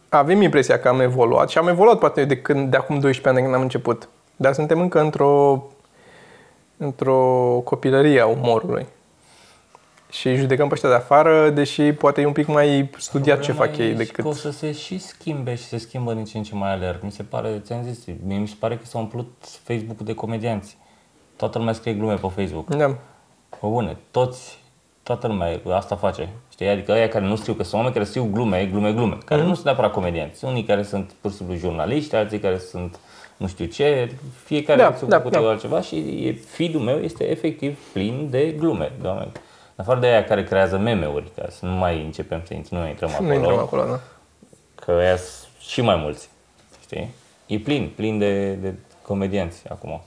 Avem 0.08 0.42
impresia 0.42 0.78
că 0.80 0.88
am 0.88 1.00
evoluat 1.00 1.48
și 1.48 1.58
am 1.58 1.68
evoluat 1.68 1.98
poate 1.98 2.24
de, 2.24 2.40
când, 2.40 2.70
de 2.70 2.76
acum 2.76 2.98
12 3.00 3.26
ani 3.28 3.36
de 3.36 3.42
când 3.42 3.54
am 3.54 3.60
început. 3.60 4.08
Dar 4.36 4.52
suntem 4.52 4.80
încă 4.80 5.00
într-o 5.00 5.62
într-o 6.76 7.16
copilărie 7.64 8.20
a 8.20 8.26
umorului. 8.26 8.86
Și 10.10 10.28
îi 10.28 10.36
judecăm 10.36 10.68
pe 10.68 10.74
ăștia 10.74 10.88
de 10.88 10.94
afară, 10.94 11.50
deși 11.50 11.92
poate 11.92 12.20
e 12.20 12.26
un 12.26 12.32
pic 12.32 12.46
mai 12.46 12.90
studiat 12.98 13.40
ce 13.40 13.52
fac 13.52 13.66
ei 13.66 13.74
Problema 13.74 14.00
e 14.00 14.04
și 14.04 14.06
decât... 14.06 14.22
Că 14.24 14.28
o 14.28 14.32
să 14.32 14.50
se 14.50 14.72
și 14.72 14.98
schimbe 14.98 15.54
și 15.54 15.62
se 15.64 15.78
schimbă 15.78 16.12
din 16.14 16.24
ce 16.24 16.36
în 16.36 16.42
ce 16.42 16.54
mai 16.54 16.72
alerg. 16.72 17.02
Mi 17.02 17.10
se 17.12 17.22
pare, 17.22 17.60
ți-am 17.64 17.82
zis, 17.82 18.04
mie 18.26 18.38
mi 18.38 18.48
se 18.48 18.54
pare 18.58 18.74
că 18.76 18.84
s-a 18.84 18.98
umplut 18.98 19.32
Facebook 19.62 19.98
de 19.98 20.14
comedianți. 20.14 20.76
Toată 21.36 21.58
lumea 21.58 21.72
scrie 21.72 21.92
glume 21.92 22.14
pe 22.14 22.28
Facebook. 22.36 22.68
Da. 22.74 22.86
Pe 23.48 23.56
bune, 23.60 23.96
toți, 24.10 24.58
toată 25.02 25.26
lumea 25.26 25.60
asta 25.74 25.96
face. 25.96 26.28
Știi? 26.52 26.68
Adică 26.68 26.92
aia 26.92 27.08
care 27.08 27.24
nu 27.24 27.36
scriu, 27.36 27.54
că 27.54 27.62
sunt 27.62 27.74
oameni 27.74 27.92
care 27.94 28.04
scriu 28.04 28.28
glume, 28.32 28.68
glume, 28.72 28.92
glume, 28.92 29.18
care 29.24 29.40
Mhm. 29.40 29.48
nu 29.48 29.54
sunt 29.54 29.66
neapărat 29.66 29.92
comedianți. 29.92 30.44
Unii 30.44 30.64
care 30.64 30.82
sunt 30.82 31.12
pur 31.20 31.30
și 31.30 31.36
simplu 31.36 31.56
jurnaliști, 31.56 32.14
alții 32.14 32.38
care 32.38 32.58
sunt 32.58 32.98
nu 33.36 33.46
știu 33.46 33.64
ce, 33.64 34.12
fiecare 34.44 34.78
Da, 34.82 34.94
se 34.98 35.06
da, 35.06 35.16
ocupă 35.16 35.30
da. 35.30 35.40
de 35.40 35.46
altceva 35.46 35.80
și 35.80 35.96
e, 35.96 36.32
feed-ul 36.46 36.80
meu 36.80 36.98
este 36.98 37.30
efectiv 37.30 37.78
plin 37.92 38.26
de 38.30 38.54
glume, 38.58 38.92
de 39.00 39.06
oameni. 39.06 39.30
În 39.78 39.84
afară 39.84 40.00
de 40.00 40.06
aia 40.06 40.24
care 40.24 40.44
creează 40.44 40.78
meme-uri, 40.78 41.30
ca 41.36 41.46
să 41.50 41.66
nu 41.66 41.72
mai 41.72 42.02
începem 42.04 42.42
să 42.46 42.54
intr- 42.54 42.68
nu 42.68 42.78
mai 42.78 42.88
intrăm 42.88 43.08
Nu 43.08 43.14
acolo, 43.16 43.32
intrăm 43.34 43.58
acolo, 43.58 43.84
da. 43.84 44.00
că 44.74 44.92
ăia 44.92 45.16
sunt 45.16 45.48
și 45.60 45.80
mai 45.80 45.96
mulți, 45.96 46.28
știi? 46.82 47.14
E 47.46 47.58
plin, 47.58 47.92
plin 47.96 48.18
de, 48.18 48.52
de 48.52 48.74
comedianți 49.02 49.62
acum. 49.68 50.00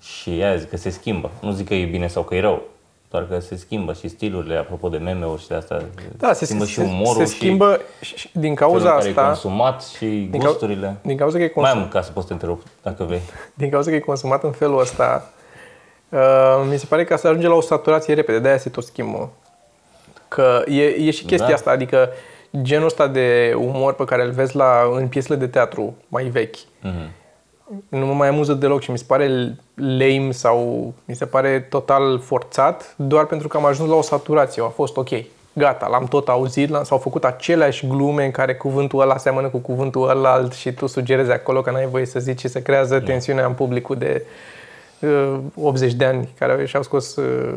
Și 0.00 0.30
aia 0.30 0.56
zic 0.56 0.68
că 0.68 0.76
se 0.76 0.90
schimbă. 0.90 1.30
Nu 1.40 1.50
zic 1.52 1.66
că 1.66 1.74
e 1.74 1.84
bine 1.84 2.06
sau 2.08 2.22
că 2.22 2.34
e 2.34 2.40
rău, 2.40 2.62
doar 3.10 3.26
că 3.26 3.38
se 3.38 3.56
schimbă 3.56 3.92
și 3.92 4.08
stilurile, 4.08 4.56
apropo 4.56 4.88
de 4.88 4.96
meme-uri 4.98 5.42
și 5.42 5.48
de 5.48 5.54
asta, 5.54 5.82
Da, 6.16 6.32
se, 6.32 6.44
schimbă 6.44 6.64
se, 6.64 6.70
și 6.70 6.78
umorul 6.80 7.26
se 7.26 7.34
schimbă 7.34 7.80
și, 8.00 8.16
și 8.16 8.30
din 8.32 8.54
cauza 8.54 8.78
și 8.78 8.84
felul 8.84 9.06
în 9.08 9.14
care 9.14 9.26
e 9.26 9.30
asta, 9.30 9.42
consumat 9.48 9.82
și 9.84 10.28
cau- 10.32 10.40
gusturile. 10.40 10.96
din 11.02 11.16
cauza 11.16 11.36
că 11.36 11.42
e 11.44 11.52
Mai 11.54 11.64
consum, 11.64 11.82
am 11.82 11.88
ca 11.88 12.02
să 12.02 12.10
poți 12.12 12.26
să 12.26 12.26
te 12.26 12.32
întrerup, 12.32 12.62
dacă 12.82 13.04
vrei. 13.04 13.20
din 13.54 13.70
cauza 13.70 13.90
că 13.90 13.96
e 13.96 14.00
consumat 14.00 14.42
în 14.44 14.52
felul 14.52 14.80
ăsta, 14.80 15.30
uh, 16.08 16.66
mi 16.70 16.78
se 16.78 16.86
pare 16.88 17.04
că 17.04 17.16
se 17.16 17.28
ajunge 17.28 17.46
la 17.48 17.54
o 17.54 17.60
saturație 17.60 18.14
repede, 18.14 18.38
de-aia 18.38 18.58
se 18.58 18.68
tot 18.68 18.84
schimbă. 18.84 19.30
Că 20.28 20.62
e, 20.66 20.82
e 20.84 21.10
și 21.10 21.24
chestia 21.24 21.48
Da. 21.48 21.54
asta, 21.54 21.70
adică 21.70 22.08
genul 22.62 22.86
ăsta 22.86 23.06
de 23.06 23.54
umor 23.56 23.94
pe 23.94 24.04
care 24.04 24.22
îl 24.24 24.30
vezi 24.30 24.56
la, 24.56 24.90
în 24.92 25.08
piesele 25.08 25.36
de 25.36 25.46
teatru 25.46 25.94
mai 26.08 26.24
vechi, 26.24 26.56
Mhm. 26.80 27.10
nu 27.88 28.06
mă 28.06 28.12
mai 28.12 28.28
amuză 28.28 28.52
deloc 28.52 28.80
și 28.80 28.90
mi 28.90 28.98
se 28.98 29.04
pare 29.06 29.56
lame 29.74 30.30
sau 30.30 30.92
mi 31.04 31.14
se 31.14 31.26
pare 31.26 31.60
total 31.60 32.18
forțat 32.20 32.94
doar 32.96 33.24
pentru 33.24 33.48
că 33.48 33.56
am 33.56 33.64
ajuns 33.64 33.88
la 33.88 33.94
o 33.96 34.02
saturație. 34.02 34.62
A 34.62 34.68
fost 34.68 34.96
ok, 34.96 35.08
gata, 35.52 35.86
l-am 35.90 36.04
tot 36.04 36.28
auzit, 36.28 36.68
l-am- 36.70 36.84
s-au 36.84 36.98
făcut 36.98 37.24
aceleași 37.24 37.86
glume 37.86 38.24
în 38.24 38.30
care 38.30 38.54
cuvântul 38.54 39.00
ăla 39.00 39.16
seamănă 39.16 39.48
cu 39.48 39.58
cuvântul 39.58 40.08
ălalt 40.08 40.52
și 40.52 40.72
tu 40.72 40.86
sugerezi 40.86 41.30
acolo 41.30 41.60
că 41.60 41.70
n-ai 41.70 41.86
voie 41.86 42.06
să 42.06 42.18
zici 42.18 42.40
și 42.40 42.48
se 42.48 42.62
creează 42.62 43.00
tensiunea 43.00 43.46
în 43.46 43.52
publicul 43.52 43.96
de 43.96 44.22
uh, 44.24 44.30
80 45.54 45.92
de 45.92 46.04
ani 46.04 46.28
care 46.38 46.66
și-au 46.66 46.82
scos 46.82 47.16
uh, 47.16 47.54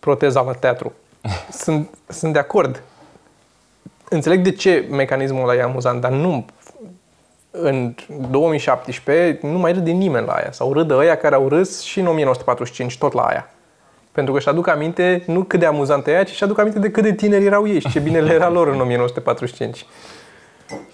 proteza 0.00 0.40
la 0.40 0.52
teatru. 0.52 0.92
Sunt, 1.62 1.88
sunt 2.08 2.32
de 2.32 2.38
acord. 2.38 2.82
Înțeleg 4.08 4.40
de 4.40 4.52
ce 4.52 4.86
mecanismul 4.90 5.42
ăla 5.42 5.54
e 5.54 5.62
amuzant, 5.62 6.00
dar 6.00 6.10
nu 6.10 6.44
în 7.50 7.94
2017 8.30 9.46
nu 9.46 9.58
mai 9.58 9.72
râde 9.72 9.90
nimeni 9.90 10.26
la 10.26 10.32
aia. 10.32 10.52
Sau 10.52 10.72
râdă 10.72 10.96
ăia 10.96 11.16
care 11.16 11.34
au 11.34 11.48
râs 11.48 11.80
și 11.80 12.00
în 12.00 12.06
1945 12.06 12.98
tot 12.98 13.12
la 13.12 13.22
aia. 13.22 13.50
Pentru 14.12 14.32
că 14.32 14.38
își 14.38 14.48
aduc 14.48 14.66
aminte 14.66 15.22
nu 15.26 15.42
cât 15.42 15.60
de 15.60 15.66
amuzant 15.66 16.06
e 16.06 16.10
aia, 16.10 16.24
ci 16.24 16.30
își 16.30 16.44
aduc 16.44 16.58
aminte 16.58 16.78
de 16.78 16.90
cât 16.90 17.02
de 17.02 17.14
tineri 17.14 17.44
erau 17.44 17.68
ei 17.68 17.80
și 17.80 17.90
ce 17.90 17.98
bine 17.98 18.20
le 18.20 18.32
era 18.32 18.48
lor 18.48 18.68
în 18.68 18.80
1945. 18.80 19.86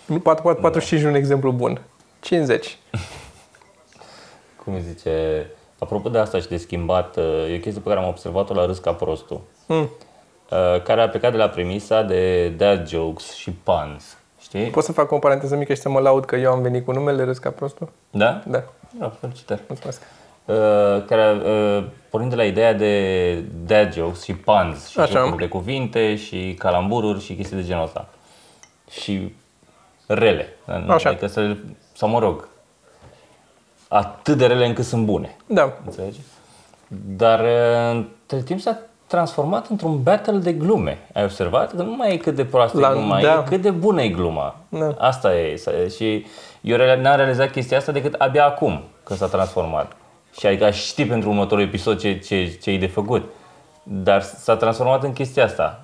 Nu, 0.07 0.19
45 0.19 1.03
e 1.03 1.07
un 1.07 1.15
exemplu 1.15 1.51
bun. 1.53 1.81
50. 2.21 2.79
Cum 4.67 4.75
îi 4.75 4.81
zice, 4.81 5.47
apropo 5.79 6.09
de 6.09 6.19
asta 6.19 6.39
și 6.39 6.49
de 6.49 6.57
schimbat, 6.57 7.17
e 7.17 7.55
o 7.57 7.61
chestie 7.61 7.81
pe 7.83 7.89
care 7.89 8.01
am 8.01 8.09
observat-o 8.09 8.55
la 8.55 8.67
Râs 8.67 8.79
ca 8.79 8.93
prostul, 8.93 9.41
Mm. 9.67 9.77
uh, 10.51 10.83
care 10.83 11.01
a 11.01 11.09
plecat 11.09 11.31
de 11.31 11.37
la 11.37 11.49
premisa 11.49 12.03
de 12.03 12.49
dad 12.49 12.89
jokes 12.89 13.33
și 13.35 13.51
puns, 13.51 14.17
știi? 14.41 14.67
Pot 14.67 14.85
să 14.85 14.93
fac 14.93 15.11
o 15.13 15.19
paranteză 15.19 15.57
mică 15.57 15.75
și 15.75 15.81
să 15.81 15.89
mă 15.89 16.01
laud 16.01 16.25
că 16.25 16.37
eu 16.37 16.53
am 16.53 16.63
venit 16.63 16.85
cu 16.85 16.93
numele 16.93 17.25
Râs 17.25 17.39
ca 17.39 17.51
prostul? 17.51 17.89
Da? 18.11 18.43
Da, 18.47 18.63
Da, 18.99 19.09
felicitări. 19.21 19.63
mulțumesc. 19.69 20.03
Uh, 20.45 20.55
care, 21.07 21.33
uh, 21.33 21.85
pornind 22.11 22.31
de 22.33 22.37
la 22.37 22.45
ideea 22.45 22.73
de 22.73 23.35
dad 23.67 23.93
jokes 23.93 24.23
și 24.23 24.35
puns 24.35 24.89
și 24.89 25.01
Așa. 25.01 25.19
jocuri 25.19 25.43
de 25.43 25.49
cuvinte 25.49 26.17
și 26.17 26.55
calambururi 26.59 27.21
și 27.21 27.35
chestii 27.35 27.57
de 27.57 27.63
genul 27.63 27.83
ăsta. 27.85 28.09
Și 28.91 29.35
rele. 30.07 30.49
Da? 30.67 30.95
Așa. 30.95 31.09
Adică 31.09 31.27
să, 31.27 31.57
sau 31.93 32.09
mă 32.09 32.19
rog, 32.19 32.49
atât 33.97 34.37
de 34.37 34.47
rele 34.47 34.67
încât 34.67 34.85
sunt 34.85 35.05
bune. 35.05 35.37
Da, 35.47 35.73
Înțelegi? 35.87 36.21
Dar 37.17 37.41
uh, 37.41 37.91
între 37.93 38.43
timp 38.45 38.61
s-a 38.61 38.79
transformat 39.07 39.67
într-un 39.69 40.03
battle 40.03 40.39
de 40.39 40.53
glume. 40.53 40.99
Ai 41.15 41.23
observat? 41.25 41.75
Că 41.77 41.83
nu 41.83 41.97
mai 41.97 42.13
e 42.13 42.17
cât 42.17 42.35
de 42.35 42.45
proastă 42.45 42.79
La- 42.79 42.89
e 42.91 42.93
gluma, 42.93 43.21
da. 43.21 43.45
e 43.47 43.49
cât 43.49 43.61
de 43.63 43.71
bună 43.71 44.03
e 44.03 44.09
gluma. 44.09 44.57
Da. 44.69 44.95
Asta 44.99 45.35
e. 45.35 45.57
să- 45.57 45.93
Și 45.97 46.27
eu 46.61 46.77
real- 46.77 47.01
n-am 47.01 47.17
realizat 47.17 47.51
chestia 47.51 47.77
asta 47.79 47.93
decât 47.93 48.15
abia 48.15 48.47
acum 48.47 48.83
că 49.05 49.15
s-a 49.15 49.27
transformat. 49.27 49.93
Și 50.39 50.47
adică 50.47 50.65
aș 50.65 50.77
ști 50.85 51.07
pentru 51.07 51.29
următorul 51.29 51.65
episod 51.65 51.99
ce, 51.99 52.19
ce, 52.19 52.59
ce 52.63 52.71
e 52.71 52.79
de 52.79 52.87
făcut. 52.87 53.25
Dar 53.83 54.23
s-a 54.23 54.57
transformat 54.57 55.03
în 55.03 55.13
chestia 55.13 55.45
asta. 55.45 55.81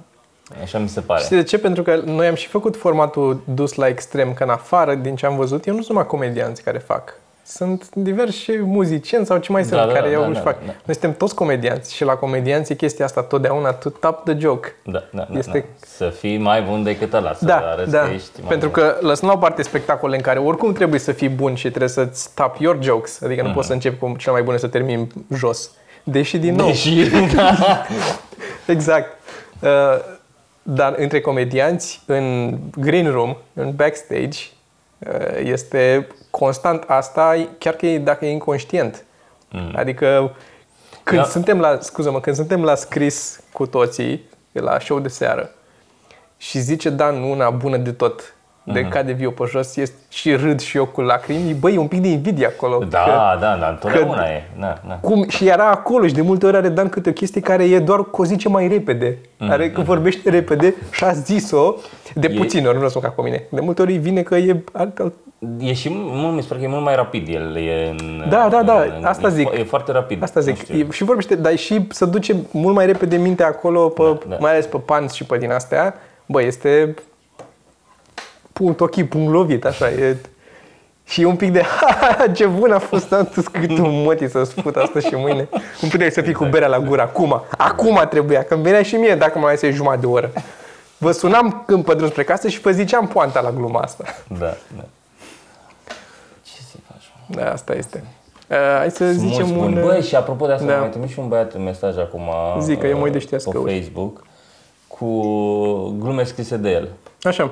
Așa 0.62 0.78
mi 0.78 0.88
se 0.88 1.00
pare. 1.00 1.22
Știi 1.22 1.36
de 1.36 1.42
ce? 1.42 1.58
Pentru 1.58 1.82
că 1.82 2.02
noi 2.04 2.26
am 2.26 2.34
și 2.34 2.46
făcut 2.48 2.76
formatul 2.76 3.42
dus 3.44 3.74
la 3.74 3.86
extrem, 3.86 4.32
că 4.34 4.42
în 4.42 4.50
afară 4.50 4.94
din 4.94 5.16
ce 5.16 5.26
am 5.26 5.36
văzut, 5.36 5.66
eu 5.66 5.72
nu 5.74 5.78
sunt 5.82 5.90
numai 5.92 6.06
comedianți 6.10 6.62
care 6.62 6.78
fac 6.78 7.14
sunt 7.44 7.94
diversi 7.94 8.58
muzicieni 8.58 9.26
sau 9.26 9.38
ce 9.38 9.52
mai 9.52 9.64
sunt 9.64 9.74
Da, 9.80 9.86
da, 9.86 9.92
care 9.92 10.04
da, 10.06 10.10
iau 10.12 10.22
da, 10.22 10.28
și 10.28 10.34
da, 10.34 10.40
fac. 10.40 10.58
da. 10.58 10.64
Noi 10.66 10.74
suntem 10.94 11.14
toți 11.14 11.34
comedianți 11.34 11.94
și 11.94 12.04
la 12.04 12.14
comedianți 12.14 12.72
e 12.72 12.74
chestia 12.74 13.04
asta 13.04 13.22
totdeauna 13.22 13.72
to 13.72 13.88
top 13.88 14.24
the 14.24 14.38
joke. 14.38 14.74
Da, 14.84 15.02
da, 15.12 15.26
da, 15.30 15.38
Este- 15.38 15.58
da. 15.80 15.86
Să 15.86 16.08
fii 16.08 16.38
mai 16.38 16.62
bun 16.62 16.82
decât 16.82 17.12
ăla, 17.12 17.32
să 17.34 17.44
Da, 17.44 17.56
arăți 17.56 17.90
da. 17.90 18.00
că 18.02 18.10
ești 18.12 18.30
mai 18.40 18.48
Pentru 18.48 18.68
bun. 18.70 18.82
că 18.82 18.96
lăsăm 19.00 19.28
la 19.28 19.34
o 19.34 19.38
parte 19.38 19.62
spectacole 19.62 20.16
în 20.16 20.22
care 20.22 20.38
oricum 20.38 20.72
trebuie 20.72 21.00
să 21.00 21.12
fii 21.12 21.28
bun 21.28 21.54
și 21.54 21.68
trebuie 21.68 21.88
să-ți 21.88 22.34
top 22.34 22.56
your 22.60 22.78
jokes. 22.82 23.22
Adică 23.22 23.40
nu 23.40 23.46
Mhm. 23.46 23.56
poți 23.56 23.66
să 23.66 23.72
începi 23.72 23.98
cu 23.98 24.14
cele 24.18 24.32
mai 24.32 24.42
bune 24.42 24.56
să 24.56 24.66
termini 24.68 25.06
jos. 25.34 25.70
Deși 26.04 26.38
din 26.38 26.54
nou, 26.54 26.66
Deși, 26.66 27.08
da. 27.34 27.56
Exact. 28.66 29.18
Uh, 29.60 29.68
dar 30.62 30.94
între 30.96 31.20
comedianți, 31.20 32.02
în 32.06 32.56
green 32.76 33.10
room, 33.10 33.36
în 33.54 33.72
backstage, 33.74 34.26
uh, 34.26 34.44
este 35.42 36.06
constant 36.30 36.84
asta, 36.86 37.48
chiar 37.58 37.74
că 37.74 37.86
e, 37.86 37.98
dacă 37.98 38.24
e 38.26 38.30
inconștient. 38.30 39.04
Mm. 39.50 39.72
Adică 39.76 40.36
când 41.02 41.20
Eu- 41.20 41.26
suntem 41.26 41.60
la, 41.60 41.78
scuză-mă, 41.80 42.20
când 42.20 42.36
suntem 42.36 42.64
la 42.64 42.74
scris 42.74 43.40
cu 43.52 43.66
toții, 43.66 44.28
la 44.52 44.78
show 44.78 44.98
de 44.98 45.08
seară, 45.08 45.50
și 46.36 46.58
zice 46.60 46.90
Dan 46.90 47.22
una 47.22 47.50
bună 47.50 47.76
de 47.76 47.92
tot, 47.92 48.34
de 48.64 48.82
cade 48.84 49.12
viu 49.12 49.30
pe 49.30 49.44
jos, 49.48 49.76
este, 49.76 49.96
și 50.08 50.34
râd 50.34 50.60
și 50.60 50.76
eu 50.76 50.84
cu 50.86 51.00
lacrimi, 51.00 51.52
băi, 51.54 51.74
e 51.74 51.78
un 51.78 51.86
pic 51.86 52.00
de 52.00 52.08
invidie 52.08 52.46
acolo. 52.46 52.78
că- 52.78 52.84
Da, 52.84 53.36
da, 53.40 53.56
da, 53.60 53.68
întotdeauna 53.68 54.22
e. 54.24 54.42
Da, 54.60 54.78
da. 54.88 54.94
cum, 54.94 55.28
și 55.28 55.46
era 55.48 55.70
acolo 55.70 56.06
și 56.06 56.12
de 56.14 56.22
multe 56.22 56.46
ori 56.46 56.56
are 56.56 56.68
Dan 56.68 56.88
câte 56.88 57.08
o 57.08 57.12
chestie 57.12 57.40
care 57.40 57.64
e 57.64 57.78
doar 57.78 57.98
că 58.04 58.10
o 58.20 58.24
zice 58.24 58.48
mai 58.48 58.68
repede. 58.68 59.18
Are 59.38 59.70
că 59.70 59.80
vorbește 59.80 60.30
repede 60.30 60.74
și 60.90 61.04
a 61.04 61.12
zis-o 61.12 61.74
de 62.14 62.28
Mm-hmm. 62.28 62.32
E- 62.32 62.36
puțin 62.36 62.58
ori, 62.58 62.66
nu 62.68 62.74
vreau 62.74 62.88
să 62.90 62.98
mă 63.02 63.08
ca 63.08 63.12
cu 63.14 63.22
mine. 63.22 63.42
De 63.50 63.60
multe 63.60 63.82
ori 63.82 63.92
îi 63.92 63.98
vine 63.98 64.22
că 64.22 64.36
e 64.36 64.62
alt, 64.72 64.98
alt 64.98 65.12
E 65.58 65.72
și 65.72 65.88
mult, 65.92 66.34
mi 66.34 66.40
se 66.42 66.46
pare 66.48 66.60
că 66.60 66.66
e 66.66 66.70
mult 66.70 66.82
mai 66.84 66.94
rapid 66.96 67.28
el. 67.28 67.56
E 67.56 67.88
în, 67.90 68.24
Da, 68.28 68.48
da, 68.50 68.62
da, 68.62 68.82
în- 68.98 69.04
asta 69.04 69.26
e, 69.26 69.30
zic. 69.30 69.50
fo- 69.50 69.58
E 69.58 69.64
foarte 69.64 69.92
rapid. 69.92 70.22
Asta 70.22 70.40
Nu 70.40 70.46
zic. 70.46 70.56
știu. 70.62 70.78
E, 70.78 70.86
și 70.90 71.04
vorbește, 71.04 71.34
dar 71.34 71.56
și 71.56 71.86
să 71.90 72.04
duce 72.06 72.36
mult 72.50 72.74
mai 72.74 72.86
repede 72.86 73.16
mintea 73.16 73.46
acolo, 73.46 73.88
pe, 73.88 74.02
da. 74.28 74.36
mai 74.40 74.50
ales 74.50 74.66
pe 74.66 74.76
panți 74.76 75.16
și 75.16 75.24
pe 75.24 75.38
din 75.38 75.50
astea. 75.50 75.94
Bă, 76.26 76.42
este 76.42 76.94
punct 78.52 78.80
ochi, 78.80 79.02
punct 79.08 79.32
lovit, 79.32 79.64
așa. 79.64 79.88
E, 79.90 80.16
și 81.04 81.20
e 81.20 81.24
un 81.24 81.36
pic 81.36 81.52
de, 81.52 81.62
ha, 82.00 82.26
ce 82.26 82.46
bun 82.46 82.72
a 82.72 82.78
fost 82.78 83.12
antus 83.12 83.46
cât 83.46 83.70
un 83.70 84.02
mătii 84.02 84.28
să-ți 84.30 84.52
fut 84.60 84.76
asta 84.76 85.00
și 85.00 85.14
mâine. 85.14 85.48
Cum 85.80 85.88
puteai 85.88 86.10
să 86.10 86.20
fii 86.20 86.32
cu 86.32 86.44
berea 86.44 86.68
la 86.68 86.78
gură 86.78 87.02
acum. 87.02 87.42
Acum 87.56 88.06
trebuia, 88.10 88.42
că 88.42 88.54
îmi 88.54 88.62
venea 88.62 88.82
și 88.82 88.94
mie 88.96 89.14
dacă 89.14 89.38
mai 89.38 89.56
să 89.56 89.70
jumătate 89.70 90.00
de 90.00 90.06
oră. 90.06 90.30
Vă 90.98 91.10
sunam 91.12 91.62
când 91.66 91.84
pe 91.84 91.94
drum 91.94 92.08
spre 92.08 92.24
casă 92.24 92.48
și 92.48 92.60
vă 92.60 92.70
ziceam 92.70 93.06
poanta 93.08 93.40
la 93.40 93.50
gluma 93.50 93.80
asta. 93.80 94.04
Da, 94.38 94.54
da. 94.76 94.84
Ce 96.42 96.52
să 96.70 96.76
faci? 96.92 97.12
mă? 97.26 97.40
Da, 97.40 97.52
asta 97.52 97.74
este. 97.74 98.04
Uh, 98.48 98.56
hai 98.78 98.90
să 98.90 99.04
Mulți 99.04 99.18
zicem 99.18 99.52
buni. 99.52 99.76
un... 99.76 99.82
Băi, 99.84 100.02
și 100.02 100.14
apropo 100.14 100.46
de 100.46 100.52
asta, 100.52 100.66
Da. 100.66 100.72
da. 100.72 100.78
mai 100.78 100.88
trimis 100.90 101.10
și 101.10 101.18
un 101.18 101.28
băiat 101.28 101.54
un 101.54 101.62
mesaj 101.62 101.98
acum 101.98 102.22
Zic 102.60 102.80
că 102.80 102.86
eu 102.86 102.96
mă 102.96 103.02
uit 103.02 103.12
de 103.12 103.18
uh, 103.18 103.22
știați 103.24 103.44
pe 103.44 103.50
căuți. 103.50 103.72
Facebook 103.80 104.24
cu 104.86 105.06
glume 105.98 106.24
scrise 106.24 106.56
de 106.56 106.70
el. 106.70 106.88
Așa. 107.22 107.50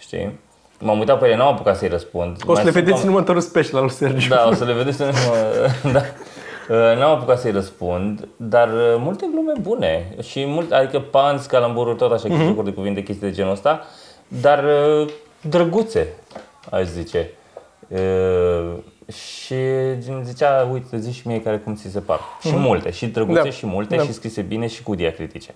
Știi? 0.00 0.38
M-am 0.78 0.98
uitat 0.98 1.18
pe 1.18 1.26
ele, 1.26 1.36
n-am 1.36 1.48
apucat 1.52 1.76
să-i 1.76 1.88
răspund. 1.88 2.36
O 2.36 2.38
să 2.38 2.44
Mai 2.46 2.54
le 2.64 2.70
sunt 2.70 2.74
vedeți 2.84 3.02
în 3.02 3.08
cam- 3.08 3.12
următorul 3.12 3.40
special 3.40 3.74
al 3.76 3.82
lui 3.82 3.92
Sergiu. 3.92 4.28
Da, 4.28 4.46
o 4.50 4.54
să 4.54 4.64
le 4.64 4.72
vedeți 4.72 5.00
în... 5.02 5.10
da. 5.92 6.00
Uh, 6.68 6.98
N-am 6.98 7.10
apucat 7.10 7.38
să-i 7.40 7.50
răspund, 7.50 8.28
dar 8.36 8.68
uh, 8.68 8.94
multe 8.98 9.26
glume 9.32 9.52
bune 9.60 10.14
și 10.22 10.44
mult, 10.46 10.72
adică 10.72 11.00
panți, 11.00 11.48
calambururi, 11.48 11.96
tot 11.96 12.12
așa, 12.12 12.28
Mhm. 12.28 12.60
mm-hmm. 12.60 12.64
de 12.64 12.72
cuvinte, 12.72 13.02
chestii 13.02 13.26
de 13.28 13.32
genul 13.34 13.52
ăsta, 13.52 13.86
dar 14.28 14.64
uh, 14.64 15.08
drăguțe, 15.40 16.08
aș 16.70 16.84
zice. 16.86 17.30
Uh, 17.88 18.72
și 19.12 19.54
gen 19.98 20.22
zicea, 20.24 20.68
uite, 20.72 20.98
zici 20.98 21.14
și 21.14 21.26
mie 21.28 21.42
care 21.42 21.58
cum 21.58 21.74
ți 21.74 21.88
se 21.90 22.00
par. 22.00 22.20
Și 22.40 22.54
multe, 22.56 22.90
și 22.90 23.06
drăguțe, 23.06 23.38
Mhm. 23.38 23.48
Da. 23.48 23.54
și 23.54 23.66
multe, 23.66 23.96
Da. 23.96 24.02
și 24.02 24.12
scrise 24.12 24.40
bine, 24.42 24.66
și 24.66 24.82
cu 24.82 24.94
diacritice. 24.94 25.54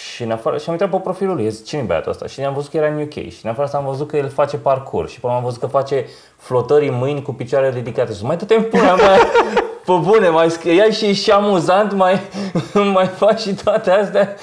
Și 0.00 0.22
în 0.22 0.30
afară, 0.30 0.58
și 0.58 0.64
am 0.66 0.72
uitat 0.74 0.90
pe 0.90 0.96
profilul 0.96 1.34
lui, 1.34 1.50
zic, 1.50 1.64
cine 1.64 1.80
e 1.80 1.84
băiatul 1.84 2.10
ăsta? 2.10 2.26
Și 2.26 2.40
am 2.40 2.54
văzut 2.54 2.70
că 2.70 2.76
era 2.76 2.86
în 2.86 3.00
UK. 3.00 3.12
Și 3.12 3.40
în 3.42 3.50
afară 3.50 3.62
asta 3.62 3.76
am 3.76 3.84
văzut 3.84 4.08
că 4.08 4.16
el 4.16 4.28
face 4.28 4.56
parcurs. 4.56 5.12
Și 5.12 5.20
până 5.20 5.32
am 5.32 5.42
văzut 5.42 5.60
că 5.60 5.66
face 5.66 6.06
flotări 6.36 6.88
în 6.88 6.94
mâini 6.94 7.22
cu 7.22 7.32
picioarele 7.32 7.74
ridicate. 7.76 8.10
Și 8.10 8.16
zic, 8.16 8.26
mai 8.26 8.36
te 8.36 8.54
pula 8.54 8.94
mea, 8.94 9.18
pe 9.86 9.92
bune, 10.02 10.28
mai 10.28 10.50
scriai 10.50 10.92
și 10.92 11.12
și 11.12 11.30
amuzant, 11.30 11.92
mai, 11.92 12.20
mai 12.94 13.06
faci 13.06 13.40
și 13.40 13.54
toate 13.54 13.90
astea. 13.90 14.34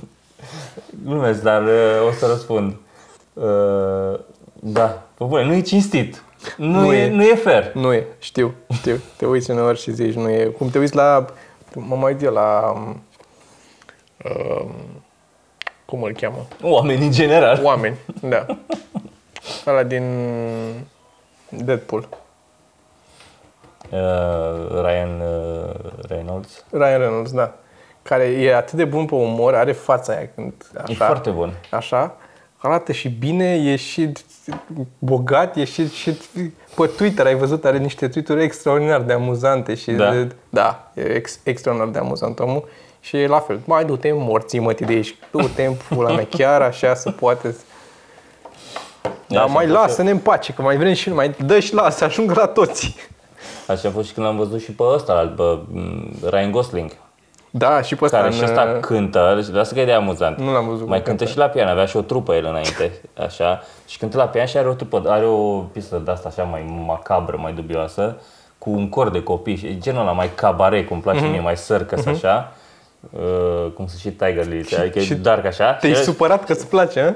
Glumesc, 1.04 1.42
dar 1.42 1.62
uh, 1.62 2.08
o 2.08 2.12
să 2.12 2.26
răspund. 2.26 2.76
Uh, 3.32 4.18
da, 4.52 5.02
pe 5.14 5.24
bune, 5.24 5.44
nu 5.44 5.52
e 5.52 5.60
cinstit. 5.60 6.22
Nu, 6.56 6.80
Nu 6.80 6.92
e, 6.92 6.98
e. 6.98 7.10
nu 7.10 7.22
e 7.22 7.34
fair. 7.34 7.70
Nu 7.74 7.92
e, 7.92 8.06
știu, 8.18 8.54
știu. 8.72 9.00
Te 9.16 9.26
uiți 9.26 9.50
uneori 9.50 9.80
și 9.80 9.92
zici, 9.92 10.14
nu 10.14 10.28
e. 10.28 10.44
Cum 10.44 10.70
te 10.70 10.78
uiți 10.78 10.94
la, 10.94 11.24
mă 11.74 11.96
mai 11.96 12.12
uit 12.12 12.22
eu 12.22 12.32
la, 12.32 12.74
um, 14.24 14.56
um, 14.60 14.72
cum 15.84 16.02
îl 16.02 16.12
cheamă? 16.12 16.46
Oameni 16.62 17.04
în 17.04 17.10
general. 17.12 17.60
Oameni, 17.62 17.96
da. 18.22 18.46
Ăla 19.66 19.82
din 19.82 20.04
Deadpool. 21.48 22.08
Uh, 23.90 24.82
Ryan 24.82 25.20
uh, 25.20 25.74
Reynolds. 26.08 26.64
Ryan 26.70 26.98
Reynolds, 26.98 27.32
da. 27.32 27.54
Care 28.02 28.24
e 28.24 28.56
atât 28.56 28.72
de 28.74 28.84
bun 28.84 29.04
pe 29.06 29.14
umor, 29.14 29.54
are 29.54 29.72
fața 29.72 30.12
aia 30.12 30.28
când 30.34 30.52
așa. 30.76 30.92
E 30.92 30.94
foarte 30.94 31.30
bun. 31.30 31.52
Așa. 31.70 32.16
Arată 32.56 32.92
și 32.92 33.08
bine, 33.08 33.54
e 33.54 33.76
și 33.76 34.12
bogat, 34.98 35.56
e 35.56 35.64
și, 35.64 35.88
și 35.88 36.18
pe 36.76 36.86
Twitter, 36.96 37.26
ai 37.26 37.34
văzut, 37.34 37.64
are 37.64 37.78
niște 37.78 38.08
tweet-uri 38.08 38.42
extraordinar 38.42 39.00
de 39.00 39.12
amuzante 39.12 39.74
și 39.74 39.90
Da. 39.90 40.10
de, 40.10 40.34
da, 40.50 40.90
e 40.94 41.02
ex, 41.02 41.40
extraordinar 41.42 41.92
de 41.92 41.98
amuzant 41.98 42.38
omul. 42.38 42.68
Și 43.00 43.16
e 43.16 43.26
la 43.26 43.38
fel, 43.38 43.60
mai 43.64 43.84
du-te 43.84 44.12
morții 44.12 44.58
mătii 44.58 44.86
de 44.86 44.92
aici, 44.92 45.14
du-te 45.30 45.64
în 45.64 45.74
pula 45.88 46.12
mea, 46.14 46.26
chiar 46.30 46.62
așa 46.62 46.94
să 46.94 47.10
poate. 47.10 47.56
Dar 49.26 49.42
așa 49.42 49.52
mai 49.52 49.64
a 49.64 49.68
fost 49.68 49.80
lasă-ne 49.80 50.10
în 50.10 50.18
pace, 50.18 50.52
că 50.52 50.62
mai 50.62 50.76
vrem 50.76 50.92
și 50.92 51.08
noi, 51.08 51.16
mai 51.16 51.34
dă 51.46 51.58
și 51.60 51.74
lasă, 51.74 52.04
ajung 52.04 52.30
la 52.36 52.46
toți. 52.46 52.94
Așa 53.66 53.88
a 53.88 53.90
fost 53.90 54.08
și 54.08 54.14
când 54.14 54.26
l-am 54.26 54.36
văzut 54.36 54.60
și 54.62 54.72
pe 54.72 54.82
ăsta, 54.94 55.32
pe 55.36 55.42
mm, 55.68 56.10
Ryan 56.30 56.50
Gosling, 56.50 56.90
Da, 57.50 57.82
și 57.82 57.94
pe 57.96 58.04
ăsta 58.04 58.16
care 58.16 58.28
în, 58.28 58.34
și 58.36 58.42
ăsta 58.44 58.78
cântă, 58.80 59.40
și 59.44 59.52
lasă 59.52 59.74
că 59.74 59.80
e 59.80 59.84
de 59.84 59.92
amuzant. 59.92 60.38
Nu 60.38 60.52
l-am 60.52 60.68
văzut 60.68 60.86
Mai 60.88 60.96
cum 60.98 61.06
cântă 61.06 61.24
cântă. 61.24 61.32
și 61.32 61.38
la 61.38 61.46
pian, 61.46 61.68
avea 61.68 61.84
și 61.86 61.96
o 61.96 62.00
trupă 62.00 62.34
el 62.34 62.44
înainte, 62.44 62.92
așa, 63.18 63.62
și 63.86 63.98
cântă 63.98 64.16
la 64.16 64.24
pian 64.28 64.46
și 64.46 64.56
are 64.56 64.68
o 64.68 64.72
trupă, 64.74 65.02
are 65.06 65.26
o 65.26 65.58
pistă 65.58 65.96
de 66.04 66.10
asta 66.10 66.28
așa 66.28 66.42
mai 66.42 66.82
macabră, 66.86 67.36
mai 67.40 67.52
dubioasă, 67.52 68.16
cu 68.58 68.70
un 68.70 68.88
cor 68.88 69.10
de 69.10 69.22
copii, 69.22 69.56
și 69.56 69.78
genul 69.78 70.00
ăla 70.00 70.12
mai 70.12 70.30
cabaret, 70.34 70.88
cum 70.88 71.00
place 71.00 71.20
Mhm. 71.20 71.30
mie, 71.30 71.40
mai 71.40 71.54
circus 71.66 72.06
așa, 72.06 72.52
uh, 73.10 73.72
cum 73.74 73.86
sunt 73.86 74.00
și 74.00 74.10
Tiger 74.10 74.46
Lily, 74.46 74.76
adică 74.78 74.98
e 74.98 75.02
și 75.02 75.14
dark 75.14 75.44
așa. 75.44 75.72
Te-ai 75.74 75.94
și- 75.94 76.02
supărat 76.02 76.44
că 76.44 76.52
îți 76.52 76.66
place, 76.66 77.00
hă? 77.00 77.14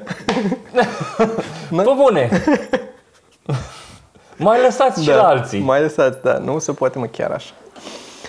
Pe 1.83 1.91
bune! 1.97 2.43
mai 4.37 4.61
lăsați 4.63 5.03
și 5.03 5.09
la 5.09 5.27
alții. 5.27 5.61
Mai 5.61 5.81
lăsați, 5.81 6.19
da, 6.23 6.39
nu 6.39 6.59
se 6.59 6.73
poate 6.73 6.99
mă 6.99 7.07
chiar 7.07 7.31
așa. 7.31 7.53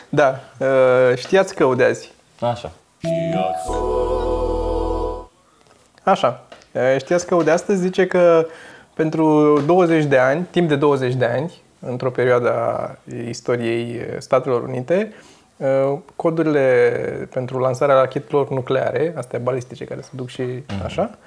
Da, 0.10 0.40
uh, 0.58 1.18
știați 1.18 1.56
că 1.56 1.74
de 1.78 1.84
azi. 1.84 2.12
Așa. 2.40 2.72
Așa. 6.04 6.44
Uh, 6.72 6.96
Știați 6.98 7.26
că 7.26 7.38
de 7.44 7.52
astăzi 7.52 7.82
zice 7.82 8.08
că 8.08 8.46
pentru 8.94 9.60
20 9.66 10.04
de 10.04 10.18
ani, 10.18 10.46
timp 10.52 10.70
de 10.70 10.76
20 10.76 11.14
de 11.14 11.26
ani, 11.26 11.54
într-o 11.80 12.10
perioadă 12.12 12.54
a 12.54 12.98
istoriei 13.28 14.02
Statelor 14.18 14.64
Unite, 14.64 15.12
uh, 15.12 15.34
codurile 16.16 17.30
pentru 17.34 17.60
lansarea 17.60 17.96
rachetelor 17.96 18.50
nucleare, 18.50 19.14
astea 19.18 19.40
balistice 19.40 19.86
care 19.86 20.02
se 20.02 20.10
duc 20.12 20.28
și 20.28 20.44
așa, 20.84 21.18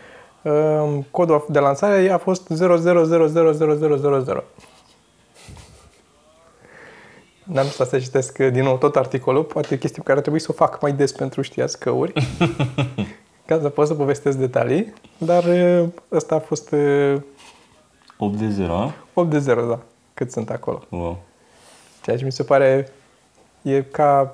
uh, 0.43 0.99
codul 1.11 1.47
de 1.49 1.59
lansare 1.59 2.11
a 2.11 2.19
fost 2.19 2.49
00000000. 2.49 4.45
N-am 7.45 7.67
stat 7.67 7.89
să 7.89 7.99
citesc 7.99 8.39
din 8.39 8.63
nou 8.63 8.77
tot 8.77 8.97
articolul, 8.97 9.45
poate 9.45 9.75
e 9.75 9.77
chestie 9.77 10.03
pe 10.03 10.09
care 10.09 10.21
trebuie 10.21 10.41
să 10.41 10.49
o 10.51 10.55
fac 10.55 10.81
mai 10.81 10.93
des 10.93 11.13
pentru 11.13 11.43
știați 11.43 11.79
căuri, 11.79 12.13
ca 13.47 13.59
să 13.61 13.69
pot 13.69 13.87
să 13.87 13.95
povestesc 13.95 14.39
detalii, 14.39 14.93
dar 15.19 15.45
uh, 15.45 15.85
ăsta 16.13 16.35
a 16.35 16.39
fost 16.39 16.73
uh, 16.73 17.21
8 18.17 18.37
de 18.37 18.49
0, 18.49 18.93
8 19.15 19.31
de 19.31 19.39
0, 19.39 19.67
da, 19.67 19.79
cât 20.15 20.31
sunt 20.31 20.51
acolo. 20.51 20.83
wow. 20.89 21.19
Ceea 22.03 22.17
ce 22.17 22.25
mi 22.25 22.33
se 22.33 22.43
pare 22.43 22.93
e 23.73 23.83
ca 23.83 24.33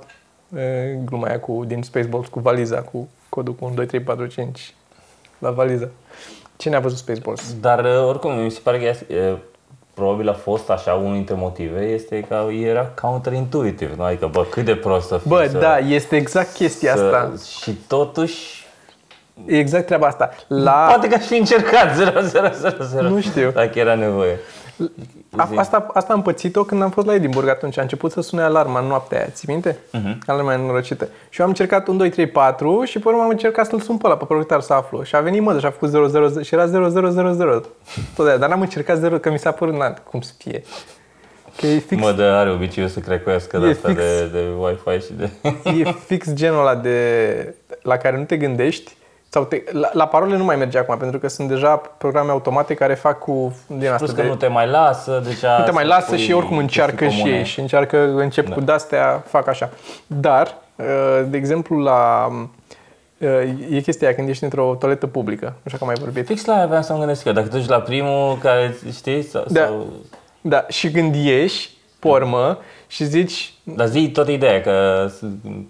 uh, 0.49 0.61
gluma 1.05 1.27
aia 1.27 1.41
cu, 1.41 1.65
din 1.67 1.83
Spaceballs 1.83 2.29
cu 2.29 2.41
valiza, 2.41 2.83
cu 2.83 3.09
codul 3.29 3.55
cu 3.55 3.65
1, 3.65 3.75
2, 3.75 3.87
3, 3.87 4.01
4, 4.01 4.27
5 4.27 4.75
la 5.39 5.51
valiză. 5.51 5.91
Cine 6.57 6.77
a 6.77 6.81
văzut 6.81 6.99
Spaceballs? 6.99 7.55
Dar 7.61 7.85
uh, 7.85 8.07
oricum, 8.09 8.43
mi 8.43 8.51
se 8.51 8.61
pare 8.63 8.79
că 8.79 8.85
e, 8.85 9.15
e, 9.15 9.37
probabil 9.95 10.29
a 10.29 10.33
fost 10.33 10.71
așa, 10.71 10.95
unul 10.95 11.15
dintre 11.15 11.35
motive 11.35 11.81
este 11.81 12.21
că 12.21 12.47
era 12.53 12.87
counterintuitive, 13.01 13.95
nu? 13.97 14.03
Adică, 14.03 14.27
bă, 14.27 14.45
cât 14.45 14.65
de 14.65 14.75
prost 14.75 15.07
să 15.07 15.19
fii 15.19 15.31
Bă, 15.31 15.49
să, 15.51 15.59
da, 15.59 15.79
este 15.79 16.17
exact 16.17 16.53
chestia 16.53 16.97
să, 16.97 17.03
asta. 17.05 17.33
Și 17.61 17.73
totuși, 17.73 18.65
E 19.47 19.59
exact 19.59 19.87
treaba 19.87 20.07
asta. 20.07 20.31
La, 20.49 20.87
poate 20.89 21.09
că 21.09 21.15
aș 21.15 21.25
fi 21.25 21.37
încercat 21.37 21.95
0, 21.95 22.21
0, 22.21 22.51
0, 22.53 22.85
0. 22.85 23.09
Nu 23.09 23.21
știu. 23.21 23.51
Dacă 23.51 23.79
era 23.79 23.95
nevoie. 23.95 24.39
A, 25.37 25.49
asta, 25.57 25.87
asta 25.93 26.13
am 26.13 26.23
pățit-o 26.23 26.65
când 26.65 26.83
am 26.83 26.91
fost 26.91 27.07
la 27.07 27.15
Edinburgh 27.15 27.49
atunci. 27.49 27.79
A 27.79 27.83
început 27.83 28.11
să 28.13 28.21
sune 28.21 28.43
alarma 28.43 28.81
în 28.81 28.87
noaptea 28.87 29.19
aia, 29.19 29.29
ții 29.33 29.49
minte? 29.51 29.73
Uh-huh. 29.73 30.19
Alarma 30.27 30.57
nenorocită. 30.57 31.09
Și 31.29 31.41
eu 31.41 31.47
am 31.47 31.53
încercat 31.53 31.89
1, 31.89 31.99
2, 31.99 32.11
3, 32.11 32.27
4 32.27 32.85
și 32.85 32.99
pe 32.99 33.09
urmă 33.09 33.23
am 33.23 33.29
încercat 33.29 33.67
să-l 33.67 33.81
sun 33.81 33.97
pe 33.97 34.07
ăla, 34.07 34.17
pe 34.17 34.25
proprietar 34.25 34.61
să 34.61 34.73
aflu. 34.73 35.03
Și 35.03 35.17
a 35.17 35.21
venit 35.21 35.43
mă, 35.43 35.59
și 35.59 35.67
a 35.67 35.71
făcut 35.71 35.89
0, 35.89 36.07
0, 36.07 36.27
0 36.29 36.43
și 36.43 36.55
era 36.55 36.67
0, 36.67 36.89
0, 36.89 37.11
0, 37.11 37.33
0. 37.33 37.61
Tot 38.15 38.25
de 38.25 38.29
aia. 38.29 38.37
Dar 38.37 38.49
n-am 38.49 38.61
încercat 38.61 38.99
0, 38.99 39.19
că 39.19 39.31
mi 39.31 39.39
s-a 39.39 39.51
părut, 39.51 39.75
na, 39.75 39.91
cum 39.91 40.21
să 40.21 40.33
fie. 40.39 40.63
Că 41.57 41.67
e 41.67 41.79
fix, 41.79 42.03
Mă, 42.03 42.13
de 42.13 42.23
are 42.23 42.51
obiceiul 42.51 42.89
să 42.89 43.01
crecoiască 43.01 43.59
de 43.59 43.67
E 43.67 43.71
asta 43.71 43.89
fix. 43.89 44.01
de, 44.01 44.27
de 44.33 44.45
Wi-Fi 44.59 45.05
și 45.07 45.13
de... 45.13 45.31
e 45.81 45.93
fix 46.07 46.33
genul 46.33 46.59
ăla 46.59 46.75
de, 46.75 47.55
la 47.83 47.97
care 47.97 48.17
nu 48.19 48.25
te 48.25 48.37
gândești. 48.37 48.97
Sau 49.35 49.45
te, 49.45 49.63
la, 49.71 49.91
la 49.93 50.07
parole 50.07 50.37
nu 50.37 50.45
mai 50.45 50.57
merge 50.57 50.79
acum, 50.79 50.97
pentru 50.97 51.19
că 51.19 51.29
sunt 51.29 51.49
deja 51.49 51.77
programe 51.77 52.31
automate 52.31 52.75
care 52.75 52.95
fac 52.95 53.19
cu 53.19 53.57
din 53.67 53.87
asta 53.87 53.97
Plus 53.97 54.11
că 54.11 54.23
de, 54.23 54.29
nu 54.29 54.35
te 54.35 54.47
mai 54.47 54.69
lasă, 54.69 55.23
deja... 55.25 55.59
Nu 55.59 55.65
te 55.65 55.71
mai 55.71 55.83
să 55.83 55.89
lasă 55.89 56.09
pui 56.09 56.19
și 56.19 56.33
oricum 56.33 56.59
chestii 56.59 56.81
încearcă 56.83 57.09
și 57.09 57.19
comune. 57.19 57.37
ei 57.39 57.45
și 57.45 57.61
încearcă, 57.61 58.13
încep 58.17 58.49
cu 58.49 58.61
de-astea, 58.61 59.23
fac 59.27 59.47
așa. 59.49 59.71
Dar, 60.07 60.55
uh, 60.77 60.85
de 61.29 61.37
exemplu, 61.37 61.79
la 61.79 62.29
uh, 63.19 63.29
e 63.71 63.81
chestia 63.81 64.07
aia 64.07 64.17
când 64.17 64.29
ești 64.29 64.45
într-o 64.45 64.77
toaletă 64.79 65.07
publică, 65.07 65.45
nu 65.45 65.71
știu 65.71 65.79
că 65.79 65.85
am 65.85 65.87
mai 65.87 65.97
vorbit. 66.01 66.27
Fix 66.27 66.45
la 66.45 66.55
aia 66.55 66.63
aveam 66.63 66.83
să 66.83 66.93
mă 66.93 66.99
gândesc 66.99 67.25
eu. 67.25 67.33
Dacă 67.33 67.49
te 67.49 67.57
duci 67.57 67.69
la 67.69 67.81
primul 67.81 68.39
care, 68.43 68.77
știi, 68.93 69.23
sau... 69.23 69.45
Da. 69.49 69.65
sau... 69.65 69.87
Da, 70.41 70.65
și 70.69 70.91
când 70.91 71.15
ieși, 71.15 71.71
pormă, 71.99 72.59
și 72.87 73.05
zici, 73.05 73.55
Dar 73.63 73.87
zi 73.87 74.11
toată 74.11 74.31
ideea, 74.31 74.61
că 74.61 75.07
s- 75.09 75.25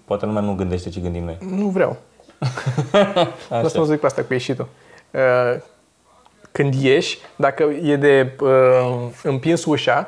poate 0.05 0.25
lumea 0.25 0.41
nu 0.41 0.53
gândește 0.55 0.89
ce 0.89 0.99
gândim 0.99 1.23
noi. 1.23 1.37
nu 1.49 1.65
vreau. 1.65 1.97
Asta 2.41 3.33
Așa. 3.49 3.79
mă 3.79 3.83
zic 3.85 3.99
cu 3.99 4.05
asta, 4.05 4.21
cu 4.23 4.33
ieșitul. 4.33 4.67
Uh, 5.11 5.55
Când 6.51 6.73
ieși, 6.73 7.17
dacă 7.35 7.63
e 7.83 7.95
de 7.95 8.31
uh, 8.41 8.97
împins 9.23 9.65
ușa, 9.65 10.07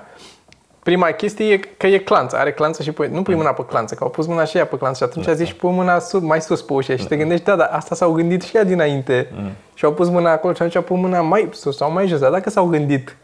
prima 0.84 1.08
chestie 1.12 1.46
e 1.54 1.58
că 1.58 1.88
e 1.88 1.98
clanță, 1.98 2.38
are 2.38 2.52
clanță 2.54 2.84
și 2.84 2.92
pui, 2.92 3.08
nu 3.12 3.22
pui 3.22 3.36
mâna 3.36 3.52
pe 3.54 3.66
clanță, 3.66 3.96
că 3.96 4.04
au 4.04 4.10
pus 4.10 4.26
mâna 4.26 4.44
și 4.44 4.58
ea 4.58 4.66
pe 4.66 4.78
clanță 4.78 4.98
și 4.98 5.04
atunci 5.04 5.36
zici 5.38 5.54
pui 5.54 5.72
mâna 5.72 6.00
sus, 6.00 6.22
mai 6.22 6.42
sus 6.42 6.62
pe 6.62 6.74
ușă 6.74 6.96
și 6.96 7.06
te 7.08 7.18
gândești, 7.18 7.46
da, 7.46 7.56
dar 7.56 7.70
asta 7.72 7.96
s-au 7.96 8.12
gândit 8.12 8.42
și 8.44 8.56
ea 8.58 8.64
dinainte 8.64 9.34
și 9.74 9.86
au 9.86 9.94
pus 9.94 10.10
mâna 10.10 10.32
acolo 10.32 10.54
și 10.54 10.62
atunci 10.62 10.86
pun 10.86 11.00
mâna 11.00 11.22
mai 11.22 11.50
sus 11.52 11.78
sau 11.78 11.92
mai 11.92 12.08
jos, 12.08 12.20
dar 12.20 12.32
dacă 12.32 12.50
s-au 12.50 12.66
gândit 12.66 13.16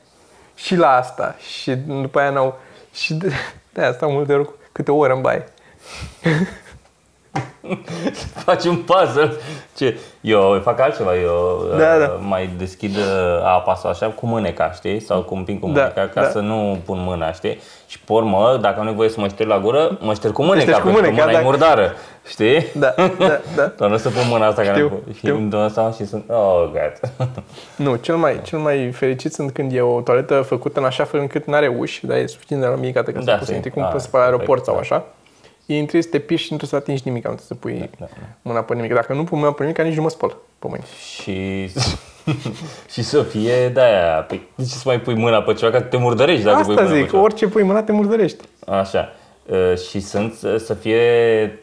și 0.56 0.76
la 0.76 0.88
asta 0.96 1.36
și 1.40 1.76
după 1.76 2.20
aia 2.20 2.30
n-au 2.30 2.60
și 2.94 3.14
de, 3.14 3.32
de 3.74 3.82
aia 3.82 3.94
stau 3.94 4.12
multe 4.12 4.34
ori 4.34 4.46
cu- 4.46 4.56
câte 4.72 4.92
o 4.92 4.96
oră 4.96 5.14
în 5.14 5.22
baie. 5.22 5.48
Faci 8.46 8.64
un 8.64 8.76
puzzle. 8.78 9.32
Ce? 9.76 9.98
Eu 10.22 10.60
fac 10.64 10.80
altceva, 10.80 11.16
eu 11.16 11.66
Da, 11.78 11.94
uh, 11.94 12.00
da. 12.00 12.08
mai 12.20 12.50
deschid 12.58 12.96
uh, 12.96 13.04
apa 13.46 13.76
sau 13.76 13.90
așa 13.90 14.08
cu 14.08 14.26
mâneca, 14.26 14.72
știi? 14.72 15.00
Sau 15.02 15.22
cu 15.22 15.36
un 15.36 15.44
pic 15.44 15.60
cu 15.60 15.66
Da, 15.70 15.72
mâneca, 15.82 16.08
ca 16.14 16.22
da. 16.22 16.30
să 16.30 16.40
nu 16.40 16.78
pun 16.86 16.98
mâna, 17.06 17.32
știi? 17.32 17.60
Și 17.88 18.00
pe 18.00 18.14
urmă, 18.14 18.58
dacă 18.62 18.80
am 18.80 18.86
nevoie 18.86 19.10
să 19.10 19.20
mă 19.20 19.28
șterg 19.28 19.50
la 19.50 19.60
gură, 19.60 19.98
mă 20.02 20.14
șterg 20.14 20.34
cu 20.34 20.44
mâneca, 20.44 20.62
ștergi 20.62 20.82
cu 20.82 20.88
pentru 20.88 21.02
că 21.02 21.10
mâneca, 21.10 21.26
mâna 21.26 21.38
e 21.40 21.42
da. 21.42 21.48
murdară, 21.50 21.94
știi? 22.28 22.66
Da, 22.74 22.94
da, 22.98 23.40
da. 23.58 23.72
Dar 23.78 23.90
nu 23.90 23.98
să 23.98 24.10
pun 24.10 24.22
mâna 24.30 24.46
asta 24.48 24.62
care 24.62 24.74
Știu, 24.74 24.86
am 25.06 25.12
și 25.12 25.18
știu. 25.18 25.36
îmi 25.36 25.50
dau 25.50 25.62
asta 25.64 25.92
și 25.96 26.06
sunt, 26.06 26.24
oh, 26.30 26.70
gata. 26.74 27.10
Nu, 27.86 27.96
cel 27.96 28.16
mai, 28.16 28.42
cel 28.44 28.60
mai 28.60 28.92
fericit 28.92 29.34
sunt 29.34 29.52
când 29.52 29.74
e 29.74 29.82
o 29.82 30.02
toaletă 30.02 30.42
făcută 30.42 30.80
în 30.80 30.86
așa 30.86 31.04
fel 31.04 31.20
încât 31.20 31.46
nu 31.46 31.54
are 31.54 31.68
uși, 31.68 32.06
dar 32.06 32.18
e 32.18 32.26
suficient 32.26 32.62
de 32.62 32.68
luminică 32.68 33.02
ca 33.02 33.12
să 33.20 33.26
Da, 33.26 33.32
poți 33.32 33.40
să 33.46 33.46
sim. 33.46 33.56
intri 33.56 33.72
cum 33.72 33.84
Ah, 33.84 33.90
poți 33.92 34.04
să 34.04 34.10
pe 34.10 34.18
aeroport 34.18 34.64
perfect, 34.64 34.66
sau 34.66 34.74
da. 34.76 34.80
așa. 34.82 35.06
Intri 35.66 36.02
să 36.02 36.10
te 36.10 36.20
piși 36.20 36.46
și 36.46 36.52
nu 36.52 36.58
trebuie 36.58 36.80
să 36.82 36.86
atingi 36.86 37.02
nimic, 37.06 37.24
nu 37.28 37.34
trebuie 37.36 37.48
să 37.48 37.56
pui 37.56 37.90
da. 38.00 38.06
mâna 38.42 38.62
pe 38.62 38.74
nimic. 38.74 38.94
Dacă 38.94 39.14
nu 39.14 39.24
pui 39.24 39.38
mâna 39.38 39.52
pe 39.52 39.62
nimic, 39.64 39.82
nici 39.82 39.96
nu 39.96 40.02
mă 40.02 40.10
spăl 40.10 40.38
pe 40.60 40.68
mâini. 40.70 40.86
și, 41.22 41.68
și 42.94 43.04
să 43.04 43.22
fie 43.24 43.70
de-aia. 43.70 44.22
Păi, 44.28 44.48
de 44.56 44.64
ce 44.64 44.70
să 44.70 44.82
mai 44.86 45.00
pui 45.00 45.16
mâna 45.16 45.42
pe 45.42 45.54
ceva, 45.54 45.72
că 45.72 45.82
te 45.82 45.98
murdărești 45.98 46.44
dacă 46.44 46.62
pui 46.62 46.70
Asta 46.70 46.82
mâna 46.82 46.94
pe 46.96 47.02
zic, 47.02 47.10
ceva. 47.10 47.22
orice 47.24 47.48
pui 47.48 47.64
mâna 47.64 47.84
te 47.84 47.92
murdărești. 47.92 48.44
Așa. 48.68 49.14
Uh, 49.46 49.78
și 49.78 50.00
sunt 50.00 50.34
uh, 50.44 50.56
să 50.58 50.74
fie 50.74 51.00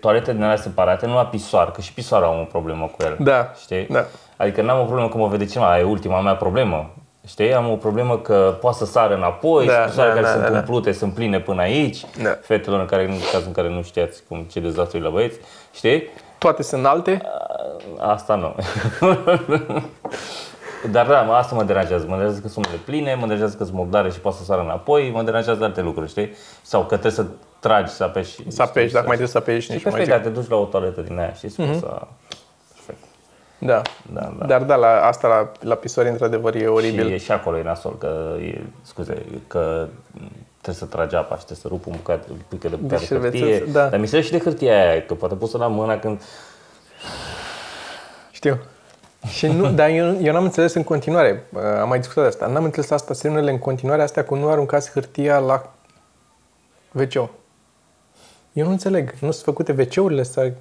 toalete 0.01 0.33
din 0.33 0.43
alea 0.43 0.57
separate, 0.57 1.07
nu 1.07 1.15
la 1.15 1.27
pisoar, 1.27 1.71
că 1.71 1.81
și 1.81 1.95
pisoarul 1.95 2.29
am 2.29 2.41
o 2.41 2.45
problemă 2.45 2.85
cu 2.97 3.05
el. 3.05 3.17
Da, 3.19 3.53
Știi? 3.63 3.87
da. 3.91 4.07
Adică 4.37 4.63
n-am 4.63 4.81
o 4.81 4.85
problemă 4.85 5.09
că 5.09 5.17
mă 5.17 5.27
vede 5.29 5.45
cineva, 5.45 5.79
e 5.79 5.83
ultima 5.83 6.21
mea 6.21 6.35
problemă. 6.37 6.95
Știi? 7.31 7.55
Am 7.55 7.71
o 7.71 7.75
problemă 7.77 8.19
că 8.19 8.57
poate 8.61 8.77
să 8.77 8.85
sară 8.85 9.15
înapoi, 9.15 9.67
Da, 9.67 9.73
da, 9.73 9.79
pisoare 9.79 10.09
da, 10.09 10.15
care 10.15 10.27
da, 10.27 10.33
sunt 10.33 10.43
da, 10.43 10.51
da. 10.51 10.59
umplute, 10.59 10.93
sunt 10.93 11.15
pline 11.15 11.41
până 11.41 11.61
aici. 11.61 12.05
Da. 12.23 12.39
Fetelor 12.43 12.81
în 12.81 12.87
care, 12.87 13.05
în 13.05 13.19
cazul 13.33 13.47
în 13.47 13.53
care 13.53 13.69
nu 13.69 13.83
știați 13.83 14.23
cum, 14.29 14.47
ce 14.51 14.61
dezastru 14.61 14.99
e 14.99 15.01
la 15.01 15.09
băieți. 15.09 15.39
Știi? 15.75 16.09
Toate 16.39 16.63
sunt 16.63 16.81
înalte. 16.81 17.23
Asta 17.99 18.35
nu. 18.35 18.55
Dar 20.91 21.07
da, 21.07 21.21
mă, 21.21 21.33
asta 21.33 21.55
mă 21.55 21.63
deranjează. 21.63 22.05
Mă 22.09 22.15
deranjează 22.15 22.41
că 22.41 22.49
sunt 22.49 22.67
unele 22.67 22.81
pline, 22.85 23.15
mă 23.15 23.23
deranjează 23.25 23.57
că 23.57 23.65
sunt 23.65 23.77
murdare 23.77 24.11
și 24.11 24.21
poate 24.21 24.37
să 24.37 24.45
sară 24.45 24.61
înapoi, 24.61 25.11
mă 25.15 25.23
deranjează 25.23 25.65
alte 25.65 25.81
lucruri, 25.81 26.09
știi? 26.09 26.35
Sau 26.63 26.81
că 26.81 26.87
trebuie 26.97 27.13
să 27.13 27.25
tragi, 27.59 27.93
să 27.93 28.05
apeși. 28.05 28.51
Să 28.51 28.63
apeși, 28.63 28.93
dacă 28.93 29.07
mai 29.07 29.17
trebuie 29.17 29.29
să 29.29 29.39
apeși, 29.39 29.67
Și 29.67 29.73
nici 29.73 29.85
nu 29.85 29.91
mai 29.91 29.99
perfect, 30.01 30.23
zic. 30.25 30.33
da, 30.33 30.39
te 30.39 30.41
duci 30.41 30.51
la 30.51 30.57
o 30.57 30.65
toaletă 30.65 31.01
din 31.01 31.19
aia, 31.19 31.33
știi? 31.33 31.49
Mm-hmm. 31.49 31.79
Să... 31.79 32.01
Perfect. 33.61 33.91
Da. 34.13 34.21
Da, 34.21 34.35
da. 34.39 34.47
Dar 34.47 34.63
da, 34.63 34.75
la, 34.75 35.07
asta 35.07 35.29
la, 35.29 35.53
la 35.61 35.75
pisoare 35.75 36.09
într-adevăr 36.09 36.55
e 36.55 36.67
oribil. 36.67 37.11
Și, 37.11 37.25
și 37.25 37.33
acolo 37.33 37.59
e 37.59 37.63
nasol, 37.63 37.99
că 37.99 38.37
e, 38.41 38.61
scuze, 38.83 39.25
că 39.47 39.87
trebuie 40.61 40.75
să 40.75 40.97
tragi 40.97 41.15
apa 41.15 41.37
și 41.37 41.45
trebuie 41.45 41.59
să 41.59 41.69
rup 41.69 41.87
un 41.87 41.93
bucat, 41.97 42.29
un 42.29 42.37
pic 42.49 42.61
de 42.61 42.69
bucată 42.69 43.01
de 43.01 43.07
șervețel, 43.07 43.41
hârtie. 43.41 43.73
da. 43.73 43.87
Dar 43.87 44.01
mi 44.01 44.07
se 44.07 44.21
și 44.21 44.31
de 44.31 44.39
hârtia 44.39 44.91
aia, 44.91 45.03
că 45.03 45.15
poate 45.15 45.35
poți 45.35 45.51
să 45.51 45.59
la 45.59 45.67
mâna 45.67 45.99
când... 45.99 46.23
Știu. 48.31 48.59
Și 49.27 49.47
nu, 49.47 49.71
dar 49.71 49.89
eu, 49.89 50.23
eu 50.23 50.33
n-am 50.33 50.45
înțeles 50.45 50.75
în 50.75 50.85
continuare, 50.85 51.47
uh, 51.53 51.61
am 51.81 51.89
mai 51.89 51.99
discutat 51.99 52.23
de 52.23 52.29
asta, 52.29 52.47
n-am 52.47 52.65
înțeles 52.65 52.91
asta, 52.91 53.15
semnele 53.15 53.51
în 53.51 53.59
continuare 53.59 54.03
astea 54.03 54.25
cu 54.25 54.35
nu 54.35 54.49
aruncați 54.49 54.91
hârtia 54.91 55.39
la 55.39 55.73
wc 56.93 57.15
Eu 58.53 58.65
nu 58.65 58.71
înțeleg, 58.71 59.15
nu 59.21 59.31
sunt 59.31 59.45
făcute 59.45 59.73
wc-urile 59.79 60.23
sau... 60.23 60.53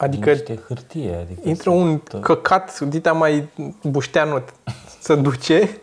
Adică 0.00 0.30
Niște 0.30 0.58
hârtie, 0.68 1.14
adică 1.14 1.40
intră 1.48 1.70
să- 1.70 1.76
un 1.76 2.00
căcat, 2.20 2.80
dita 2.80 3.12
mai 3.12 3.48
bușteanut, 3.82 4.48
să 5.00 5.14
duce, 5.14 5.78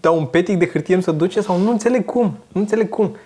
dau 0.00 0.18
un 0.18 0.24
petic 0.26 0.58
de 0.58 0.68
hârtie, 0.68 0.94
nu 0.94 1.00
se 1.00 1.10
duce 1.12 1.40
sau 1.40 1.56
nu 1.58 1.70
înțeleg 1.70 2.04
cum, 2.04 2.36
nu 2.48 2.60
înțeleg 2.60 2.88
cum. 2.88 3.16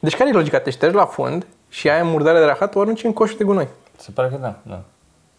Deci 0.00 0.16
care 0.16 0.28
e 0.30 0.32
logica? 0.32 0.58
Te 0.60 0.70
ștergi 0.70 0.96
la 0.96 1.04
fund 1.04 1.46
și 1.68 1.88
aia 1.90 2.04
murdare 2.04 2.38
de 2.38 2.44
rahat 2.44 2.74
o 2.74 2.80
arunci 2.80 3.04
în 3.04 3.12
coșul 3.12 3.36
de 3.38 3.44
gunoi. 3.44 3.68
Se 3.96 4.10
pare 4.14 4.28
că 4.28 4.36
da, 4.40 4.58
da. 4.62 4.80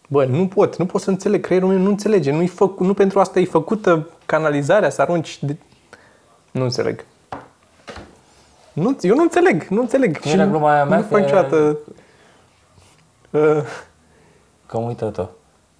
Bă, 0.08 0.24
nu 0.24 0.46
pot, 0.46 0.76
nu 0.76 0.86
pot 0.86 1.00
să 1.00 1.10
înțeleg, 1.10 1.40
creierul 1.44 1.68
meu 1.68 1.78
nu 1.78 1.88
înțelege, 1.88 2.30
nu, 2.32 2.46
făc, 2.46 2.80
nu 2.80 2.94
pentru 2.94 3.20
asta 3.20 3.38
e 3.40 3.44
făcută 3.44 4.08
canalizarea, 4.26 4.90
să 4.90 5.02
arunci 5.02 5.38
de... 5.44 5.56
Nu 6.50 6.62
înțeleg. 6.62 7.04
Nu, 8.72 8.96
eu 9.00 9.14
nu 9.14 9.22
înțeleg, 9.22 9.66
nu 9.66 9.80
înțeleg. 9.80 10.18
Cum 10.20 10.30
era 10.30 10.44
nu- 10.44 10.50
gluma 10.50 10.72
aia 10.74 10.84
mea 10.84 10.96
Nu 10.96 11.02
că 11.02 11.08
fac 11.08 11.18
era- 11.18 11.40
niciodată... 11.40 11.78
Uh, 13.34 13.62
Că 14.66 14.76
am 14.76 14.84
uitat-o. 14.86 15.22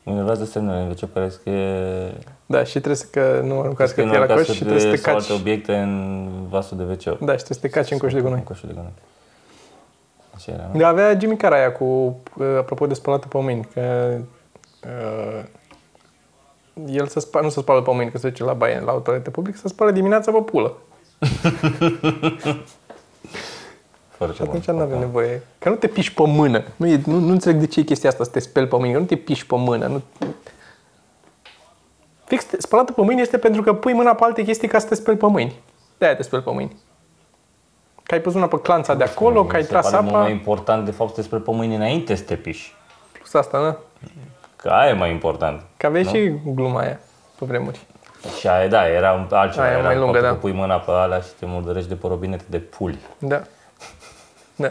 Mă 0.03 0.13
enervează 0.13 0.45
semnele, 0.45 0.89
de 0.89 0.95
ce 0.95 1.07
pare 1.07 1.33
că 1.45 1.51
e... 1.51 2.13
da, 2.47 2.65
și 2.65 2.71
trebuie 2.73 2.95
să 2.97 3.07
că 3.11 3.41
nu 3.45 3.61
aruncați 3.61 3.95
că 3.95 4.01
hârtia 4.01 4.19
la 4.19 4.25
nu 4.27 4.31
coș 4.35 4.41
acasă 4.41 4.53
și 4.53 4.59
trebuie 4.61 4.81
să 4.81 4.87
de, 4.87 4.95
te 4.95 5.01
sau 5.01 5.13
caci. 5.15 5.23
alte 5.23 5.41
obiecte 5.41 5.75
în 5.77 6.29
vasul 6.49 6.77
de 6.77 6.83
wc 6.83 7.03
Da, 7.03 7.13
și 7.13 7.19
trebuie 7.19 7.37
să 7.47 7.59
te 7.61 7.69
caci 7.69 7.91
în 7.91 7.99
coș 7.99 8.13
de 8.13 8.19
În 8.19 8.25
gunoi. 8.25 8.43
coșul 8.43 8.69
de 8.69 8.75
gunoi. 8.75 8.93
Așa 10.35 10.53
era, 10.53 10.69
nu? 10.73 10.79
Da, 10.79 10.89
avea 10.89 11.19
Jimmy 11.19 11.37
Cara 11.37 11.57
aia 11.57 11.73
cu, 11.73 11.85
uh, 11.85 12.47
apropo 12.59 12.87
de 12.87 12.95
spălată 12.95 13.27
pe 13.29 13.39
mâini, 13.41 13.69
că 13.75 14.17
uh, 14.85 15.45
el 16.87 17.07
se 17.07 17.21
spa, 17.21 17.41
nu 17.41 17.49
se 17.49 17.61
spală 17.61 17.83
pe 17.83 17.91
mâini, 17.95 18.11
că 18.11 18.19
se 18.19 18.29
duce 18.29 18.45
la 18.45 18.53
baie, 18.53 18.81
la 18.81 18.93
o 18.93 18.99
toaletă 18.99 19.31
publică, 19.31 19.59
se 19.59 19.69
spală 19.69 19.91
dimineața 19.91 20.33
pe 20.33 20.39
pulă. 20.39 20.77
Fără 24.17 24.31
Și 24.33 24.37
ce 24.37 24.43
atunci 24.43 24.65
bun. 24.65 24.75
nu 24.77 24.83
avem 24.83 24.99
nevoie. 24.99 25.43
Că 25.59 25.69
nu 25.69 25.75
te 25.75 25.87
piși 25.87 26.15
pe 26.15 26.23
mână. 26.27 26.63
Nu, 26.77 26.87
e, 26.87 27.01
nu, 27.07 27.19
nu 27.19 27.31
înțeleg 27.33 27.59
de 27.59 27.67
ce 27.67 27.81
e 27.81 27.83
chestia 27.83 28.09
asta 28.11 28.25
să 28.25 28.31
te 28.31 28.39
speli 28.39 28.67
pe 28.67 28.77
mâini. 28.77 28.93
Că 28.93 28.99
nu 28.99 29.05
te 29.05 29.17
piși 29.17 29.47
pe 29.47 29.57
mână. 29.57 29.87
Nu... 29.87 30.03
Fix, 32.25 32.45
te- 32.45 32.61
spălatul 32.61 32.95
pe 32.95 33.03
mâini 33.03 33.21
este 33.21 33.39
pentru 33.39 33.63
că 33.63 33.75
pui 33.75 33.93
mâna 33.93 34.15
pe 34.15 34.25
alte 34.25 34.43
chestii 34.43 34.69
ca 34.69 34.79
să 34.79 34.87
te 34.87 34.95
speli 34.95 35.17
pe 35.17 35.27
mâini. 35.27 35.55
De-aia 35.99 36.17
te 36.17 36.23
speli 36.23 36.43
pe 36.43 36.51
mâini. 36.53 36.77
Că 38.03 38.15
ai 38.15 38.21
pus 38.21 38.35
mâna 38.35 38.47
pe 38.47 38.61
clanța 38.61 38.95
de 38.95 39.05
acolo, 39.05 39.45
că 39.45 39.57
ai 39.57 39.63
Se 39.63 39.69
tras 39.69 39.91
pare 39.91 40.01
mult 40.03 40.13
mai 40.15 40.23
apa. 40.23 40.31
important, 40.31 40.85
de 40.85 40.91
fapt, 40.91 41.15
despre 41.15 41.39
pe 41.39 41.51
mâini 41.51 41.75
înainte 41.75 42.15
să 42.15 42.23
te 42.23 42.35
piși. 42.37 42.75
Plus 43.13 43.35
asta, 43.35 43.59
nu? 43.59 43.77
Că 44.57 44.69
aia 44.69 44.91
e 44.91 44.93
mai 44.93 45.11
important. 45.11 45.63
Că 45.77 45.87
aveai 45.87 46.05
și 46.05 46.33
gluma 46.55 46.81
aia 46.81 47.01
pe 47.39 47.45
vremuri. 47.47 47.81
Și 48.39 48.49
aia, 48.49 48.69
da, 48.69 48.89
era 48.89 49.13
un 49.13 49.27
altceva. 49.31 49.65
Aia 49.65 49.73
e 49.75 49.79
era 49.79 49.87
mai 49.87 49.97
lungă, 49.97 50.11
faptul 50.13 50.29
da. 50.29 50.35
că 50.35 50.41
pui 50.41 50.53
mâna 50.53 50.77
pe 50.77 50.91
alea 50.91 51.21
și 51.21 51.29
te 51.39 51.47
murdărești 51.47 51.89
de 51.89 51.95
pe 51.95 52.07
robinete 52.07 52.45
de 52.47 52.59
puli 52.59 52.99
Da. 53.19 53.43
Da. 54.57 54.69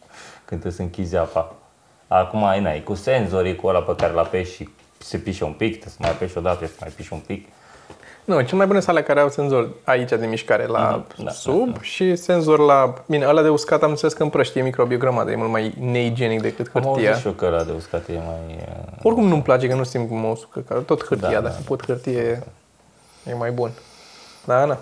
când 0.44 0.62
te 0.62 0.70
să 0.70 0.82
închizi 0.82 1.16
apa. 1.16 1.54
Acum 2.08 2.44
ai 2.44 2.60
n-ai 2.60 2.82
cu 2.82 2.94
senzorii, 2.94 3.56
cu 3.56 3.66
ăla 3.66 3.80
pe 3.80 3.94
care 3.96 4.12
l 4.12 4.18
apeși 4.18 4.52
și 4.54 4.68
se 4.98 5.16
pișe 5.18 5.44
un 5.44 5.52
pic, 5.52 5.70
trebuie 5.70 5.90
să 5.92 5.96
mai 6.00 6.10
apeși 6.10 6.38
o 6.38 6.40
dată, 6.40 6.56
trebuie 6.56 6.76
să 6.78 6.84
mai 6.84 6.92
piși 6.96 7.12
un 7.12 7.18
pic. 7.26 7.48
Nu, 8.24 8.40
cel 8.42 8.56
mai 8.56 8.66
bune 8.66 8.78
sunt 8.78 8.90
alea 8.90 9.02
care 9.02 9.20
au 9.20 9.28
senzor 9.28 9.70
aici 9.84 10.08
de 10.08 10.26
mișcare 10.26 10.66
la 10.66 11.04
da, 11.24 11.30
sub 11.30 11.80
și 11.80 12.16
senzor 12.16 12.58
la... 12.58 12.94
Bine, 13.06 13.26
ăla 13.26 13.42
de 13.42 13.48
uscat 13.48 13.82
am 13.82 13.90
înțeles 13.90 14.12
că 14.14 14.22
împrăștie 14.22 14.62
microbi 14.62 14.94
o 14.94 14.98
grămadă, 14.98 15.30
e 15.30 15.36
mult 15.36 15.50
mai 15.50 15.74
neigienic 15.80 16.40
decât 16.42 16.70
Am 16.72 16.82
hârtia. 16.82 17.08
auzit 17.08 17.20
și 17.20 17.26
eu 17.26 17.32
că 17.32 17.44
ăla 17.44 17.62
de 17.64 17.72
uscat 17.76 18.08
e 18.08 18.12
mai... 18.26 18.56
uh, 18.58 18.98
Oricum 19.02 19.26
nu-mi 19.28 19.42
place 19.42 19.68
că 19.68 19.74
nu 19.74 19.82
simt 19.84 20.08
cum 20.08 20.18
mă 20.18 20.28
usucă, 20.28 20.60
că 20.60 20.74
tot 20.74 21.04
hârtia, 21.04 21.28
Da, 21.28 21.40
dacă 21.40 21.54
da, 21.58 21.64
pot 21.66 21.86
hârtie 21.86 22.42
e 23.30 23.34
mai 23.34 23.50
bun. 23.50 23.70
Da, 24.44 24.66
da. 24.66 24.78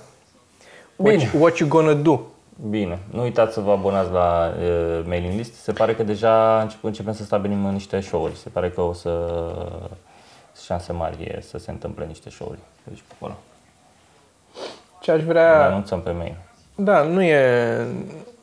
What, 0.97 1.17
Bine. 1.17 1.31
you- 1.33 1.43
what 1.43 1.57
you 1.59 1.69
gonna 1.69 1.93
do? 1.95 2.21
Bine, 2.69 2.99
nu 3.11 3.23
uitați 3.23 3.55
să 3.55 3.61
vă 3.61 3.71
abonați 3.71 4.11
la 4.13 4.55
uh, 4.61 5.01
mailing 5.07 5.35
list. 5.37 5.55
Se 5.55 5.73
pare 5.73 5.95
că 5.95 6.03
deja 6.03 6.61
încep, 6.61 6.85
începem 6.85 7.13
să 7.13 7.25
stabilim 7.25 7.59
niște 7.59 8.01
show-uri. 8.01 8.37
Se 8.37 8.49
pare 8.49 8.71
că 8.71 8.81
o 8.81 8.93
să 8.93 9.11
șanse 10.65 10.93
mari 10.93 11.23
e 11.23 11.41
să 11.41 11.59
se 11.59 11.71
întâmple 11.71 12.05
niște 12.07 12.31
show-uri. 12.31 12.59
Deci 12.85 13.03
pe 13.09 13.15
acolo. 13.17 13.37
Ce 15.01 15.11
aș 15.11 15.19
Le 15.19 15.25
vrea... 15.25 15.67
anunțăm 15.67 16.01
pe 16.01 16.11
mail. 16.11 16.37
Da, 16.75 17.03
nu 17.03 17.23
e... 17.23 17.87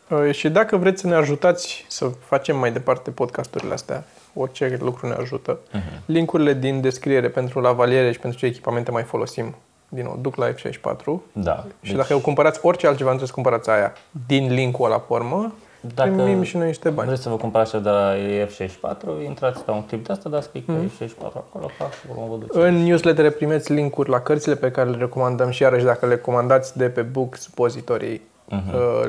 uh, 0.10 0.32
Și 0.34 0.50
dacă 0.50 0.78
vreți 0.78 1.02
să 1.02 1.08
ne 1.08 1.16
ajutați 1.16 1.86
să 1.88 2.06
facem 2.06 2.58
mai 2.58 2.72
departe 2.72 3.12
podcasturile 3.12 3.74
astea, 3.74 4.04
orice 4.34 4.78
lucru 4.82 5.08
ne 5.08 5.14
ajută, 5.14 5.60
Mhm. 5.74 5.84
linkurile 6.06 6.54
din 6.54 6.82
descriere 6.82 7.30
pentru 7.30 7.60
lavaliere 7.60 8.12
și 8.12 8.20
pentru 8.20 8.40
ce 8.40 8.46
echipamente 8.46 8.92
mai 8.92 9.04
folosim, 9.04 9.56
din 9.94 10.04
nou, 10.04 10.18
duc 10.22 10.36
la 10.36 10.48
F64. 10.52 11.22
Da. 11.34 11.66
Și 11.82 11.94
dacă 11.94 12.16
cumpărați 12.18 12.60
orice 12.64 12.88
altceva, 12.88 13.10
nu 13.12 13.16
trebuie 13.18 13.28
să 13.28 13.34
cumpărați 13.42 13.70
aia 13.70 13.94
din 14.28 14.54
linkul 14.54 14.86
ăla 14.86 14.98
pe 15.00 15.14
urmă, 15.14 15.54
Dacă 15.96 16.10
primim 16.12 16.42
și 16.44 16.58
noi 16.58 16.66
niște 16.68 16.90
bani. 16.90 17.08
vreți 17.08 17.24
să 17.24 17.30
vă 17.30 17.36
cumpărați 17.36 17.76
așa 17.76 17.84
de 17.84 17.90
la 17.90 18.14
F64, 18.46 19.24
intrați 19.26 19.62
la 19.66 19.74
un 19.74 19.86
clip 19.86 20.06
de 20.06 20.12
asta, 20.14 20.30
dați 20.30 20.50
click 20.50 20.68
Mhm. 20.68 20.92
pe 20.98 21.06
F64 21.06 21.34
acolo, 21.34 21.68
fac 21.78 21.92
și 21.94 22.00
urmă 22.10 22.26
vă 22.30 22.36
duceți. 22.36 22.58
În 22.58 22.76
newsletter 22.76 23.32
primiți 23.32 23.72
linkuri 23.74 24.10
la 24.10 24.20
cărțile 24.20 24.56
pe 24.56 24.72
care 24.72 24.90
le 24.90 24.98
recomandăm 24.98 25.50
și 25.50 25.62
iarăși 25.62 25.86
dacă 25.86 26.06
le 26.06 26.18
comandați 26.18 26.78
de 26.78 26.90
pe 26.90 27.02
Book 27.02 27.36
Suppository, 27.36 28.22
uh, 28.52 28.58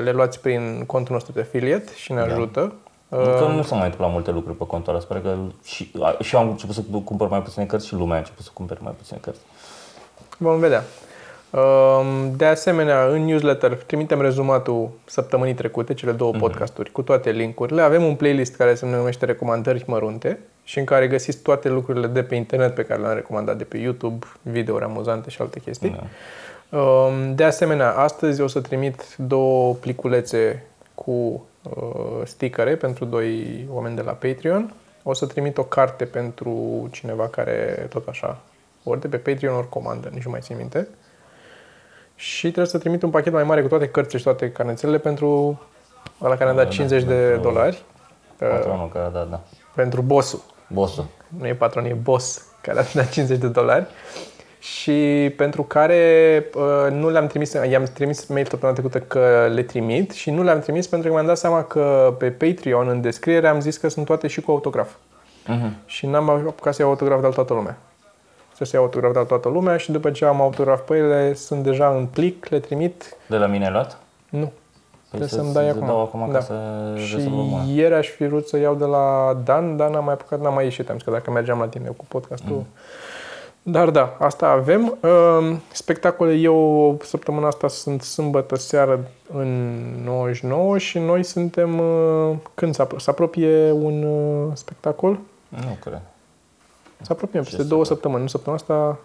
le 0.03 0.11
luați 0.11 0.39
prin 0.39 0.83
contul 0.87 1.13
nostru 1.13 1.31
de 1.33 1.39
affiliate 1.41 1.91
și 1.95 2.11
ne 2.13 2.19
ajută. 2.19 2.73
Uh, 3.09 3.19
Că 3.19 3.45
nu 3.55 3.61
s-au 3.61 3.77
mai 3.77 3.85
întâmplat 3.85 4.11
multe 4.11 4.31
lucruri 4.31 4.57
pe 4.57 4.65
contul 4.65 4.91
ăla. 4.93 5.01
Sper 5.01 5.21
că 5.21 5.35
și, 5.63 5.91
a- 6.01 6.17
și 6.21 6.35
eu 6.35 6.41
am 6.41 6.49
început 6.49 6.75
să 6.75 6.81
cumpăr 7.03 7.27
mai 7.29 7.41
puține 7.41 7.65
cărți 7.65 7.87
și 7.87 7.93
lumea 7.93 8.15
a 8.15 8.17
început 8.17 8.43
să 8.43 8.51
cumpere 8.53 8.79
mai 8.83 8.93
puține 8.97 9.19
cărți. 9.21 9.39
Vom 10.37 10.59
vedea. 10.59 10.83
Um, 11.49 12.35
De 12.35 12.45
asemenea, 12.45 13.05
în 13.05 13.25
newsletter 13.25 13.73
trimitem 13.73 14.21
rezumatul 14.21 14.89
săptămânii 15.05 15.53
trecute, 15.53 15.93
cele 15.93 16.11
două 16.11 16.31
podcasturi, 16.31 16.91
cu 16.91 17.01
toate 17.01 17.31
linkurile. 17.31 17.81
Avem 17.81 18.03
un 18.03 18.15
playlist 18.15 18.55
care 18.55 18.75
se 18.75 18.85
numește 18.85 19.25
Recomandări 19.25 19.83
mărunte 19.87 20.39
și 20.63 20.79
în 20.79 20.85
care 20.85 21.07
găsiți 21.07 21.37
toate 21.37 21.69
lucrurile 21.69 22.07
de 22.07 22.23
pe 22.23 22.35
internet 22.35 22.75
pe 22.75 22.83
care 22.83 23.01
le-am 23.01 23.13
recomandat 23.13 23.57
de 23.57 23.63
pe 23.63 23.77
YouTube, 23.77 24.25
videouri 24.41 24.83
amuzante 24.83 25.29
și 25.29 25.41
alte 25.41 25.59
chestii. 25.59 25.97
Da. 26.69 26.77
Um, 26.77 27.35
De 27.35 27.43
asemenea, 27.43 27.91
astăzi 27.91 28.41
o 28.41 28.47
să 28.47 28.61
trimit 28.61 29.15
două 29.15 29.73
pliculețe 29.73 30.63
cu 30.95 31.11
uh, 31.63 32.21
stickere 32.23 32.75
pentru 32.75 33.05
doi 33.05 33.65
oameni 33.71 33.95
de 33.95 34.01
la 34.01 34.11
Patreon. 34.11 34.73
O 35.03 35.13
să 35.13 35.25
trimit 35.25 35.57
o 35.57 35.63
carte 35.63 36.05
pentru 36.05 36.87
cineva 36.91 37.27
care 37.27 37.87
tot 37.89 38.07
așa, 38.07 38.37
ori 38.83 38.99
de 38.99 39.07
pe 39.07 39.17
Patreon, 39.17 39.55
ori 39.55 39.69
comandă, 39.69 40.09
nici 40.13 40.23
nu 40.23 40.31
mai 40.31 40.39
țin 40.41 40.55
minte. 40.57 40.87
Și 42.15 42.41
trebuie 42.41 42.65
să 42.65 42.77
trimit 42.77 43.03
un 43.03 43.09
pachet 43.09 43.33
mai 43.33 43.43
mare 43.43 43.61
cu 43.61 43.67
toate 43.67 43.87
cărțile 43.89 44.17
și 44.17 44.23
toate 44.23 44.51
carnețelele 44.51 44.97
pentru 44.97 45.61
la 46.19 46.35
care 46.37 46.49
am 46.49 46.55
dat 46.55 46.65
Da, 46.65 46.71
50 46.71 47.03
de 47.03 47.13
pentru- 47.13 47.41
dolari. 47.51 47.83
Uh, 48.41 48.47
Patronul 48.49 48.89
care 48.93 49.05
a 49.05 49.09
dat, 49.09 49.29
da. 49.29 49.41
pentru 49.75 50.01
bossul 50.01 50.41
Bossul. 50.67 51.05
nu 51.37 51.47
e 51.47 51.55
patron, 51.55 51.85
e 51.85 51.93
boss, 51.93 52.45
care 52.61 52.79
a 52.79 52.83
dat 52.93 53.09
50 53.09 53.37
de 53.37 53.47
dolari 53.47 53.85
și 54.59 55.33
pentru 55.37 55.63
care 55.63 56.45
uh, 56.55 56.91
nu 56.91 57.09
le-am 57.09 57.27
trimis, 57.27 57.51
i-am 57.53 57.83
trimis 57.83 58.25
mail 58.25 58.45
săptămâna 58.49 58.77
trecută 58.79 58.99
că 58.99 59.49
le 59.53 59.63
trimit 59.63 60.11
și 60.11 60.31
nu 60.31 60.43
le-am 60.43 60.59
trimis 60.59 60.87
pentru 60.87 61.07
că 61.07 61.13
mi-am 61.13 61.27
dat 61.27 61.37
seama 61.37 61.63
că 61.63 62.15
pe 62.17 62.31
Patreon, 62.31 62.87
în 62.87 63.01
descriere, 63.01 63.47
am 63.47 63.59
zis 63.59 63.77
că 63.77 63.87
sunt 63.87 64.05
toate 64.05 64.27
și 64.27 64.41
cu 64.41 64.51
autograf. 64.51 64.91
Mhm. 65.47 65.75
Și 65.85 66.05
n-am 66.05 66.29
apucat 66.29 66.73
să 66.73 66.81
iau 66.81 66.91
autograf 66.91 67.19
de 67.21 67.27
la 67.27 67.33
toată 67.33 67.53
lumea. 67.53 67.77
Trebuie 68.55 68.67
să 68.67 68.75
iau 68.75 68.83
autograf 68.85 69.11
de 69.13 69.19
la 69.19 69.25
toată 69.25 69.49
lumea 69.49 69.77
și 69.77 69.91
după 69.91 70.11
ce 70.11 70.25
am 70.25 70.41
autograf 70.41 70.81
pe 70.81 70.95
ele, 70.97 71.33
sunt 71.33 71.63
deja 71.63 71.87
în 71.89 72.05
plic, 72.05 72.47
le 72.47 72.59
trimit. 72.59 73.15
De 73.27 73.35
la 73.35 73.45
mine 73.45 73.65
ai 73.65 73.71
luat? 73.71 73.97
Nu. 74.29 74.51
Trebuie 75.09 75.29
să-ți- 75.29 75.41
să-mi 75.41 75.53
dai 75.53 75.63
să 75.63 75.69
acum. 75.75 75.87
dau 75.87 76.01
acum 76.01 76.27
Da. 76.31 76.37
ca 76.37 76.43
să 76.43 76.53
Și 76.95 77.15
rezolvăm 77.15 77.45
mâna. 77.45 77.63
ieri 77.73 77.93
aș 77.93 78.07
fi 78.07 78.27
vrut 78.27 78.47
să 78.47 78.57
iau 78.57 78.75
de 78.75 78.85
la 78.85 79.37
Dan, 79.43 79.77
dar 79.77 79.89
n-am 79.89 80.03
mai 80.03 80.13
apucat, 80.13 80.41
n-am 80.41 80.53
mai 80.53 80.63
ieșit. 80.63 80.89
Am 80.89 80.95
zis 80.95 81.03
că 81.03 81.11
dacă 81.11 81.31
mergeam 81.31 81.59
la 81.59 81.67
tine 81.67 81.87
cu 81.97 82.05
podcastul... 82.07 82.55
Mm. 82.55 82.65
Dar 83.65 83.89
da, 83.89 84.15
asta 84.19 84.47
avem. 84.47 84.97
Um, 85.01 85.61
Spectacole, 85.71 86.33
eu 86.33 86.97
săptămâna 87.03 87.47
asta 87.47 87.67
sunt 87.67 88.01
sâmbătă 88.01 88.55
seară 88.55 88.99
în 89.33 89.81
99 90.03 90.77
și 90.77 90.97
noi 90.99 91.23
suntem... 91.23 91.79
uh, 91.79 92.35
Când 92.53 92.75
se 92.75 92.83
apro- 92.83 92.97
se 92.97 93.09
apropie 93.09 93.71
un 93.71 94.03
uh, 94.03 94.51
spectacol? 94.53 95.19
Nu 95.49 95.77
cred. 95.83 96.01
Se 97.03 97.11
apropie 97.11 97.39
Ce 97.39 97.45
peste 97.45 97.61
să 97.61 97.67
două 97.67 97.83
fac? 97.83 97.91
săptămâni. 97.93 98.21
Nu 98.21 98.27
săptămâna 98.27 98.61
asta, 98.61 98.99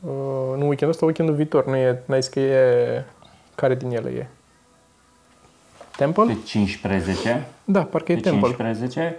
uh, 0.00 0.10
nu 0.56 0.66
weekendul 0.66 0.88
ăsta, 0.88 1.04
weekendul 1.04 1.34
viitor. 1.34 1.66
Nu 1.66 1.76
e, 1.76 2.02
n-ai 2.06 2.20
zis 2.20 2.30
că 2.30 2.40
e... 2.40 3.04
Care 3.54 3.74
din 3.74 3.90
ele 3.90 4.10
e? 4.10 4.26
Temple? 5.96 6.24
Pe 6.24 6.36
15. 6.44 7.46
Da, 7.64 7.82
parcă 7.84 8.12
e 8.12 8.14
Pe 8.14 8.20
Temple. 8.20 8.48
15. 8.48 9.16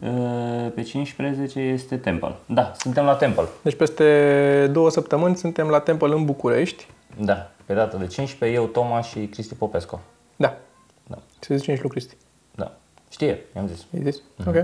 uh, 0.00 0.72
Pe 0.74 0.82
15 0.82 1.60
este 1.60 1.96
Temple. 1.96 2.34
Da, 2.46 2.72
suntem 2.78 3.04
la 3.04 3.14
Temple. 3.14 3.44
Deci 3.62 3.74
peste 3.76 4.68
două 4.72 4.90
săptămâni 4.90 5.36
suntem 5.36 5.68
la 5.68 5.78
Temple 5.80 6.14
în 6.14 6.24
București. 6.24 6.86
Da, 7.20 7.50
pe 7.66 7.74
data 7.74 7.96
de 7.96 8.06
15, 8.06 8.58
eu, 8.58 8.66
Toma 8.66 9.00
și 9.00 9.26
Cristi 9.26 9.54
Popescu. 9.54 10.00
Da. 10.36 10.56
Da. 11.06 11.18
Se 11.40 11.56
zice 11.56 11.70
nici 11.70 11.80
lui 11.80 11.90
Cristi. 11.90 12.16
Da. 12.54 12.72
Știe, 13.10 13.44
i-am 13.56 13.66
zis. 13.68 13.86
Ai 13.94 14.00
zis? 14.02 14.22
Ok. 14.46 14.54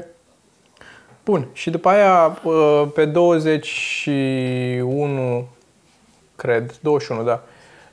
Bun. 1.25 1.47
Și 1.53 1.71
după 1.71 1.89
aia, 1.89 2.39
uh, 2.43 2.85
pe 2.95 3.05
21, 3.05 5.47
cred, 6.37 6.75
21, 6.81 7.23
da, 7.23 7.43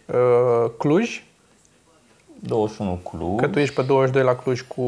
uh, 0.05 0.65
Cluj, 0.77 1.23
21 2.43 2.99
Cluj. 3.09 3.39
că 3.39 3.47
tu 3.47 3.59
ești 3.59 3.75
pe 3.75 3.81
22 3.81 4.23
la 4.23 4.35
Cluj 4.35 4.61
cu 4.61 4.83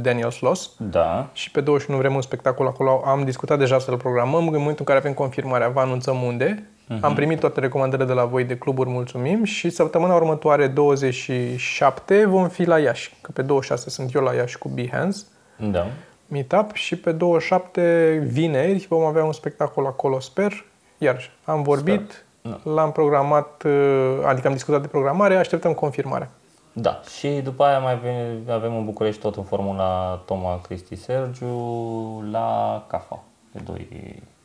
Daniel 0.00 0.30
Sloss. 0.30 0.70
Da. 0.76 1.28
Și 1.32 1.50
pe 1.50 1.60
21 1.60 1.98
vrem 1.98 2.14
un 2.14 2.20
spectacol 2.20 2.66
acolo. 2.66 3.02
Am 3.04 3.24
discutat 3.24 3.58
deja 3.58 3.78
să-l 3.78 3.96
programăm. 3.96 4.34
În 4.34 4.44
momentul 4.44 4.74
în 4.78 4.84
care 4.84 4.98
avem 4.98 5.12
confirmarea, 5.12 5.68
vă 5.68 5.80
anunțăm 5.80 6.22
unde. 6.22 6.66
Am 7.00 7.14
primit 7.14 7.40
toate 7.40 7.60
recomandările 7.60 8.06
de 8.06 8.12
la 8.12 8.24
voi 8.24 8.44
de 8.44 8.56
cluburi, 8.56 8.88
mulțumim. 8.88 9.44
Și 9.44 9.70
săptămâna 9.70 10.14
următoare, 10.14 10.66
27, 10.66 12.24
vom 12.26 12.48
fi 12.48 12.64
la 12.64 12.78
Iași. 12.78 13.14
Că 13.20 13.30
pe 13.30 13.42
26 13.42 13.90
sunt 13.90 14.14
eu 14.14 14.22
la 14.22 14.32
Iași 14.32 14.58
cu 14.58 14.68
Behance 14.68 15.18
Da. 15.56 15.86
Meetup 16.32 16.72
și 16.72 16.96
pe 16.96 17.12
27, 17.12 18.22
vineri, 18.30 18.86
vom 18.88 19.04
avea 19.04 19.24
un 19.24 19.32
spectacol 19.32 19.86
acolo, 19.86 20.20
sper. 20.20 20.64
Iar 20.98 21.30
am 21.44 21.62
vorbit, 21.62 22.24
l-am 22.62 22.92
programat, 22.92 23.62
uh, 23.62 24.18
adică 24.24 24.46
am 24.46 24.52
discutat 24.52 24.80
de 24.80 24.86
programare, 24.86 25.36
așteptăm 25.36 25.72
confirmarea. 25.72 26.30
Da. 26.72 27.00
Și 27.18 27.28
după 27.28 27.64
aia 27.64 27.78
mai 27.78 27.92
avem, 27.92 28.54
avem 28.54 28.76
în 28.76 28.84
București 28.84 29.20
tot 29.20 29.36
în 29.36 29.42
formula 29.42 30.22
Toma, 30.26 30.60
Cristi, 30.60 30.96
Sergiu 30.96 32.24
la 32.30 32.82
CAFA. 32.88 33.22
Pe 33.52 33.58
2, 33.64 33.86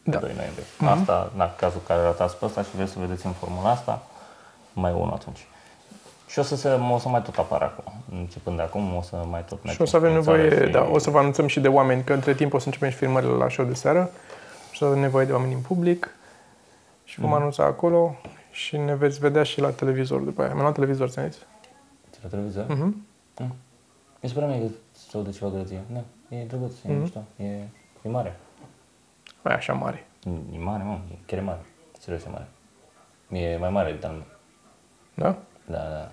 pe 0.03 0.09
Da. 0.11 0.17
2 0.17 0.31
noiembrie. 0.35 0.65
Asta, 0.79 1.31
în 1.37 1.49
cazul 1.57 1.81
care 1.87 2.01
ratați 2.01 2.37
pe 2.37 2.45
ăsta 2.45 2.61
și 2.61 2.75
vreți 2.75 2.91
să 2.91 2.99
vedeți 2.99 3.25
în 3.25 3.31
formula 3.31 3.69
asta, 3.69 4.03
mai 4.73 4.91
e 4.91 4.93
unul 4.93 5.13
atunci. 5.13 5.47
Și 6.27 6.39
o 6.39 6.41
să, 6.41 6.55
se, 6.55 6.69
o 6.69 6.97
să 6.97 7.09
mai 7.09 7.21
tot 7.21 7.37
apară 7.37 7.63
acum. 7.65 7.93
Începând 8.19 8.55
de 8.55 8.61
acum, 8.61 8.95
o 8.95 9.01
să 9.01 9.15
mai 9.29 9.45
tot 9.45 9.59
Și 9.63 9.81
o 9.81 9.85
să 9.85 9.95
avem 9.95 10.11
mergem 10.13 10.33
nevoie, 10.33 10.65
în 10.65 10.71
țară 10.71 10.85
da, 10.85 10.91
o 10.93 10.97
să 10.97 11.09
vă 11.09 11.17
anunțăm 11.19 11.47
și 11.47 11.59
de 11.59 11.67
oameni, 11.67 12.03
că 12.03 12.13
între 12.13 12.33
timp 12.33 12.53
o 12.53 12.57
să 12.59 12.65
începem 12.65 12.89
și 12.89 12.95
filmările 12.95 13.31
la 13.31 13.49
show 13.49 13.65
de 13.65 13.73
seară 13.73 14.09
și 14.71 14.73
o 14.73 14.75
să 14.75 14.85
avem 14.85 14.99
nevoie 14.99 15.25
de 15.25 15.31
oameni 15.33 15.53
în 15.53 15.59
public 15.59 16.15
și 17.03 17.19
vom 17.19 17.33
anunța 17.33 17.63
acolo 17.63 18.15
și 18.51 18.77
ne 18.77 18.95
veți 18.95 19.19
vedea 19.19 19.43
și 19.43 19.59
la 19.61 19.69
televizor 19.69 20.19
după 20.21 20.41
aia. 20.41 20.51
Am 20.51 20.59
luat 20.59 20.73
televizor, 20.73 21.09
ți-am 21.09 21.25
zis? 21.29 21.37
Ți 22.11 22.19
la 22.23 22.29
televizor? 22.29 22.65
Mhm. 22.67 23.05
Mm. 23.39 23.55
Mi 24.19 24.29
se 24.29 24.39
pare 24.39 24.45
mie 24.45 24.59
că 24.67 24.73
se 24.91 25.17
aude 25.17 25.31
ceva 25.31 25.51
grăție. 25.51 25.81
Da, 25.93 25.99
e 26.35 26.43
drăguț, 26.43 26.71
e 26.85 26.91
Mhm. 26.91 26.99
mișto, 26.99 27.19
e, 27.37 27.45
e 28.01 28.09
mare. 28.09 28.39
Mai 29.41 29.53
așa 29.55 29.73
mare. 29.73 30.05
E 30.53 30.57
mare, 30.59 30.83
mă, 30.83 30.97
e 31.11 31.15
chiar 31.25 31.39
e 31.39 31.41
mare. 31.41 31.59
Serios, 31.99 32.23
e 32.23 32.29
mare. 32.29 32.47
E 33.41 33.57
mai 33.57 33.69
mare 33.69 33.87
decât 33.89 34.03
al 34.03 34.11
meu. 34.11 34.25
Da? 35.13 35.37
Da, 35.65 35.77
da. 35.89 36.11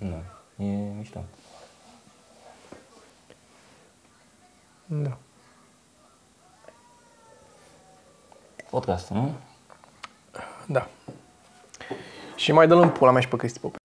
Mm. 0.00 0.22
Nu, 0.54 0.64
e 0.64 0.92
mișto. 0.96 1.24
Da. 4.86 5.16
Podcast, 8.70 9.10
nu? 9.10 9.32
Da. 10.66 10.88
Și 12.36 12.52
mai 12.52 12.66
dă-l 12.66 12.80
în 12.80 12.90
pula 12.90 13.10
mea 13.10 13.20
și 13.20 13.28
pe 13.28 13.36
Cristi 13.36 13.58
Popescu. 13.58 13.79